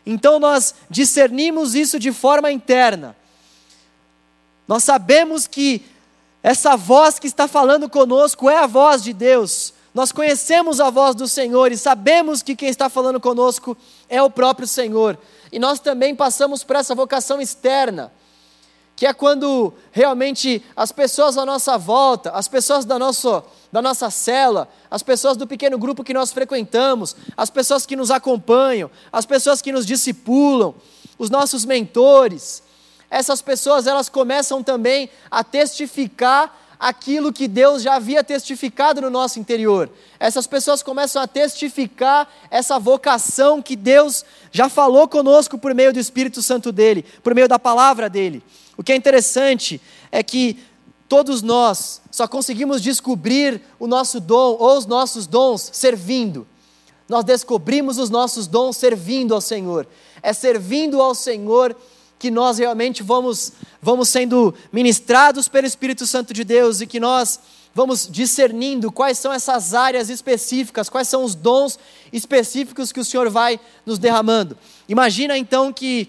Então 0.04 0.38
nós 0.38 0.74
discernimos 0.88 1.74
isso 1.74 1.98
de 1.98 2.12
forma 2.12 2.50
interna. 2.50 3.16
Nós 4.68 4.84
sabemos 4.84 5.46
que 5.46 5.84
essa 6.42 6.76
voz 6.76 7.18
que 7.18 7.26
está 7.26 7.48
falando 7.48 7.88
conosco 7.88 8.48
é 8.48 8.58
a 8.58 8.66
voz 8.66 9.02
de 9.02 9.12
Deus. 9.12 9.74
Nós 9.92 10.12
conhecemos 10.12 10.78
a 10.80 10.90
voz 10.90 11.14
do 11.14 11.26
Senhor 11.26 11.72
e 11.72 11.76
sabemos 11.76 12.42
que 12.42 12.54
quem 12.54 12.68
está 12.68 12.88
falando 12.88 13.18
conosco 13.18 13.76
é 14.08 14.22
o 14.22 14.30
próprio 14.30 14.66
Senhor. 14.66 15.18
E 15.56 15.58
nós 15.58 15.80
também 15.80 16.14
passamos 16.14 16.62
por 16.62 16.76
essa 16.76 16.94
vocação 16.94 17.40
externa, 17.40 18.12
que 18.94 19.06
é 19.06 19.14
quando 19.14 19.72
realmente 19.90 20.62
as 20.76 20.92
pessoas 20.92 21.38
à 21.38 21.46
nossa 21.46 21.78
volta, 21.78 22.30
as 22.32 22.46
pessoas 22.46 22.84
da, 22.84 22.98
nosso, 22.98 23.42
da 23.72 23.80
nossa 23.80 24.10
cela, 24.10 24.68
as 24.90 25.02
pessoas 25.02 25.34
do 25.34 25.46
pequeno 25.46 25.78
grupo 25.78 26.04
que 26.04 26.12
nós 26.12 26.30
frequentamos, 26.30 27.16
as 27.34 27.48
pessoas 27.48 27.86
que 27.86 27.96
nos 27.96 28.10
acompanham, 28.10 28.90
as 29.10 29.24
pessoas 29.24 29.62
que 29.62 29.72
nos 29.72 29.86
discipulam, 29.86 30.74
os 31.18 31.30
nossos 31.30 31.64
mentores, 31.64 32.62
essas 33.08 33.40
pessoas 33.40 33.86
elas 33.86 34.10
começam 34.10 34.62
também 34.62 35.08
a 35.30 35.42
testificar 35.42 36.65
aquilo 36.78 37.32
que 37.32 37.48
Deus 37.48 37.82
já 37.82 37.94
havia 37.94 38.22
testificado 38.22 39.00
no 39.00 39.10
nosso 39.10 39.38
interior. 39.38 39.90
Essas 40.18 40.46
pessoas 40.46 40.82
começam 40.82 41.20
a 41.22 41.26
testificar 41.26 42.28
essa 42.50 42.78
vocação 42.78 43.62
que 43.62 43.76
Deus 43.76 44.24
já 44.52 44.68
falou 44.68 45.08
conosco 45.08 45.58
por 45.58 45.74
meio 45.74 45.92
do 45.92 45.98
Espírito 45.98 46.42
Santo 46.42 46.70
dele, 46.70 47.04
por 47.22 47.34
meio 47.34 47.48
da 47.48 47.58
palavra 47.58 48.08
dele. 48.08 48.42
O 48.76 48.82
que 48.82 48.92
é 48.92 48.96
interessante 48.96 49.80
é 50.12 50.22
que 50.22 50.58
todos 51.08 51.42
nós 51.42 52.02
só 52.10 52.26
conseguimos 52.26 52.82
descobrir 52.82 53.60
o 53.78 53.86
nosso 53.86 54.20
dom 54.20 54.56
ou 54.58 54.76
os 54.76 54.86
nossos 54.86 55.26
dons 55.26 55.70
servindo. 55.72 56.46
Nós 57.08 57.24
descobrimos 57.24 57.98
os 57.98 58.10
nossos 58.10 58.46
dons 58.46 58.76
servindo 58.76 59.34
ao 59.34 59.40
Senhor. 59.40 59.86
É 60.22 60.32
servindo 60.32 61.00
ao 61.00 61.14
Senhor 61.14 61.76
que 62.18 62.30
nós 62.30 62.58
realmente 62.58 63.02
vamos, 63.02 63.52
vamos 63.80 64.08
sendo 64.08 64.54
ministrados 64.72 65.48
pelo 65.48 65.66
Espírito 65.66 66.06
Santo 66.06 66.32
de 66.32 66.44
Deus 66.44 66.80
e 66.80 66.86
que 66.86 66.98
nós 66.98 67.38
vamos 67.74 68.08
discernindo 68.10 68.90
quais 68.90 69.18
são 69.18 69.30
essas 69.32 69.74
áreas 69.74 70.08
específicas, 70.08 70.88
quais 70.88 71.08
são 71.08 71.22
os 71.22 71.34
dons 71.34 71.78
específicos 72.10 72.90
que 72.90 73.00
o 73.00 73.04
Senhor 73.04 73.28
vai 73.28 73.60
nos 73.84 73.98
derramando. 73.98 74.56
Imagina 74.88 75.36
então 75.36 75.70
que 75.72 76.08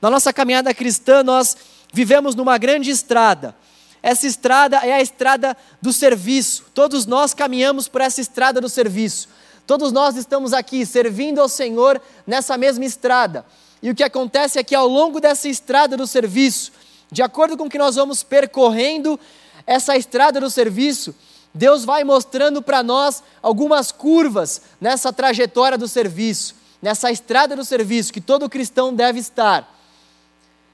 na 0.00 0.10
nossa 0.10 0.32
caminhada 0.32 0.72
cristã 0.72 1.22
nós 1.22 1.56
vivemos 1.92 2.34
numa 2.34 2.56
grande 2.56 2.90
estrada. 2.90 3.54
Essa 4.02 4.26
estrada 4.26 4.78
é 4.78 4.92
a 4.92 5.00
estrada 5.02 5.56
do 5.80 5.92
serviço. 5.92 6.64
Todos 6.74 7.06
nós 7.06 7.34
caminhamos 7.34 7.86
por 7.86 8.00
essa 8.00 8.20
estrada 8.20 8.60
do 8.60 8.68
serviço. 8.68 9.28
Todos 9.66 9.92
nós 9.92 10.16
estamos 10.16 10.52
aqui 10.52 10.84
servindo 10.84 11.40
ao 11.40 11.48
Senhor 11.48 12.00
nessa 12.26 12.58
mesma 12.58 12.84
estrada. 12.84 13.46
E 13.84 13.90
o 13.90 13.94
que 13.94 14.02
acontece 14.02 14.58
é 14.58 14.64
que 14.64 14.74
ao 14.74 14.88
longo 14.88 15.20
dessa 15.20 15.46
estrada 15.46 15.94
do 15.94 16.06
serviço, 16.06 16.72
de 17.12 17.20
acordo 17.20 17.54
com 17.54 17.68
que 17.68 17.76
nós 17.76 17.96
vamos 17.96 18.22
percorrendo 18.22 19.20
essa 19.66 19.94
estrada 19.94 20.40
do 20.40 20.48
serviço, 20.48 21.14
Deus 21.52 21.84
vai 21.84 22.02
mostrando 22.02 22.62
para 22.62 22.82
nós 22.82 23.22
algumas 23.42 23.92
curvas 23.92 24.62
nessa 24.80 25.12
trajetória 25.12 25.76
do 25.76 25.86
serviço, 25.86 26.54
nessa 26.80 27.10
estrada 27.10 27.54
do 27.54 27.62
serviço 27.62 28.10
que 28.10 28.22
todo 28.22 28.48
cristão 28.48 28.94
deve 28.94 29.18
estar. 29.18 29.70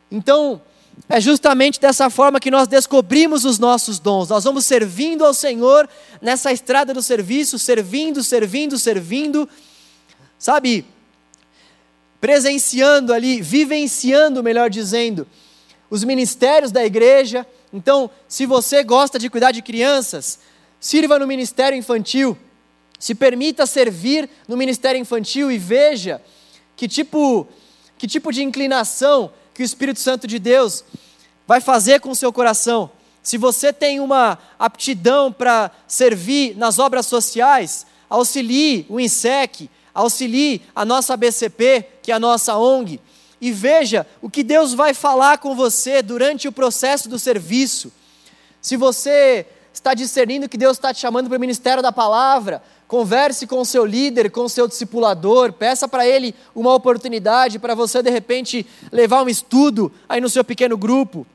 Então, 0.09 0.63
é 1.09 1.21
justamente 1.21 1.81
dessa 1.81 2.09
forma 2.11 2.39
que 2.39 2.49
nós 2.49 2.69
descobrimos 2.69 3.45
os 3.45 3.59
nossos 3.59 3.99
dons. 3.99 4.29
Nós 4.29 4.45
vamos 4.45 4.65
servindo 4.65 5.25
ao 5.25 5.35
Senhor 5.35 5.89
nessa 6.23 6.53
estrada 6.53 6.95
do 6.95 7.03
serviço, 7.03 7.59
servindo, 7.59 8.23
servindo, 8.23 8.79
servindo. 8.79 9.49
Sabe, 10.39 10.87
presenciando 12.21 13.13
ali, 13.13 13.41
vivenciando, 13.41 14.43
melhor 14.43 14.69
dizendo, 14.69 15.27
os 15.89 16.05
ministérios 16.05 16.71
da 16.71 16.85
igreja. 16.85 17.47
Então, 17.73 18.11
se 18.29 18.47
você 18.47 18.85
gosta 18.85 19.19
de 19.19 19.31
cuidar 19.31 19.53
de 19.53 19.63
crianças, 19.63 20.39
sirva 20.79 21.19
no 21.19 21.27
ministério 21.27 21.77
infantil. 21.77 22.37
Se 22.99 23.15
permita 23.15 23.65
servir 23.65 24.29
no 24.47 24.57
ministério 24.57 25.01
infantil 25.01 25.51
e 25.51 25.57
veja 25.57 26.21
que 26.77 26.87
tipo, 26.87 27.49
que 27.97 28.07
tipo 28.07 28.31
de 28.33 28.43
inclinação 28.43 29.33
que 29.55 29.63
o 29.63 29.65
Espírito 29.65 30.01
Santo 30.01 30.27
de 30.27 30.39
Deus 30.39 30.85
vai 31.47 31.61
fazer 31.61 32.01
com 32.01 32.11
o 32.11 32.17
seu 32.17 32.33
coração. 32.33 32.91
Se 33.23 33.37
você 33.37 33.73
tem 33.73 34.01
uma 34.01 34.39
aptidão 34.59 35.33
para 35.33 35.71
servir 35.87 36.57
nas 36.57 36.79
obras 36.79 37.07
sociais, 37.07 37.87
auxilie 38.09 38.87
o 38.89 38.99
INSEC, 38.99 39.69
auxilie 39.95 40.63
a 40.75 40.85
nossa 40.85 41.17
BCP, 41.17 41.87
que 42.03 42.13
é 42.13 42.15
a 42.15 42.21
nossa 42.21 42.57
ONG, 42.57 43.01
e 43.41 43.51
veja 43.51 44.07
o 44.21 44.29
que 44.29 44.43
Deus 44.43 44.75
vai 44.75 44.93
falar 44.93 45.39
com 45.39 45.55
você 45.55 46.03
durante 46.03 46.47
o 46.47 46.53
processo 46.53 47.09
do 47.09 47.19
serviço. 47.19 47.93
Se 48.61 48.77
você 48.77 49.47
está 49.73 49.95
discernindo 49.95 50.49
que 50.49 50.59
Deus 50.59 50.77
está 50.77 50.93
te 50.93 51.01
chamando 51.01 51.29
para 51.29 51.39
o 51.39 51.41
ministério 51.41 51.83
da 51.83 51.91
palavra, 51.91 52.63
converse 52.87 53.47
com 53.47 53.61
o 53.61 53.65
seu 53.65 53.85
líder, 53.85 54.31
com 54.31 54.43
o 54.43 54.49
seu 54.49 54.69
discipulador, 54.69 55.53
peça 55.53 55.89
para 55.89 56.07
ele 56.07 56.35
uma 56.55 56.75
oportunidade 56.75 57.59
para 57.59 57.75
você 57.75 58.03
de 58.03 58.11
repente 58.11 58.67
levar 58.93 59.23
um 59.23 59.29
estudo 59.29 59.93
aí 60.09 60.21
no 60.21 60.29
seu 60.29 60.45
pequeno 60.45 60.77
grupo. 60.77 61.27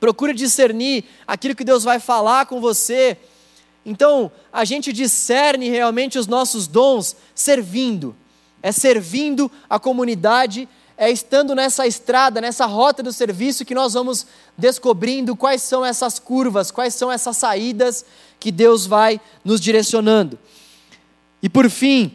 Procure 0.00 0.34
discernir 0.34 1.04
aquilo 1.26 1.54
que 1.54 1.64
Deus 1.64 1.84
vai 1.84 2.00
falar 2.00 2.46
com 2.46 2.60
você 2.60 3.16
então, 3.88 4.32
a 4.52 4.64
gente 4.64 4.92
discerne 4.92 5.68
realmente 5.68 6.18
os 6.18 6.26
nossos 6.26 6.66
dons 6.66 7.14
servindo, 7.32 8.16
é 8.60 8.72
servindo 8.72 9.48
a 9.70 9.78
comunidade, 9.78 10.68
é 10.98 11.08
estando 11.08 11.54
nessa 11.54 11.86
estrada, 11.86 12.40
nessa 12.40 12.66
rota 12.66 13.00
do 13.00 13.12
serviço 13.12 13.64
que 13.64 13.76
nós 13.76 13.92
vamos 13.92 14.26
descobrindo 14.58 15.36
quais 15.36 15.62
são 15.62 15.84
essas 15.84 16.18
curvas, 16.18 16.72
quais 16.72 16.94
são 16.94 17.12
essas 17.12 17.36
saídas 17.36 18.04
que 18.40 18.50
Deus 18.50 18.86
vai 18.86 19.20
nos 19.44 19.60
direcionando. 19.60 20.36
E 21.40 21.48
por 21.48 21.70
fim, 21.70 22.12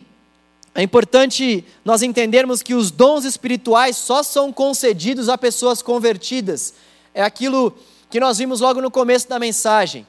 é 0.76 0.84
importante 0.84 1.63
nós 1.86 2.01
entendermos 2.01 2.61
que 2.61 2.74
os 2.74 2.91
dons 2.91 3.24
espirituais 3.24 3.95
só 3.95 4.22
são 4.24 4.51
concedidos 4.51 5.30
a 5.30 5.38
pessoas 5.38 5.82
convertidas. 5.82 6.74
É 7.13 7.24
aquilo 7.24 7.74
que 8.09 8.19
nós 8.19 8.39
vimos 8.39 8.59
logo 8.59 8.82
no 8.82 8.91
começo 8.91 9.30
da 9.30 9.39
mensagem. 9.39 10.05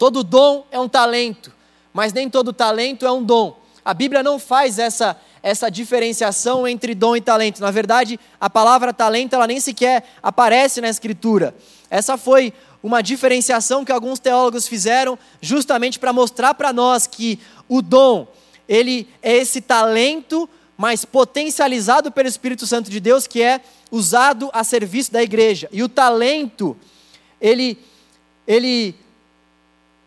Todo 0.00 0.24
dom 0.24 0.64
é 0.70 0.80
um 0.80 0.88
talento, 0.88 1.52
mas 1.92 2.10
nem 2.14 2.30
todo 2.30 2.54
talento 2.54 3.04
é 3.04 3.12
um 3.12 3.22
dom. 3.22 3.60
A 3.84 3.92
Bíblia 3.92 4.22
não 4.22 4.38
faz 4.38 4.78
essa, 4.78 5.14
essa 5.42 5.70
diferenciação 5.70 6.66
entre 6.66 6.94
dom 6.94 7.16
e 7.16 7.20
talento. 7.20 7.60
Na 7.60 7.70
verdade, 7.70 8.18
a 8.40 8.48
palavra 8.48 8.94
talento 8.94 9.34
ela 9.34 9.46
nem 9.46 9.60
sequer 9.60 10.04
aparece 10.22 10.80
na 10.80 10.88
Escritura. 10.88 11.54
Essa 11.90 12.16
foi 12.16 12.50
uma 12.82 13.02
diferenciação 13.02 13.84
que 13.84 13.92
alguns 13.92 14.18
teólogos 14.18 14.66
fizeram 14.66 15.18
justamente 15.38 15.98
para 15.98 16.14
mostrar 16.14 16.54
para 16.54 16.72
nós 16.72 17.06
que 17.06 17.38
o 17.68 17.82
dom, 17.82 18.26
ele 18.66 19.06
é 19.20 19.36
esse 19.36 19.60
talento, 19.60 20.48
mas 20.78 21.04
potencializado 21.04 22.10
pelo 22.10 22.26
Espírito 22.26 22.66
Santo 22.66 22.90
de 22.90 23.00
Deus, 23.00 23.26
que 23.26 23.42
é 23.42 23.60
usado 23.90 24.48
a 24.54 24.64
serviço 24.64 25.12
da 25.12 25.22
igreja. 25.22 25.68
E 25.70 25.82
o 25.82 25.90
talento, 25.90 26.74
ele, 27.38 27.76
ele 28.46 28.94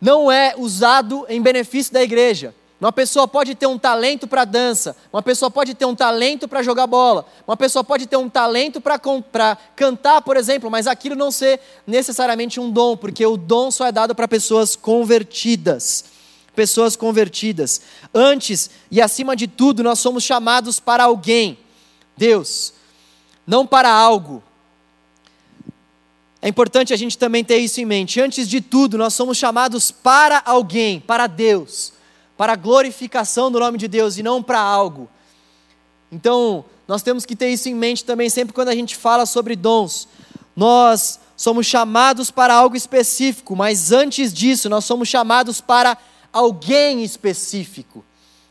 não 0.03 0.29
é 0.29 0.53
usado 0.57 1.25
em 1.29 1.41
benefício 1.41 1.93
da 1.93 2.03
igreja. 2.03 2.53
Uma 2.77 2.91
pessoa 2.91 3.25
pode 3.25 3.55
ter 3.55 3.67
um 3.67 3.79
talento 3.79 4.27
para 4.27 4.43
dança, 4.43 4.97
uma 5.13 5.21
pessoa 5.21 5.49
pode 5.49 5.73
ter 5.73 5.85
um 5.85 5.95
talento 5.95 6.45
para 6.45 6.61
jogar 6.61 6.85
bola, 6.85 7.25
uma 7.47 7.55
pessoa 7.55 7.85
pode 7.85 8.05
ter 8.05 8.17
um 8.17 8.29
talento 8.29 8.81
para 8.81 8.99
cantar, 9.73 10.21
por 10.21 10.35
exemplo, 10.35 10.69
mas 10.69 10.87
aquilo 10.87 11.15
não 11.15 11.31
ser 11.31 11.57
necessariamente 11.87 12.59
um 12.59 12.69
dom, 12.69 12.97
porque 12.97 13.25
o 13.25 13.37
dom 13.37 13.71
só 13.71 13.87
é 13.87 13.93
dado 13.93 14.13
para 14.13 14.27
pessoas 14.27 14.75
convertidas. 14.75 16.03
Pessoas 16.53 16.97
convertidas. 16.97 17.79
Antes 18.13 18.69
e 18.91 19.01
acima 19.01 19.37
de 19.37 19.47
tudo, 19.47 19.81
nós 19.81 19.99
somos 19.99 20.21
chamados 20.21 20.81
para 20.81 21.05
alguém, 21.05 21.57
Deus, 22.17 22.73
não 23.47 23.65
para 23.65 23.89
algo. 23.89 24.43
É 26.43 26.49
importante 26.49 26.93
a 26.93 26.97
gente 26.97 27.17
também 27.17 27.41
ter 27.41 27.59
isso 27.59 27.79
em 27.79 27.85
mente. 27.85 28.19
Antes 28.19 28.49
de 28.49 28.59
tudo, 28.59 28.97
nós 28.97 29.13
somos 29.13 29.37
chamados 29.37 29.91
para 29.91 30.43
alguém, 30.45 30.99
para 30.99 31.25
Deus, 31.25 31.93
para 32.35 32.51
a 32.51 32.55
glorificação 32.57 33.49
do 33.49 33.61
nome 33.61 33.77
de 33.77 33.87
Deus 33.87 34.17
e 34.17 34.23
não 34.23 34.43
para 34.43 34.59
algo. 34.59 35.09
Então, 36.11 36.65
nós 36.85 37.01
temos 37.01 37.25
que 37.25 37.33
ter 37.33 37.47
isso 37.47 37.69
em 37.69 37.73
mente 37.73 38.03
também 38.03 38.29
sempre 38.29 38.53
quando 38.53 38.67
a 38.67 38.75
gente 38.75 38.97
fala 38.97 39.25
sobre 39.25 39.55
dons. 39.55 40.05
Nós 40.53 41.17
somos 41.37 41.65
chamados 41.65 42.29
para 42.29 42.53
algo 42.53 42.75
específico, 42.75 43.55
mas 43.55 43.93
antes 43.93 44.33
disso, 44.33 44.67
nós 44.67 44.83
somos 44.83 45.07
chamados 45.07 45.61
para 45.61 45.97
alguém 46.33 47.05
específico. 47.05 48.03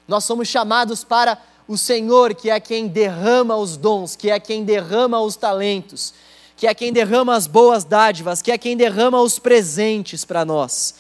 Nós 0.09 0.25
somos 0.25 0.49
chamados 0.49 1.05
para 1.05 1.37
o 1.69 1.77
Senhor, 1.77 2.35
que 2.35 2.49
é 2.49 2.59
quem 2.59 2.89
derrama 2.89 3.55
os 3.55 3.77
dons, 3.77 4.17
que 4.17 4.31
é 4.31 4.41
quem 4.41 4.65
derrama 4.65 5.21
os 5.21 5.37
talentos 5.37 6.15
que 6.57 6.67
é 6.67 6.75
quem 6.75 6.93
derrama 6.93 7.35
as 7.35 7.47
boas 7.47 7.85
dádivas, 7.85 8.43
que 8.43 8.53
é 8.53 8.59
quem 8.59 8.77
derrama 8.77 9.21
os 9.21 9.39
presentes 9.39 10.25
para 10.25 10.45
nós. 10.45 10.95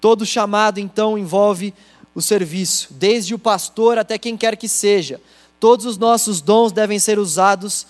Todo 0.00 0.24
chamado, 0.24 0.78
então, 0.78 1.18
envolve 1.18 1.74
o 2.14 2.22
serviço, 2.22 2.88
desde 2.90 3.34
o 3.34 3.38
pastor 3.38 3.98
até 3.98 4.18
quem 4.18 4.36
quer 4.36 4.56
que 4.56 4.68
seja. 4.68 5.20
Todos 5.60 5.86
os 5.86 5.98
nossos 5.98 6.40
dons 6.40 6.72
devem 6.72 6.98
ser 6.98 7.18
usados 7.18 7.86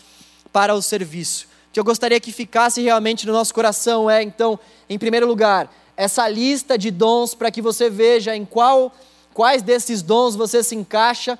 para 0.52 0.74
o 0.74 0.82
serviço. 0.82 1.46
O 1.68 1.72
que 1.72 1.80
eu 1.80 1.84
gostaria 1.84 2.18
que 2.18 2.32
ficasse 2.32 2.82
realmente 2.82 3.26
no 3.26 3.32
nosso 3.32 3.52
coração 3.52 4.08
é, 4.08 4.22
então, 4.22 4.58
em 4.88 4.98
primeiro 4.98 5.26
lugar, 5.26 5.72
essa 5.96 6.28
lista 6.28 6.78
de 6.78 6.90
dons 6.90 7.34
para 7.34 7.50
que 7.50 7.60
você 7.60 7.90
veja 7.90 8.34
em 8.34 8.44
qual, 8.44 8.94
quais 9.34 9.62
desses 9.62 10.00
dons 10.00 10.34
você 10.34 10.62
se 10.62 10.74
encaixa, 10.74 11.38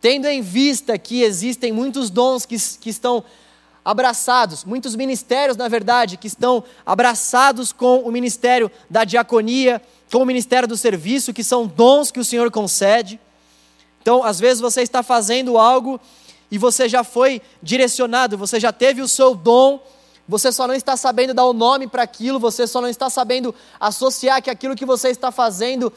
tendo 0.00 0.26
em 0.26 0.40
vista 0.40 0.98
que 0.98 1.22
existem 1.22 1.70
muitos 1.70 2.10
dons 2.10 2.46
que, 2.46 2.56
que 2.80 2.90
estão 2.90 3.22
abraçados, 3.84 4.64
muitos 4.64 4.94
ministérios, 4.94 5.56
na 5.56 5.68
verdade, 5.68 6.16
que 6.16 6.26
estão 6.26 6.62
abraçados 6.84 7.72
com 7.72 8.00
o 8.00 8.10
ministério 8.12 8.70
da 8.88 9.04
diaconia, 9.04 9.80
com 10.12 10.18
o 10.18 10.26
ministério 10.26 10.68
do 10.68 10.76
serviço, 10.76 11.32
que 11.32 11.44
são 11.44 11.66
dons 11.66 12.10
que 12.10 12.20
o 12.20 12.24
Senhor 12.24 12.50
concede. 12.50 13.18
Então, 14.02 14.22
às 14.22 14.40
vezes 14.40 14.60
você 14.60 14.82
está 14.82 15.02
fazendo 15.02 15.58
algo 15.58 16.00
e 16.50 16.58
você 16.58 16.88
já 16.88 17.04
foi 17.04 17.40
direcionado, 17.62 18.36
você 18.36 18.58
já 18.58 18.72
teve 18.72 19.00
o 19.00 19.08
seu 19.08 19.34
dom, 19.34 19.80
você 20.26 20.52
só 20.52 20.66
não 20.66 20.74
está 20.74 20.96
sabendo 20.96 21.34
dar 21.34 21.44
o 21.44 21.52
nome 21.52 21.86
para 21.86 22.02
aquilo, 22.02 22.38
você 22.38 22.66
só 22.66 22.80
não 22.80 22.88
está 22.88 23.08
sabendo 23.08 23.54
associar 23.78 24.42
que 24.42 24.50
aquilo 24.50 24.76
que 24.76 24.86
você 24.86 25.08
está 25.08 25.30
fazendo 25.30 25.92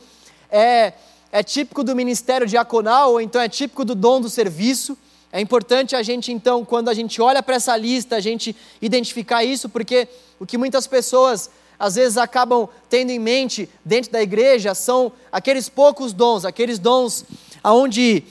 é, 0.50 0.94
é 1.32 1.44
típico 1.44 1.84
do 1.84 1.96
ministério 1.96 2.48
diaconal, 2.48 3.14
ou 3.14 3.22
então 3.22 3.42
é 3.42 3.50
típico 3.50 3.84
do 3.84 3.96
dom 3.96 4.22
do 4.22 4.30
serviço. 4.30 4.98
É 5.36 5.42
importante 5.42 5.96
a 5.96 6.04
gente, 6.04 6.32
então, 6.32 6.64
quando 6.64 6.90
a 6.90 6.94
gente 6.94 7.20
olha 7.20 7.42
para 7.42 7.56
essa 7.56 7.76
lista, 7.76 8.16
a 8.16 8.20
gente 8.20 8.56
identificar 8.80 9.44
isso, 9.44 9.68
porque 9.68 10.08
o 10.40 10.46
que 10.46 10.60
muitas 10.60 10.86
pessoas 10.86 11.50
às 11.80 11.96
vezes 11.96 12.20
acabam 12.20 12.70
tendo 12.88 13.10
em 13.10 13.18
mente 13.18 13.68
dentro 13.84 14.12
da 14.12 14.22
igreja 14.22 14.76
são 14.76 15.12
aqueles 15.32 15.68
poucos 15.68 16.14
dons, 16.14 16.46
aqueles 16.46 16.78
dons 16.78 17.26
aonde 17.64 18.24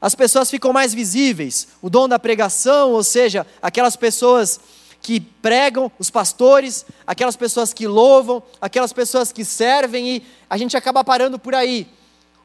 as 0.00 0.14
pessoas 0.14 0.48
ficam 0.48 0.72
mais 0.72 0.94
visíveis. 0.94 1.66
O 1.82 1.90
dom 1.90 2.08
da 2.08 2.20
pregação, 2.20 2.92
ou 2.92 3.02
seja, 3.02 3.44
aquelas 3.60 3.96
pessoas 3.96 4.60
que 5.02 5.18
pregam, 5.18 5.90
os 5.98 6.08
pastores, 6.08 6.86
aquelas 7.04 7.34
pessoas 7.34 7.72
que 7.72 7.88
louvam, 7.88 8.40
aquelas 8.60 8.92
pessoas 8.92 9.32
que 9.32 9.44
servem 9.44 10.08
e 10.08 10.22
a 10.48 10.56
gente 10.56 10.76
acaba 10.76 11.02
parando 11.02 11.36
por 11.36 11.52
aí. 11.52 11.88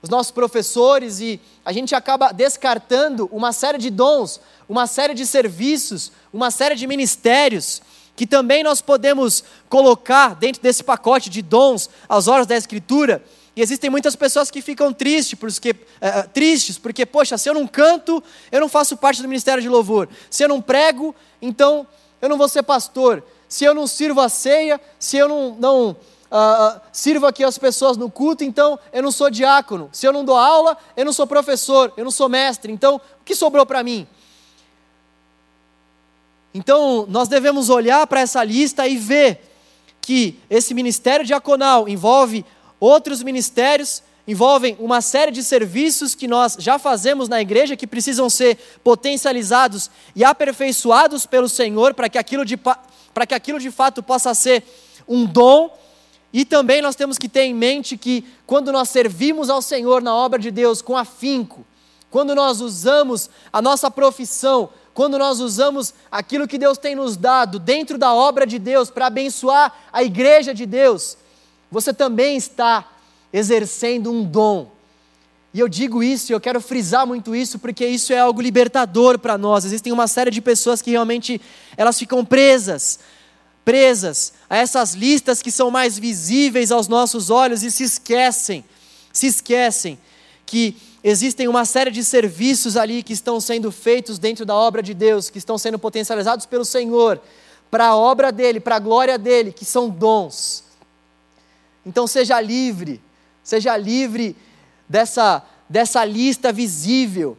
Os 0.01 0.09
nossos 0.09 0.31
professores 0.31 1.19
e 1.19 1.39
a 1.65 1.73
gente 1.73 1.93
acaba 1.93 2.31
descartando 2.31 3.29
uma 3.31 3.51
série 3.51 3.77
de 3.77 3.89
dons, 3.89 4.39
uma 4.67 4.87
série 4.87 5.13
de 5.13 5.25
serviços, 5.25 6.11
uma 6.31 6.49
série 6.51 6.75
de 6.75 6.87
ministérios 6.87 7.81
que 8.19 8.27
também 8.27 8.63
nós 8.63 8.81
podemos 8.81 9.45
colocar 9.69 10.35
dentro 10.35 10.61
desse 10.61 10.83
pacote 10.83 11.29
de 11.29 11.41
dons 11.41 11.89
às 12.09 12.27
horas 12.27 12.45
da 12.45 12.57
Escritura. 12.57 13.23
E 13.55 13.61
existem 13.61 13.89
muitas 13.89 14.13
pessoas 14.13 14.51
que 14.51 14.61
ficam 14.61 14.91
tristes 14.91 15.39
porque, 15.39 15.73
é, 16.01 16.23
tristes, 16.23 16.77
porque, 16.77 17.05
poxa, 17.05 17.37
se 17.37 17.49
eu 17.49 17.53
não 17.53 17.65
canto, 17.65 18.21
eu 18.51 18.59
não 18.59 18.67
faço 18.67 18.97
parte 18.97 19.21
do 19.21 19.27
ministério 19.29 19.63
de 19.63 19.69
louvor. 19.69 20.09
Se 20.29 20.43
eu 20.43 20.49
não 20.49 20.61
prego, 20.61 21.15
então 21.41 21.87
eu 22.21 22.27
não 22.27 22.37
vou 22.37 22.49
ser 22.49 22.61
pastor. 22.63 23.23
Se 23.47 23.63
eu 23.63 23.73
não 23.73 23.87
sirvo 23.87 24.19
a 24.19 24.27
ceia, 24.27 24.81
se 24.99 25.15
eu 25.15 25.29
não, 25.29 25.55
não 25.55 25.97
uh, 26.31 26.79
sirvo 26.91 27.25
aqui 27.25 27.43
as 27.43 27.57
pessoas 27.57 27.97
no 27.97 28.09
culto, 28.09 28.43
então 28.43 28.79
eu 28.91 29.03
não 29.03 29.11
sou 29.11 29.29
diácono. 29.29 29.89
Se 29.91 30.05
eu 30.05 30.13
não 30.13 30.23
dou 30.23 30.37
aula, 30.37 30.77
eu 30.95 31.05
não 31.05 31.13
sou 31.13 31.27
professor, 31.27 31.91
eu 31.97 32.03
não 32.03 32.11
sou 32.11 32.29
mestre. 32.29 32.71
Então, 32.71 32.95
o 32.95 33.23
que 33.23 33.35
sobrou 33.35 33.65
para 33.65 33.83
mim? 33.83 34.07
Então, 36.53 37.05
nós 37.07 37.27
devemos 37.27 37.69
olhar 37.69 38.05
para 38.07 38.21
essa 38.21 38.43
lista 38.43 38.87
e 38.87 38.97
ver 38.97 39.49
que 40.01 40.39
esse 40.49 40.73
ministério 40.73 41.25
diaconal 41.25 41.87
envolve 41.87 42.43
outros 42.79 43.21
ministérios, 43.21 44.01
envolvem 44.27 44.75
uma 44.79 45.01
série 45.01 45.31
de 45.31 45.43
serviços 45.43 46.15
que 46.15 46.27
nós 46.27 46.55
já 46.59 46.79
fazemos 46.79 47.29
na 47.29 47.41
igreja 47.41 47.75
que 47.75 47.85
precisam 47.85 48.29
ser 48.29 48.57
potencializados 48.83 49.91
e 50.15 50.23
aperfeiçoados 50.23 51.25
pelo 51.25 51.49
Senhor 51.49 51.93
para 51.93 52.09
que 52.09 52.17
aquilo 52.17 52.45
de, 52.45 52.57
para 52.57 53.27
que 53.27 53.33
aquilo 53.33 53.59
de 53.59 53.69
fato 53.69 54.01
possa 54.01 54.33
ser 54.33 54.63
um 55.07 55.25
dom. 55.25 55.69
E 56.31 56.45
também 56.45 56.81
nós 56.81 56.95
temos 56.95 57.17
que 57.17 57.27
ter 57.27 57.43
em 57.43 57.53
mente 57.53 57.97
que 57.97 58.23
quando 58.45 58.71
nós 58.71 58.89
servimos 58.89 59.49
ao 59.49 59.61
Senhor 59.61 60.01
na 60.01 60.15
obra 60.15 60.39
de 60.39 60.51
Deus 60.51 60.81
com 60.81 60.95
afinco, 60.95 61.65
quando 62.11 62.35
nós 62.35 62.61
usamos 62.61 63.29
a 63.51 63.61
nossa 63.61 63.89
profissão 63.89 64.69
quando 64.99 65.17
nós 65.17 65.39
usamos 65.39 65.93
aquilo 66.11 66.45
que 66.45 66.57
Deus 66.57 66.77
tem 66.77 66.93
nos 66.93 67.15
dado 67.15 67.57
dentro 67.57 67.97
da 67.97 68.13
obra 68.13 68.45
de 68.45 68.59
Deus 68.59 68.89
para 68.89 69.07
abençoar 69.07 69.73
a 69.93 70.03
igreja 70.03 70.53
de 70.53 70.65
Deus, 70.65 71.17
você 71.71 71.93
também 71.93 72.35
está 72.35 72.85
exercendo 73.31 74.11
um 74.11 74.25
dom. 74.25 74.69
E 75.53 75.59
eu 75.61 75.69
digo 75.69 76.03
isso, 76.03 76.33
eu 76.33 76.39
quero 76.41 76.59
frisar 76.59 77.07
muito 77.07 77.33
isso, 77.33 77.57
porque 77.59 77.87
isso 77.87 78.11
é 78.11 78.19
algo 78.19 78.41
libertador 78.41 79.17
para 79.17 79.37
nós. 79.37 79.63
Existem 79.63 79.93
uma 79.93 80.05
série 80.05 80.31
de 80.31 80.41
pessoas 80.41 80.81
que 80.81 80.91
realmente 80.91 81.39
elas 81.77 81.97
ficam 81.97 82.25
presas, 82.25 82.99
presas 83.63 84.33
a 84.49 84.57
essas 84.57 84.93
listas 84.93 85.41
que 85.41 85.51
são 85.51 85.69
mais 85.69 85.97
visíveis 85.97 86.71
aos 86.71 86.87
nossos 86.87 87.29
olhos 87.29 87.63
e 87.63 87.71
se 87.71 87.83
esquecem, 87.83 88.65
se 89.13 89.27
esquecem 89.27 89.99
que 90.45 90.75
existem 91.03 91.47
uma 91.47 91.65
série 91.65 91.91
de 91.91 92.03
serviços 92.03 92.75
ali 92.75 93.03
que 93.03 93.13
estão 93.13 93.39
sendo 93.39 93.71
feitos 93.71 94.17
dentro 94.17 94.45
da 94.45 94.55
obra 94.55 94.81
de 94.81 94.93
Deus, 94.93 95.29
que 95.29 95.37
estão 95.37 95.57
sendo 95.57 95.77
potencializados 95.77 96.45
pelo 96.45 96.65
Senhor, 96.65 97.21
para 97.69 97.87
a 97.87 97.95
obra 97.95 98.31
dele, 98.31 98.59
para 98.59 98.77
a 98.77 98.79
glória 98.79 99.17
dele, 99.17 99.51
que 99.51 99.63
são 99.63 99.89
dons. 99.89 100.63
Então 101.85 102.07
seja 102.07 102.41
livre, 102.41 102.99
seja 103.43 103.77
livre 103.77 104.35
dessa, 104.87 105.43
dessa 105.67 106.03
lista 106.03 106.51
visível 106.51 107.37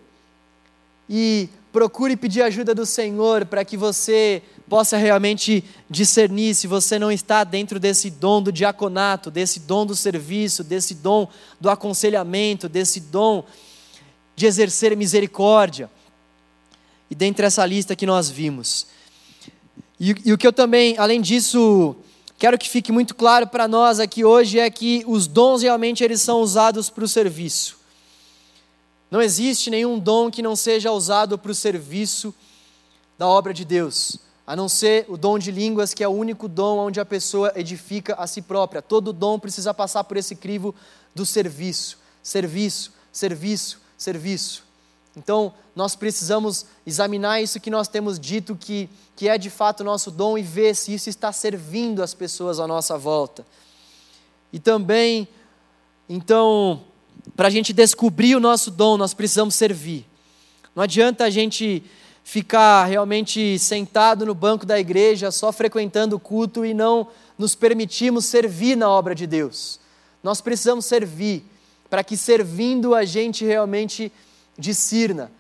e 1.09 1.49
procure 1.73 2.17
pedir 2.17 2.43
ajuda 2.43 2.75
do 2.75 2.85
Senhor 2.85 3.47
para 3.47 3.65
que 3.65 3.77
você 3.77 4.43
possa 4.69 4.97
realmente 4.97 5.65
discernir 5.89 6.55
se 6.55 6.67
você 6.67 6.99
não 6.99 7.11
está 7.11 7.45
dentro 7.45 7.79
desse 7.79 8.11
dom 8.11 8.43
do 8.43 8.53
diaconato, 8.53 9.31
desse 9.31 9.61
dom 9.61 9.87
do 9.87 9.97
serviço, 9.97 10.63
desse 10.63 10.95
dom 10.95 11.29
do 11.61 11.71
aconselhamento, 11.71 12.69
desse 12.69 13.01
dom 13.01 13.45
de 14.37 14.47
exercer 14.47 14.97
misericórdia. 14.97 15.91
E 17.11 17.15
dentre 17.15 17.47
essa 17.47 17.67
lista 17.67 17.97
que 17.97 18.07
nós 18.07 18.31
vimos. 18.31 18.87
E, 19.99 20.15
e 20.25 20.33
o 20.33 20.39
que 20.39 20.47
eu 20.47 20.53
também, 20.53 20.97
além 20.97 21.21
disso, 21.21 21.97
quero 22.39 22.57
que 22.57 22.69
fique 22.69 22.93
muito 22.93 23.15
claro 23.15 23.47
para 23.49 23.67
nós 23.67 23.99
aqui 23.99 24.25
hoje 24.25 24.59
é 24.59 24.71
que 24.71 25.05
os 25.07 25.27
dons 25.27 25.63
realmente 25.63 26.03
eles 26.03 26.21
são 26.21 26.41
usados 26.41 26.89
para 26.89 27.05
o 27.05 27.09
serviço. 27.09 27.80
Não 29.11 29.21
existe 29.21 29.71
nenhum 29.71 29.99
dom 29.99 30.31
que 30.31 30.43
não 30.43 30.55
seja 30.55 30.93
usado 30.93 31.37
para 31.39 31.51
o 31.51 31.55
serviço 31.55 32.35
da 33.19 33.27
obra 33.27 33.53
de 33.53 33.65
Deus 33.65 34.19
a 34.51 34.57
não 34.57 34.69
ser 34.69 35.07
o 35.09 35.17
dom 35.17 35.39
de 35.39 35.53
línguas, 35.53 35.95
que 35.95 36.03
é 36.03 36.09
o 36.09 36.11
único 36.11 36.49
dom 36.49 36.79
onde 36.79 36.99
a 36.99 37.05
pessoa 37.05 37.53
edifica 37.55 38.17
a 38.17 38.27
si 38.27 38.43
própria. 38.43 38.83
Todo 38.83 39.13
dom 39.13 39.39
precisa 39.39 39.73
passar 39.73 40.03
por 40.03 40.17
esse 40.17 40.35
crivo 40.35 40.75
do 41.15 41.25
serviço, 41.25 41.99
serviço, 42.21 42.93
serviço, 43.13 43.81
serviço. 43.97 44.65
Então, 45.17 45.55
nós 45.73 45.95
precisamos 45.95 46.67
examinar 46.85 47.41
isso 47.41 47.61
que 47.61 47.71
nós 47.71 47.87
temos 47.87 48.19
dito 48.19 48.57
que, 48.57 48.91
que 49.15 49.29
é 49.29 49.39
de 49.39 49.49
fato 49.49 49.83
o 49.83 49.85
nosso 49.85 50.11
dom 50.11 50.37
e 50.37 50.43
ver 50.43 50.75
se 50.75 50.93
isso 50.93 51.09
está 51.09 51.31
servindo 51.31 52.03
as 52.03 52.13
pessoas 52.13 52.59
à 52.59 52.67
nossa 52.67 52.99
volta. 52.99 53.47
E 54.53 54.59
também, 54.59 55.29
então, 56.09 56.83
para 57.37 57.49
a 57.49 57.51
gente 57.51 57.73
descobrir 57.73 58.37
o 58.37 58.41
nosso 58.41 58.71
dom, 58.71 58.97
nós 58.97 59.15
precisamos 59.15 59.55
servir. 59.55 60.07
Não 60.75 60.83
adianta 60.83 61.25
a 61.25 61.31
gente 61.31 61.83
ficar 62.23 62.85
realmente 62.85 63.59
sentado 63.59 64.27
no 64.27 64.35
banco 64.35 64.65
da 64.65 64.79
igreja, 64.79 65.31
só 65.31 65.51
frequentando 65.53 66.17
o 66.17 66.21
culto 66.21 66.65
e 66.65 66.73
não 66.73 67.09
nos 67.37 67.55
permitimos 67.55 68.27
servir 68.27 68.77
na 68.77 68.89
obra 68.89 69.15
de 69.15 69.27
Deus. 69.27 69.81
Nós 70.23 70.41
precisamos 70.41 70.85
servir, 70.85 71.45
para 71.89 72.05
que 72.05 72.17
servindo 72.17 72.95
a 72.95 73.05
gente 73.05 73.45
realmente 73.45 74.13
discirna 74.57 75.33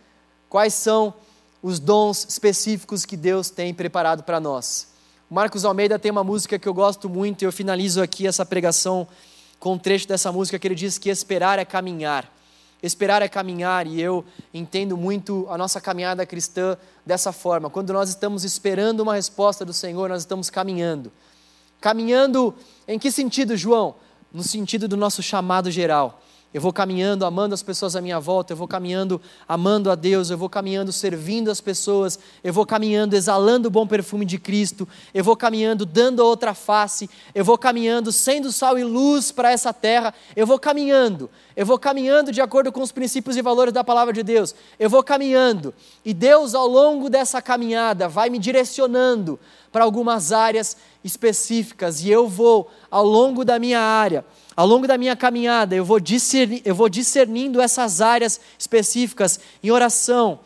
quais 0.48 0.74
são 0.74 1.14
os 1.62 1.78
dons 1.78 2.26
específicos 2.28 3.04
que 3.04 3.16
Deus 3.16 3.50
tem 3.50 3.72
preparado 3.72 4.22
para 4.22 4.40
nós. 4.40 4.88
Marcos 5.30 5.64
Almeida 5.64 5.98
tem 5.98 6.10
uma 6.10 6.24
música 6.24 6.58
que 6.58 6.66
eu 6.66 6.74
gosto 6.74 7.08
muito 7.08 7.42
e 7.42 7.44
eu 7.44 7.52
finalizo 7.52 8.02
aqui 8.02 8.26
essa 8.26 8.44
pregação 8.44 9.06
com 9.60 9.74
um 9.74 9.78
trecho 9.78 10.08
dessa 10.08 10.32
música 10.32 10.58
que 10.58 10.66
ele 10.66 10.74
diz 10.74 10.96
que 10.96 11.10
esperar 11.10 11.58
é 11.58 11.64
caminhar. 11.64 12.28
Esperar 12.82 13.20
é 13.20 13.28
caminhar, 13.28 13.86
e 13.86 14.00
eu 14.00 14.24
entendo 14.54 14.96
muito 14.96 15.46
a 15.50 15.58
nossa 15.58 15.78
caminhada 15.82 16.24
cristã 16.24 16.78
dessa 17.04 17.30
forma. 17.30 17.68
Quando 17.68 17.92
nós 17.92 18.08
estamos 18.08 18.42
esperando 18.42 19.00
uma 19.00 19.14
resposta 19.14 19.62
do 19.62 19.74
Senhor, 19.74 20.08
nós 20.08 20.22
estamos 20.22 20.48
caminhando. 20.48 21.12
Caminhando 21.78 22.54
em 22.88 22.98
que 22.98 23.10
sentido, 23.10 23.54
João? 23.54 23.96
No 24.32 24.42
sentido 24.42 24.88
do 24.88 24.96
nosso 24.96 25.22
chamado 25.22 25.70
geral. 25.70 26.22
Eu 26.52 26.60
vou 26.60 26.72
caminhando, 26.72 27.24
amando 27.24 27.54
as 27.54 27.62
pessoas 27.62 27.94
à 27.94 28.00
minha 28.00 28.18
volta, 28.18 28.52
eu 28.52 28.56
vou 28.56 28.66
caminhando, 28.66 29.20
amando 29.48 29.88
a 29.88 29.94
Deus, 29.94 30.30
eu 30.30 30.36
vou 30.36 30.48
caminhando, 30.48 30.90
servindo 30.92 31.48
as 31.48 31.60
pessoas, 31.60 32.18
eu 32.42 32.52
vou 32.52 32.66
caminhando, 32.66 33.14
exalando 33.14 33.68
o 33.68 33.70
bom 33.70 33.86
perfume 33.86 34.24
de 34.24 34.36
Cristo, 34.36 34.88
eu 35.14 35.22
vou 35.22 35.36
caminhando, 35.36 35.86
dando 35.86 36.20
a 36.20 36.24
outra 36.24 36.52
face, 36.52 37.08
eu 37.36 37.44
vou 37.44 37.56
caminhando, 37.56 38.10
sendo 38.10 38.50
sal 38.50 38.76
e 38.76 38.82
luz 38.82 39.30
para 39.30 39.52
essa 39.52 39.72
terra, 39.72 40.12
eu 40.34 40.44
vou 40.44 40.58
caminhando, 40.58 41.30
eu 41.56 41.64
vou 41.64 41.78
caminhando 41.78 42.32
de 42.32 42.40
acordo 42.40 42.72
com 42.72 42.82
os 42.82 42.90
princípios 42.90 43.36
e 43.36 43.42
valores 43.42 43.72
da 43.72 43.84
palavra 43.84 44.12
de 44.12 44.24
Deus, 44.24 44.52
eu 44.76 44.90
vou 44.90 45.04
caminhando, 45.04 45.72
e 46.04 46.12
Deus, 46.12 46.52
ao 46.56 46.66
longo 46.66 47.08
dessa 47.08 47.40
caminhada, 47.40 48.08
vai 48.08 48.28
me 48.28 48.40
direcionando 48.40 49.38
para 49.72 49.84
algumas 49.84 50.32
áreas 50.32 50.76
específicas, 51.02 52.02
e 52.02 52.10
eu 52.10 52.28
vou, 52.28 52.70
ao 52.90 53.04
longo 53.04 53.44
da 53.44 53.58
minha 53.58 53.80
área, 53.80 54.24
ao 54.56 54.66
longo 54.66 54.86
da 54.86 54.98
minha 54.98 55.16
caminhada, 55.16 55.74
eu 55.74 55.84
vou, 55.84 55.98
eu 56.64 56.74
vou 56.74 56.88
discernindo 56.88 57.60
essas 57.60 58.00
áreas 58.00 58.40
específicas 58.58 59.40
em 59.62 59.70
oração, 59.70 60.40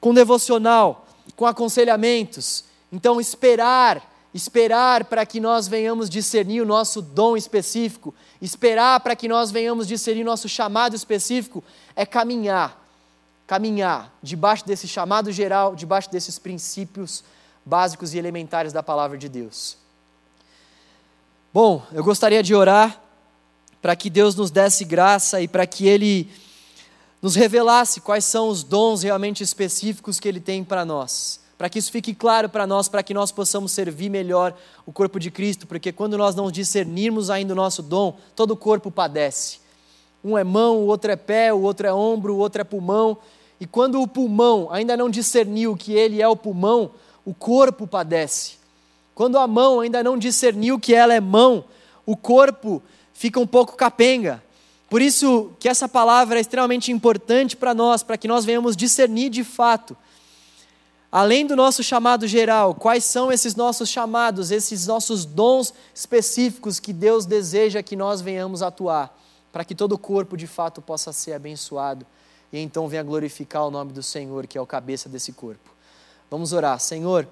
com 0.00 0.12
devocional, 0.12 1.06
com 1.34 1.46
aconselhamentos. 1.46 2.64
Então, 2.92 3.20
esperar, 3.20 4.02
esperar 4.34 5.04
para 5.06 5.24
que 5.24 5.40
nós 5.40 5.66
venhamos 5.66 6.10
discernir 6.10 6.60
o 6.60 6.66
nosso 6.66 7.00
dom 7.00 7.36
específico, 7.36 8.14
esperar 8.40 9.00
para 9.00 9.16
que 9.16 9.26
nós 9.26 9.50
venhamos 9.50 9.88
discernir 9.88 10.22
o 10.22 10.26
nosso 10.26 10.48
chamado 10.48 10.94
específico, 10.94 11.64
é 11.96 12.04
caminhar. 12.04 12.80
Caminhar 13.46 14.12
debaixo 14.22 14.64
desse 14.64 14.86
chamado 14.86 15.32
geral, 15.32 15.74
debaixo 15.74 16.10
desses 16.10 16.38
princípios 16.38 17.24
básicos 17.64 18.14
e 18.14 18.18
elementares 18.18 18.72
da 18.72 18.82
palavra 18.82 19.16
de 19.16 19.28
Deus. 19.28 19.76
Bom, 21.52 21.82
eu 21.92 22.02
gostaria 22.02 22.42
de 22.42 22.54
orar 22.54 23.00
para 23.80 23.94
que 23.96 24.08
Deus 24.08 24.34
nos 24.34 24.50
desse 24.50 24.84
graça 24.84 25.40
e 25.40 25.48
para 25.48 25.66
que 25.66 25.86
Ele 25.86 26.30
nos 27.20 27.34
revelasse 27.34 28.00
quais 28.00 28.24
são 28.24 28.48
os 28.48 28.62
dons 28.62 29.02
realmente 29.02 29.42
específicos 29.42 30.18
que 30.18 30.26
Ele 30.26 30.40
tem 30.40 30.64
para 30.64 30.84
nós, 30.84 31.40
para 31.58 31.68
que 31.68 31.78
isso 31.78 31.92
fique 31.92 32.14
claro 32.14 32.48
para 32.48 32.66
nós, 32.66 32.88
para 32.88 33.02
que 33.02 33.12
nós 33.12 33.30
possamos 33.30 33.72
servir 33.72 34.08
melhor 34.08 34.54
o 34.86 34.92
corpo 34.92 35.20
de 35.20 35.30
Cristo, 35.30 35.66
porque 35.66 35.92
quando 35.92 36.16
nós 36.16 36.34
não 36.34 36.50
discernirmos 36.50 37.28
ainda 37.28 37.52
o 37.52 37.56
nosso 37.56 37.82
dom, 37.82 38.16
todo 38.34 38.52
o 38.52 38.56
corpo 38.56 38.90
padece. 38.90 39.60
Um 40.24 40.38
é 40.38 40.44
mão, 40.44 40.78
o 40.78 40.86
outro 40.86 41.10
é 41.10 41.16
pé, 41.16 41.52
o 41.52 41.60
outro 41.60 41.86
é 41.86 41.92
ombro, 41.92 42.34
o 42.34 42.38
outro 42.38 42.60
é 42.60 42.64
pulmão. 42.64 43.18
E 43.60 43.66
quando 43.66 44.00
o 44.00 44.08
pulmão 44.08 44.68
ainda 44.70 44.96
não 44.96 45.10
discerniu 45.10 45.76
que 45.76 45.92
ele 45.92 46.22
é 46.22 46.28
o 46.28 46.36
pulmão, 46.36 46.92
o 47.24 47.34
corpo 47.34 47.86
padece. 47.86 48.54
Quando 49.14 49.38
a 49.38 49.46
mão 49.46 49.80
ainda 49.80 50.02
não 50.02 50.16
discerniu 50.16 50.78
que 50.78 50.94
ela 50.94 51.14
é 51.14 51.20
mão, 51.20 51.64
o 52.04 52.16
corpo 52.16 52.82
fica 53.12 53.38
um 53.38 53.46
pouco 53.46 53.76
capenga. 53.76 54.42
Por 54.88 55.00
isso 55.00 55.52
que 55.58 55.68
essa 55.68 55.88
palavra 55.88 56.38
é 56.38 56.40
extremamente 56.40 56.90
importante 56.92 57.56
para 57.56 57.72
nós, 57.74 58.02
para 58.02 58.16
que 58.16 58.28
nós 58.28 58.44
venhamos 58.44 58.76
discernir 58.76 59.30
de 59.30 59.44
fato 59.44 59.96
Além 61.12 61.46
do 61.46 61.54
nosso 61.54 61.82
chamado 61.82 62.26
geral, 62.26 62.74
quais 62.74 63.04
são 63.04 63.30
esses 63.30 63.54
nossos 63.54 63.90
chamados, 63.90 64.50
esses 64.50 64.86
nossos 64.86 65.26
dons 65.26 65.74
específicos 65.94 66.80
que 66.80 66.90
Deus 66.90 67.26
deseja 67.26 67.82
que 67.82 67.94
nós 67.94 68.22
venhamos 68.22 68.62
atuar, 68.62 69.14
para 69.52 69.62
que 69.62 69.74
todo 69.74 69.92
o 69.92 69.98
corpo 69.98 70.38
de 70.38 70.46
fato 70.46 70.80
possa 70.80 71.12
ser 71.12 71.34
abençoado 71.34 72.06
e 72.50 72.58
então 72.58 72.88
venha 72.88 73.02
glorificar 73.02 73.66
o 73.66 73.70
nome 73.70 73.92
do 73.92 74.02
Senhor, 74.02 74.46
que 74.46 74.56
é 74.56 74.60
o 74.60 74.66
cabeça 74.66 75.06
desse 75.06 75.34
corpo. 75.34 75.71
Vamos 76.32 76.54
orar. 76.54 76.80
Senhor, 76.80 77.28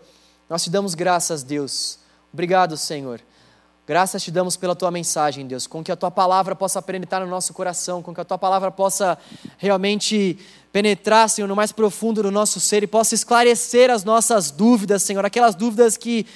nós 0.47 0.63
te 0.63 0.69
damos 0.69 0.95
graças, 0.95 1.43
Deus. 1.43 2.01
Obrigado, 2.31 2.77
Senhor. 2.77 3.19
Graças 3.87 4.23
te 4.23 4.31
damos 4.31 4.59
pela 4.59 4.77
tua 4.77 4.91
mensagem, 4.91 5.47
Deus, 5.47 5.67
com 5.67 5.83
que 5.83 5.91
a 5.91 5.97
tua 5.97 6.11
palavra 6.11 6.55
possa 6.55 6.83
penetrar 6.83 7.23
no 7.23 7.27
nosso 7.27 7.55
coração, 7.55 8.03
com 8.03 8.13
que 8.15 8.21
a 8.21 8.25
tua 8.27 8.37
palavra 8.37 8.71
possa 8.71 9.17
realmente 9.57 10.39
penetrar, 10.71 11.31
Senhor, 11.31 11.49
no 11.49 11.57
mais 11.57 11.73
profundo 11.73 12.23
do 12.23 12.31
nosso 12.31 12.61
ser 12.61 12.83
e 12.83 12.87
possa 12.87 13.15
esclarecer 13.15 13.91
as 13.91 14.05
nossas 14.05 14.51
dúvidas, 14.51 15.03
Senhor, 15.03 15.25
aquelas 15.25 15.55
dúvidas 15.55 15.97
que, 15.97 16.27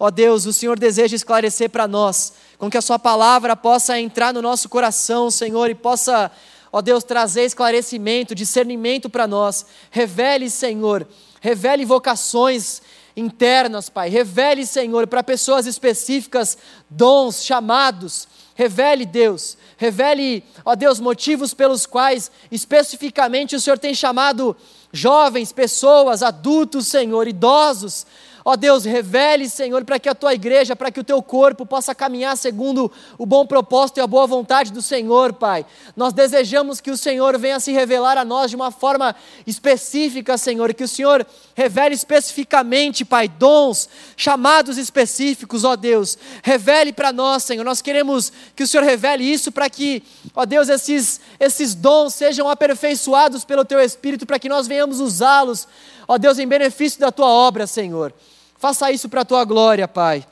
ó 0.00 0.10
Deus, 0.10 0.46
o 0.46 0.52
Senhor 0.54 0.78
deseja 0.78 1.14
esclarecer 1.14 1.68
para 1.68 1.86
nós, 1.86 2.32
com 2.56 2.70
que 2.70 2.78
a 2.78 2.82
Sua 2.82 2.98
palavra 2.98 3.54
possa 3.54 4.00
entrar 4.00 4.32
no 4.32 4.40
nosso 4.40 4.66
coração, 4.70 5.30
Senhor, 5.30 5.68
e 5.68 5.74
possa, 5.74 6.30
ó 6.72 6.80
Deus, 6.80 7.04
trazer 7.04 7.42
esclarecimento, 7.42 8.34
discernimento 8.34 9.10
para 9.10 9.26
nós. 9.26 9.66
Revele, 9.90 10.48
Senhor, 10.48 11.06
revele 11.40 11.84
vocações 11.84 12.82
internas, 13.16 13.88
Pai. 13.88 14.08
Revele, 14.08 14.64
Senhor, 14.64 15.06
para 15.06 15.22
pessoas 15.22 15.66
específicas, 15.66 16.56
dons, 16.88 17.44
chamados. 17.44 18.28
Revele, 18.54 19.06
Deus, 19.06 19.56
Revele, 19.76 20.42
ó 20.64 20.74
Deus, 20.74 20.98
motivos 20.98 21.54
pelos 21.54 21.86
quais 21.86 22.28
especificamente 22.50 23.54
o 23.54 23.60
Senhor 23.60 23.78
tem 23.78 23.94
chamado 23.94 24.56
jovens, 24.92 25.52
pessoas, 25.52 26.24
adultos, 26.24 26.88
Senhor, 26.88 27.28
idosos, 27.28 28.04
Ó 28.50 28.56
Deus, 28.56 28.86
revele, 28.86 29.46
Senhor, 29.46 29.84
para 29.84 29.98
que 29.98 30.08
a 30.08 30.14
tua 30.14 30.32
igreja, 30.32 30.74
para 30.74 30.90
que 30.90 30.98
o 30.98 31.04
teu 31.04 31.22
corpo 31.22 31.66
possa 31.66 31.94
caminhar 31.94 32.34
segundo 32.34 32.90
o 33.18 33.26
bom 33.26 33.44
propósito 33.44 33.98
e 33.98 34.00
a 34.00 34.06
boa 34.06 34.26
vontade 34.26 34.72
do 34.72 34.80
Senhor, 34.80 35.34
Pai. 35.34 35.66
Nós 35.94 36.14
desejamos 36.14 36.80
que 36.80 36.90
o 36.90 36.96
Senhor 36.96 37.36
venha 37.36 37.60
se 37.60 37.72
revelar 37.72 38.16
a 38.16 38.24
nós 38.24 38.48
de 38.48 38.56
uma 38.56 38.70
forma 38.70 39.14
específica, 39.46 40.38
Senhor, 40.38 40.72
que 40.72 40.82
o 40.82 40.88
Senhor 40.88 41.26
revele 41.54 41.94
especificamente, 41.94 43.04
Pai, 43.04 43.28
dons, 43.28 43.86
chamados 44.16 44.78
específicos, 44.78 45.62
ó 45.62 45.76
Deus. 45.76 46.16
Revele 46.42 46.90
para 46.90 47.12
nós, 47.12 47.42
Senhor. 47.42 47.64
Nós 47.64 47.82
queremos 47.82 48.32
que 48.56 48.62
o 48.62 48.66
Senhor 48.66 48.82
revele 48.82 49.24
isso 49.24 49.52
para 49.52 49.68
que, 49.68 50.02
ó 50.34 50.46
Deus, 50.46 50.70
esses, 50.70 51.20
esses 51.38 51.74
dons 51.74 52.14
sejam 52.14 52.48
aperfeiçoados 52.48 53.44
pelo 53.44 53.62
teu 53.62 53.78
Espírito, 53.78 54.24
para 54.24 54.38
que 54.38 54.48
nós 54.48 54.66
venhamos 54.66 55.00
usá-los, 55.00 55.68
ó 56.08 56.16
Deus, 56.16 56.38
em 56.38 56.48
benefício 56.48 56.98
da 56.98 57.12
tua 57.12 57.28
obra, 57.28 57.66
Senhor. 57.66 58.14
Faça 58.58 58.90
isso 58.90 59.08
para 59.08 59.20
a 59.20 59.24
tua 59.24 59.44
glória, 59.44 59.86
Pai. 59.86 60.26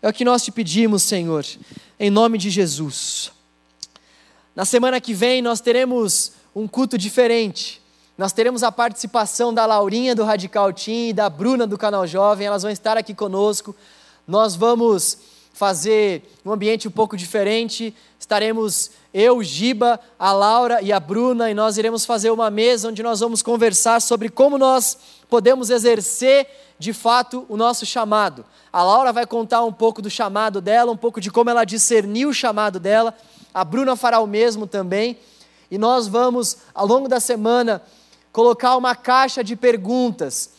É 0.00 0.08
o 0.08 0.12
que 0.12 0.24
nós 0.24 0.44
te 0.44 0.52
pedimos, 0.52 1.02
Senhor, 1.02 1.44
em 1.98 2.08
nome 2.08 2.38
de 2.38 2.48
Jesus. 2.48 3.32
Na 4.54 4.64
semana 4.64 5.00
que 5.00 5.12
vem 5.12 5.42
nós 5.42 5.60
teremos 5.60 6.32
um 6.54 6.68
culto 6.68 6.96
diferente. 6.96 7.82
Nós 8.16 8.32
teremos 8.32 8.62
a 8.62 8.70
participação 8.70 9.52
da 9.52 9.66
Laurinha 9.66 10.14
do 10.14 10.22
Radical 10.22 10.72
Team 10.72 11.08
e 11.08 11.12
da 11.12 11.28
Bruna 11.28 11.66
do 11.66 11.76
Canal 11.76 12.06
Jovem, 12.06 12.46
elas 12.46 12.62
vão 12.62 12.70
estar 12.70 12.96
aqui 12.96 13.12
conosco. 13.12 13.74
Nós 14.24 14.54
vamos 14.54 15.18
fazer 15.54 16.24
um 16.44 16.52
ambiente 16.52 16.88
um 16.88 16.90
pouco 16.90 17.16
diferente. 17.16 17.94
Estaremos 18.18 18.90
eu, 19.14 19.42
Giba, 19.42 20.00
a 20.18 20.32
Laura 20.32 20.82
e 20.82 20.92
a 20.92 20.98
Bruna, 20.98 21.48
e 21.48 21.54
nós 21.54 21.78
iremos 21.78 22.04
fazer 22.04 22.30
uma 22.30 22.50
mesa 22.50 22.88
onde 22.88 23.02
nós 23.02 23.20
vamos 23.20 23.40
conversar 23.40 24.02
sobre 24.02 24.28
como 24.28 24.58
nós 24.58 24.98
podemos 25.30 25.70
exercer 25.70 26.46
de 26.76 26.92
fato 26.92 27.46
o 27.48 27.56
nosso 27.56 27.86
chamado. 27.86 28.44
A 28.72 28.82
Laura 28.82 29.12
vai 29.12 29.24
contar 29.24 29.64
um 29.64 29.72
pouco 29.72 30.02
do 30.02 30.10
chamado 30.10 30.60
dela, 30.60 30.90
um 30.90 30.96
pouco 30.96 31.20
de 31.20 31.30
como 31.30 31.48
ela 31.48 31.64
discerniu 31.64 32.30
o 32.30 32.34
chamado 32.34 32.80
dela. 32.80 33.14
A 33.54 33.64
Bruna 33.64 33.94
fará 33.94 34.18
o 34.18 34.26
mesmo 34.26 34.66
também. 34.66 35.16
E 35.70 35.78
nós 35.78 36.08
vamos, 36.08 36.58
ao 36.74 36.84
longo 36.84 37.08
da 37.08 37.20
semana, 37.20 37.80
colocar 38.32 38.76
uma 38.76 38.96
caixa 38.96 39.44
de 39.44 39.54
perguntas. 39.54 40.50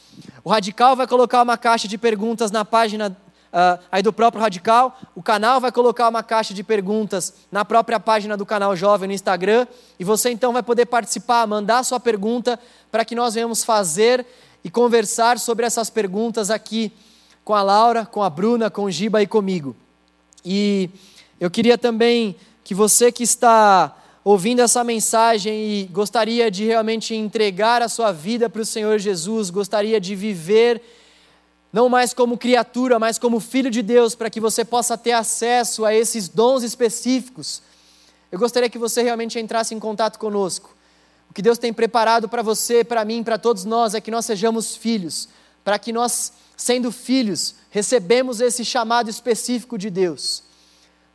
O 0.42 0.50
Radical 0.50 0.96
vai 0.96 1.06
colocar 1.06 1.42
uma 1.42 1.58
caixa 1.58 1.90
de 1.90 1.98
perguntas 1.98 2.50
na 2.50 2.64
página 2.64 3.16
uh, 3.56 3.80
aí 3.90 4.04
do 4.04 4.12
próprio 4.12 4.42
Radical. 4.42 5.00
O 5.16 5.24
canal 5.24 5.62
vai 5.62 5.72
colocar 5.72 6.10
uma 6.10 6.22
caixa 6.22 6.54
de 6.54 6.64
perguntas 6.64 7.34
na 7.50 7.64
própria 7.64 8.00
página 8.00 8.36
do 8.36 8.46
canal 8.46 8.76
Jovem 8.76 9.08
no 9.08 9.14
Instagram. 9.14 9.66
E 9.98 10.04
você 10.04 10.30
então 10.30 10.52
vai 10.52 10.62
poder 10.62 10.86
participar, 10.88 11.48
mandar 11.48 11.84
sua 11.84 12.00
pergunta 12.00 12.60
para 12.92 13.06
que 13.06 13.16
nós 13.16 13.34
venhamos 13.34 13.64
fazer 13.64 14.26
e 14.64 14.70
conversar 14.70 15.40
sobre 15.40 15.66
essas 15.66 15.90
perguntas 15.90 16.52
aqui 16.52 16.92
com 17.46 17.54
a 17.54 17.62
Laura, 17.62 18.06
com 18.06 18.22
a 18.22 18.30
Bruna, 18.30 18.70
com 18.70 18.84
o 18.84 18.92
Giba 18.92 19.22
e 19.22 19.28
comigo. 19.28 19.76
E 20.44 20.90
eu 21.40 21.50
queria 21.50 21.78
também 21.78 22.36
que 22.64 22.74
você 22.76 23.12
que 23.12 23.24
está 23.24 23.96
ouvindo 24.24 24.60
essa 24.60 24.84
mensagem 24.84 25.54
e 25.54 25.84
gostaria 25.86 26.50
de 26.50 26.66
realmente 26.66 27.14
entregar 27.14 27.84
a 27.84 27.88
sua 27.88 28.12
vida 28.12 28.50
para 28.50 28.64
o 28.64 28.66
Senhor 28.66 28.98
Jesus, 28.98 29.52
gostaria 29.52 30.02
de 30.02 30.16
viver 30.16 30.82
não 31.76 31.90
mais 31.90 32.14
como 32.14 32.38
criatura, 32.38 32.98
mas 32.98 33.20
como 33.20 33.42
filho 33.42 33.70
de 33.70 33.82
Deus, 33.82 34.16
para 34.16 34.30
que 34.30 34.40
você 34.40 34.64
possa 34.64 34.98
ter 34.98 35.12
acesso 35.12 35.84
a 35.84 35.94
esses 35.94 36.30
dons 36.30 36.64
específicos. 36.64 37.62
Eu 38.32 38.40
gostaria 38.40 38.70
que 38.70 38.78
você 38.78 39.04
realmente 39.04 39.38
entrasse 39.38 39.76
em 39.76 39.80
contato 39.80 40.18
conosco 40.18 40.74
que 41.36 41.42
Deus 41.42 41.58
tem 41.58 41.74
preparado 41.74 42.30
para 42.30 42.42
você, 42.42 42.82
para 42.82 43.04
mim, 43.04 43.22
para 43.22 43.38
todos 43.38 43.66
nós 43.66 43.94
é 43.94 44.00
que 44.00 44.10
nós 44.10 44.26
sejamos 44.26 44.78
filhos, 44.78 45.28
para 45.66 45.78
que 45.78 45.92
nós, 45.92 46.32
sendo 46.56 46.94
filhos, 46.94 47.56
recebemos 47.70 48.40
esse 48.40 48.64
chamado 48.64 49.10
específico 49.10 49.78
de 49.78 49.90
Deus, 49.90 50.44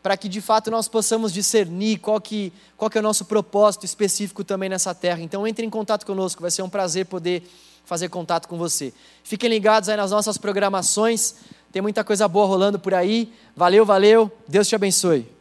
para 0.02 0.14
que 0.18 0.28
de 0.28 0.42
fato 0.42 0.70
nós 0.70 0.88
possamos 0.88 1.32
discernir 1.32 2.00
qual 2.00 2.20
que, 2.20 2.52
qual 2.76 2.90
que 2.90 2.98
é 2.98 3.00
o 3.00 3.02
nosso 3.02 3.24
propósito 3.24 3.86
específico 3.86 4.44
também 4.44 4.68
nessa 4.68 4.94
terra. 4.94 5.22
Então 5.22 5.46
entre 5.46 5.64
em 5.64 5.70
contato 5.70 6.04
conosco, 6.04 6.42
vai 6.42 6.50
ser 6.50 6.60
um 6.60 6.68
prazer 6.68 7.06
poder 7.06 7.42
fazer 7.90 8.08
contato 8.08 8.46
com 8.46 8.56
você. 8.56 8.92
Fiquem 9.24 9.50
ligados 9.50 9.88
aí 9.88 9.96
nas 9.96 10.12
nossas 10.12 10.38
programações, 10.38 11.34
tem 11.72 11.82
muita 11.82 12.04
coisa 12.04 12.28
boa 12.28 12.46
rolando 12.46 12.78
por 12.78 12.94
aí. 12.94 13.32
Valeu, 13.56 13.84
valeu, 13.84 14.30
Deus 14.46 14.68
te 14.68 14.76
abençoe. 14.76 15.39